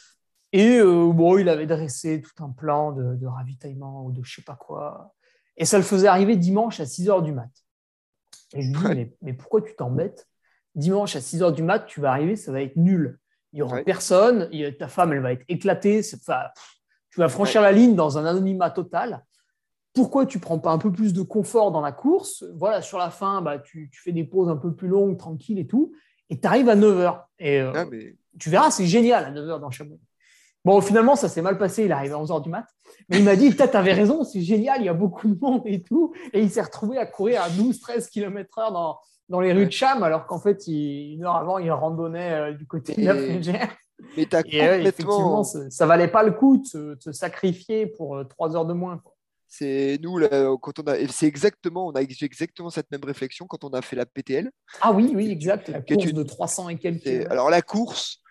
[0.54, 4.42] Et euh, bon, il avait dressé tout un plan de, ravitaillement ou de je sais
[4.42, 5.14] pas quoi.
[5.58, 7.50] Et ça le faisait arriver dimanche à 6 h du mat.
[8.54, 10.28] Et je lui dis, mais, mais, pourquoi tu t'embêtes?
[10.76, 13.20] Dimanche à 6 h du mat, tu vas arriver, ça va être nul
[13.56, 16.42] il n'y aura personne, ta femme, elle va être éclatée, enfin,
[17.10, 19.24] Tu vas franchir la ligne dans un anonymat total.
[19.94, 22.44] Pourquoi tu prends pas un peu plus de confort dans la course?
[22.54, 25.68] Voilà, sur la fin, bah, tu, fais des pauses un peu plus longues, tranquilles et
[25.68, 25.94] tout.
[26.30, 27.22] Et tu arrives à 9h.
[27.40, 27.86] Et euh, ah,
[28.38, 30.02] tu verras, c'est génial à 9h dans Chamonix.
[30.66, 31.86] Bon, finalement, ça s'est mal passé.
[31.86, 32.66] Il est arrivé à 11h du mat.
[33.10, 35.62] Mais il m'a dit, tu avais raison, c'est génial, il y a beaucoup de monde
[35.66, 36.14] et tout.
[36.34, 38.98] Et il s'est retrouvé à courir à 12-13 km/h dans,
[39.30, 42.66] dans les rues de Cham, alors qu'en fait, une heure avant, il randonnait euh, du
[42.66, 43.76] côté de la Frégère.
[44.18, 45.44] Mais as complètement...
[45.44, 49.02] ça, ça, valait pas le coup de se, sacrifier pour euh, trois heures de moins.
[49.48, 50.20] C'est nous,
[50.62, 53.96] quand on a, c'est exactement, on a exactement cette même réflexion quand on a fait
[53.96, 54.52] la PTL.
[54.82, 57.30] Ah oui, oui, exact, la course de 300 et quelques.
[57.30, 58.22] Alors la course,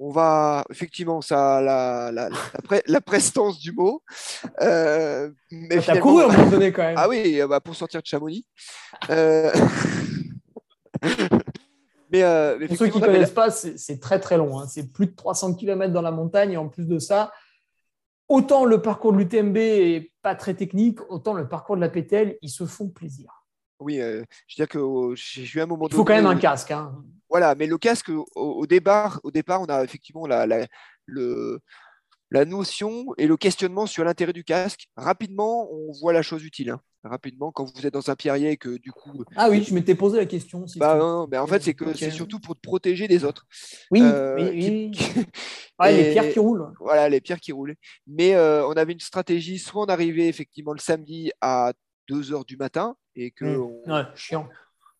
[0.00, 2.30] on va effectivement ça la, la,
[2.86, 4.02] la, prestance du mot.
[4.62, 6.96] Euh, mais as couru à un moment donné quand même.
[6.96, 8.46] Ah oui, bah, pour sortir de Chamonix.
[9.10, 9.52] Euh...
[12.10, 14.58] mais, euh, pour ceux qui ne connaissent pas, c'est très très long.
[14.58, 14.66] Hein.
[14.68, 16.52] C'est plus de 300 km dans la montagne.
[16.52, 17.30] Et en plus de ça,
[18.26, 22.38] autant le parcours de l'UTMB est pas très technique, autant le parcours de la PTL,
[22.40, 23.44] ils se font plaisir.
[23.80, 25.88] Oui, euh, je veux dire que j'ai eu un moment.
[25.88, 26.70] Il faut quand même un casque.
[26.70, 26.94] Hein.
[27.30, 30.46] Voilà, mais le casque, au, départ, au départ, on a effectivement la,
[31.06, 31.60] le,
[32.30, 34.88] la notion et le questionnement sur l'intérêt du casque.
[34.96, 36.70] Rapidement, on voit la chose utile.
[36.70, 36.80] Hein.
[37.02, 39.24] Rapidement, quand vous êtes dans un pierrier, que du coup.
[39.34, 40.66] Ah oui, je m'étais posé la question.
[40.76, 43.46] bah, non, mais en fait, c'est que c'est surtout pour te protéger des autres.
[43.90, 44.90] Oui, euh, oui,
[45.86, 46.72] les pierres qui roulent.
[46.78, 47.74] Voilà, les pierres qui roulent.
[48.06, 51.72] Mais euh, on avait une stratégie soit on arrivait effectivement le samedi à
[52.08, 53.46] 2 heures du matin et que.
[53.46, 54.12] Mmh.
[54.14, 54.48] chiant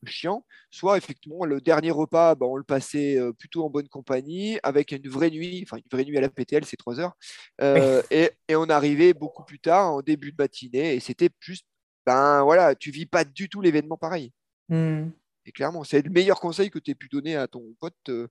[0.07, 4.59] chiant, soit effectivement le dernier repas, bah, on le passait euh, plutôt en bonne compagnie,
[4.63, 7.15] avec une vraie nuit, enfin une vraie nuit à la PTL, c'est trois heures,
[7.61, 11.67] euh, et, on arrivait beaucoup plus tard, en début de matinée, et c'était juste,
[12.07, 14.33] ben voilà, tu vis pas du tout l'événement pareil.
[14.69, 15.11] Mmh.
[15.47, 18.29] Et clairement, c'est le meilleur conseil que tu aies pu donner à ton pote euh,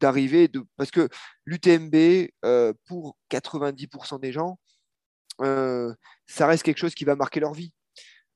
[0.00, 0.64] d'arriver, de...
[0.76, 1.08] parce que
[1.44, 2.28] l'UTMB,
[2.86, 4.58] pour 90% des gens,
[5.38, 7.72] ça reste quelque chose qui va marquer leur vie.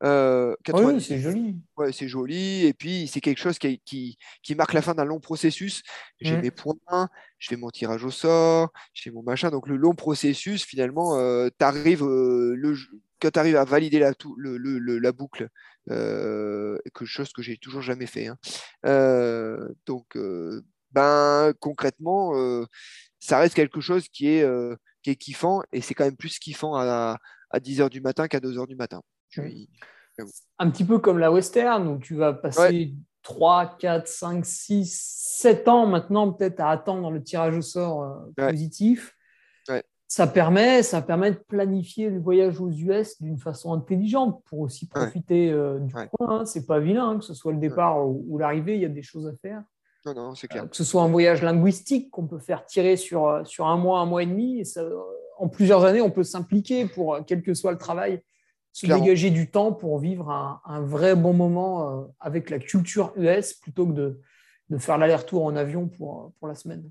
[0.02, 1.56] Euh, oui, c'est joli.
[1.76, 2.66] Ouais, c'est joli.
[2.66, 5.82] Et puis, c'est quelque chose qui, qui, marque la fin d'un long processus.
[6.20, 6.40] J'ai mmh.
[6.42, 7.08] mes points,
[7.38, 9.50] je fais mon tirage au sort, je fais mon machin.
[9.50, 12.76] Donc, le long processus, finalement, euh, euh, le,
[13.20, 15.48] quand tu arrives à valider la, le, le, la boucle,
[15.90, 18.26] euh, quelque chose que j'ai toujours jamais fait.
[18.26, 18.38] Hein.
[19.86, 20.18] donc,
[20.92, 22.34] ben, concrètement,
[23.18, 24.46] ça reste quelque chose qui est,
[25.02, 25.62] qui est kiffant.
[25.72, 27.18] Et c'est quand même plus kiffant à,
[27.50, 29.00] à 10h du matin qu'à 2h du matin.
[30.58, 32.94] Un petit peu comme la western, où tu vas passer
[33.26, 38.48] 3, 4, 5, 6, 7 ans maintenant peut-être à attendre le tirage au sort euh,
[38.48, 39.12] positif.
[40.08, 44.86] Ça, permet, ça permet de planifier le voyage aux US d'une façon intelligente pour aussi
[44.86, 46.08] profiter euh, du coin.
[46.20, 46.44] Hein.
[46.46, 49.02] C'est pas vilain, hein, que ce soit le départ ou, l'arrivée, il y a des
[49.02, 49.64] choses à faire.
[50.04, 50.62] Non, non, c'est clair.
[50.62, 53.98] Euh, que ce soit un voyage linguistique qu'on peut faire tirer sur, sur un mois,
[53.98, 54.60] un mois et demi.
[54.60, 54.84] Et ça,
[55.38, 58.22] en plusieurs années, on peut s'impliquer pour quel que soit le travail
[58.76, 63.54] se dégager du temps pour vivre un, vrai bon moment euh, avec la culture US
[63.54, 64.20] plutôt que de,
[64.68, 66.84] de faire l'aller-retour en avion pour, pour la semaine.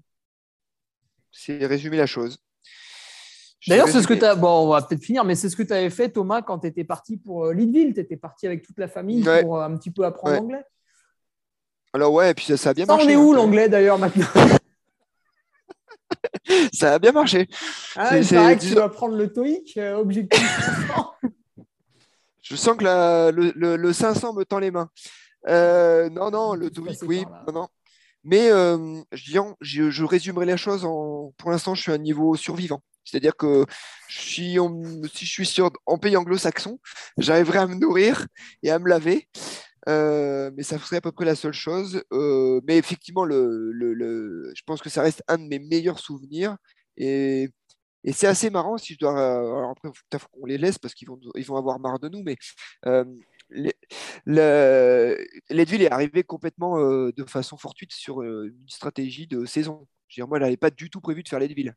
[1.31, 2.39] C'est résumer la chose.
[3.67, 4.33] D'ailleurs, c'est ce que tu as.
[4.33, 6.65] Bon, on va peut-être finir, mais c'est ce que tu avais fait, Thomas, quand tu
[6.65, 7.93] étais parti pour euh, Leadville.
[7.93, 10.63] Tu étais parti avec toute la famille pour euh, un petit peu apprendre l'anglais.
[11.93, 13.05] Alors, ouais, et puis ça, a bien marché.
[13.05, 14.25] On est où l'anglais d'ailleurs maintenant?
[16.73, 17.47] Ça a bien marché.
[17.95, 20.41] Ah, il paraît que tu vas prendre le TOEIC, objectif.
[22.45, 24.89] Je sens que le, le, 500 me tend les mains.
[25.47, 27.25] Euh, non, non, le TOEIC, oui.
[27.47, 27.67] Non, non.
[28.23, 31.33] Mais euh, je, je, résumerai la chose en.
[31.37, 32.81] Pour l'instant, je suis à un niveau survivant.
[33.03, 33.65] C'est-à-dire que
[34.09, 34.57] si,
[35.13, 36.79] si je suis sur, en pays anglo-saxon,
[37.17, 38.27] j'arriverai à me nourrir
[38.61, 39.27] et à me laver.
[39.87, 42.03] Euh, mais ça serait à peu près la seule chose.
[42.11, 46.57] mais effectivement, le, le, je pense que ça reste un de mes meilleurs souvenirs.
[46.97, 47.49] Et
[48.05, 49.19] et c'est assez marrant si je dois.
[49.19, 49.89] Euh, alors après,
[50.39, 52.37] on les laisse parce qu'ils vont, ils vont avoir marre de nous, mais
[52.85, 53.03] euh,
[55.49, 59.87] Leadville est arrivé complètement euh, de façon fortuite sur une stratégie de saison.
[60.07, 61.73] Je dire, moi, je n'avais pas du tout prévu de faire Leadville.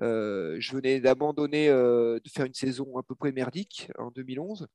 [0.00, 4.66] je venais d'abandonner, de faire une saison à peu près merdique en 2011.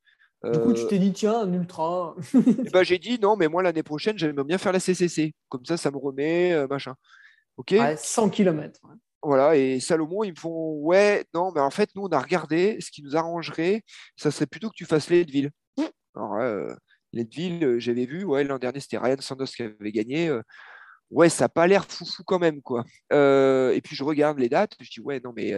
[0.43, 2.15] Du coup, tu t'es dit, tiens, un ultra.
[2.35, 5.33] Eh ben, j'ai dit, non, mais moi, l'année prochaine, j'aimerais bien faire la CCC.
[5.49, 6.95] Comme ça, ça me remet, machin.
[7.57, 7.75] OK?
[7.97, 8.79] 100 km.
[9.23, 12.77] Voilà, et Salomon, ils me font Ouais, non, mais en fait, nous, on a regardé,
[12.81, 13.83] ce qui nous arrangerait,
[14.15, 15.51] ça serait plutôt que tu fasses Leadville.
[16.15, 16.73] Alors, euh,
[17.13, 20.29] Leadville, euh, j'avais vu, ouais, l'an dernier, c'était Ryan Sanders qui avait gagné.
[20.29, 20.41] Euh,
[21.11, 22.83] ouais, ça n'a pas l'air foufou quand même, quoi.
[23.11, 25.53] et puis, je regarde les dates, je dis Ouais, non, mais.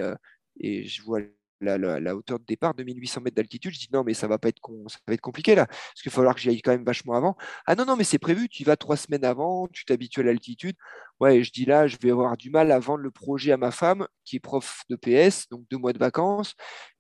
[0.60, 1.22] et je vois
[1.64, 3.73] la, hauteur de départ, 2800 mètres d'altitude.
[3.73, 6.11] Je dis non, mais ça va pas être ça va être compliqué là, parce qu'il
[6.11, 7.35] va falloir que j'y aille quand même vachement avant.
[7.65, 10.23] Ah non, non, mais c'est prévu, tu y vas trois semaines avant, tu t'habitues à
[10.23, 10.76] l'altitude.
[11.19, 13.72] Ouais, je dis là, je vais avoir du mal à vendre le projet à ma
[13.72, 16.53] femme, qui est prof de PS, donc deux mois de vacances.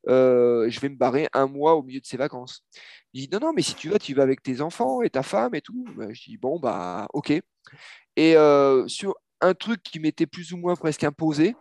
[0.07, 2.63] Euh, je vais me barrer un mois au milieu de ses vacances.
[3.13, 5.23] Il dit non, non, mais si tu vas, tu vas avec tes enfants et ta
[5.23, 5.85] femme et tout.
[5.95, 7.31] Bah, je dis bon, bah, ok.
[8.15, 11.55] Et euh, sur un truc qui m'était plus ou moins presque imposé,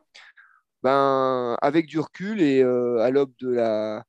[0.83, 4.05] ben, avec du recul et euh, à l'aube de la,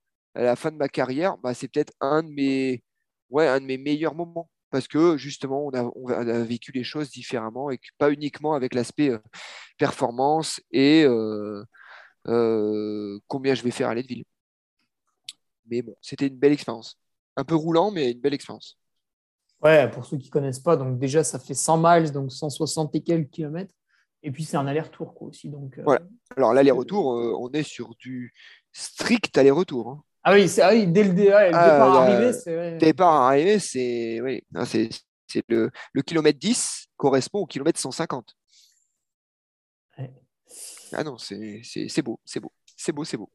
[0.55, 2.83] fin de ma carrière, bah, c'est peut-être un de mes,
[3.29, 4.49] ouais, un de mes meilleurs moments.
[4.71, 9.19] Parce que justement, on a, vécu les choses différemment et pas uniquement avec l'aspect euh,
[9.77, 11.63] performance et euh,
[13.27, 14.23] combien je vais faire à ville.
[15.67, 16.97] Mais bon, c'était une belle expérience.
[17.35, 18.77] Un peu roulant, mais une belle expérience.
[19.61, 22.95] Ouais, pour ceux qui ne connaissent pas, donc déjà, ça fait 100 miles, donc 160
[22.95, 23.73] et quelques kilomètres.
[24.23, 25.49] Et puis, c'est un aller-retour aussi.
[25.49, 25.97] Donc, euh,
[26.37, 28.33] Alors, l'aller-retour, euh, on est sur du
[28.71, 29.89] strict aller-retour.
[29.89, 30.03] Hein.
[30.23, 32.77] Ah oui, ah oui, dès le, ah, départ arrivé, c'est.
[32.77, 34.21] Départ arrivé, c'est.
[34.21, 34.89] Oui, c'est
[35.49, 38.33] le, le, kilomètre 10 correspond au kilomètre 150.
[40.95, 41.61] Ah non, c'est
[42.03, 42.51] beau, c'est beau.
[42.77, 43.29] C'est beau, c'est beau.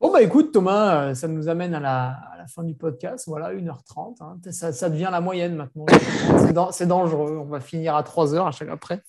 [0.00, 3.24] Bon, bah écoute, Thomas, euh, ça nous amène à la, à la fin du podcast.
[3.26, 4.16] Voilà, 1h30.
[4.20, 4.38] Hein.
[4.50, 5.86] Ça, ça, devient la moyenne maintenant.
[6.72, 7.38] c'est dangereux.
[7.38, 9.02] On va finir à 3h à chaque après.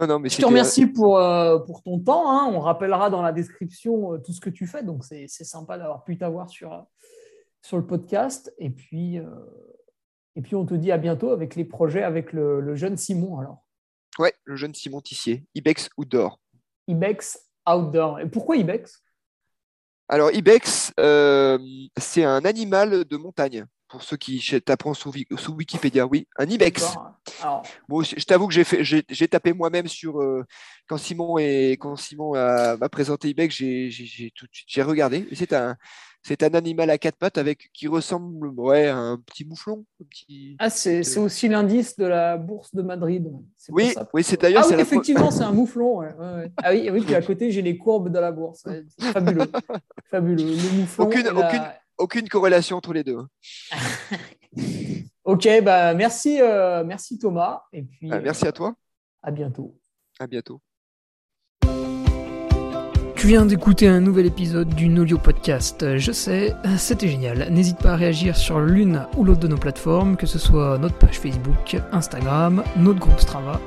[0.00, 2.30] Je te remercie pour, euh, pour ton temps.
[2.30, 2.50] Hein.
[2.52, 4.82] On rappellera dans la description euh, tout ce que tu fais.
[4.82, 6.80] Donc, c'est sympa d'avoir pu t'avoir sur, euh,
[7.62, 8.52] sur le podcast.
[8.58, 9.18] Et puis,
[10.36, 13.38] et puis, on te dit à bientôt avec les projets avec le, jeune Simon.
[13.38, 13.64] alors.
[14.18, 15.44] Ouais, le jeune Simon Tissier.
[15.54, 16.40] Ibex Outdoor.
[16.88, 17.38] Ibex
[17.68, 18.20] Outdoor.
[18.20, 19.02] Et pourquoi Ibex?
[20.08, 26.26] Alors, Ibex, c'est un animal de montagne pour ceux qui t'apprennent sous, sous, Wikipédia, oui,
[26.38, 26.94] un ibex.
[27.88, 30.44] Bon, je, t'avoue que j'ai fait, j'ai tapé moi-même sur euh,
[30.86, 35.26] quand Simon et quand Simon m'a présenté ibex, j'ai j'ai regardé.
[35.32, 35.76] C'est un
[36.26, 39.84] c'est un animal à quatre pattes avec qui ressemble ouais, à un petit mouflon.
[39.98, 43.30] petit, ah, c'est aussi l'indice de la bourse de Madrid.
[43.68, 44.64] Oui, oui, c'est d'ailleurs.
[44.64, 46.00] Ah oui, effectivement, c'est un mouflon.
[46.62, 48.64] Ah oui, oui, puis à côté, j'ai les courbes de la bourse.
[48.98, 49.52] Fabuleux.
[50.10, 50.44] Fabuleux.
[50.44, 51.04] Le mouflon.
[51.04, 51.62] Aucune, aucune,
[51.98, 53.18] aucune corrélation entre les deux.
[55.24, 57.62] ok, bah merci, euh, merci Thomas.
[57.72, 58.74] Et puis, bah, merci à toi.
[59.22, 59.78] À bientôt.
[60.18, 60.60] À bientôt.
[63.16, 65.96] Tu viens d'écouter un nouvel épisode du Nolio Podcast.
[65.96, 67.48] Je sais, c'était génial.
[67.50, 70.98] N'hésite pas à réagir sur l'une ou l'autre de nos plateformes, que ce soit notre
[70.98, 73.62] page Facebook, Instagram, notre groupe Strava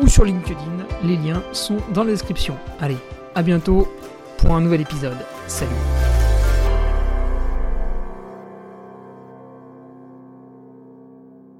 [0.00, 0.86] ou sur LinkedIn.
[1.02, 2.58] Les liens sont dans la description.
[2.78, 2.98] Allez,
[3.34, 3.88] à bientôt
[4.36, 5.16] pour un nouvel épisode.
[5.46, 6.23] Salut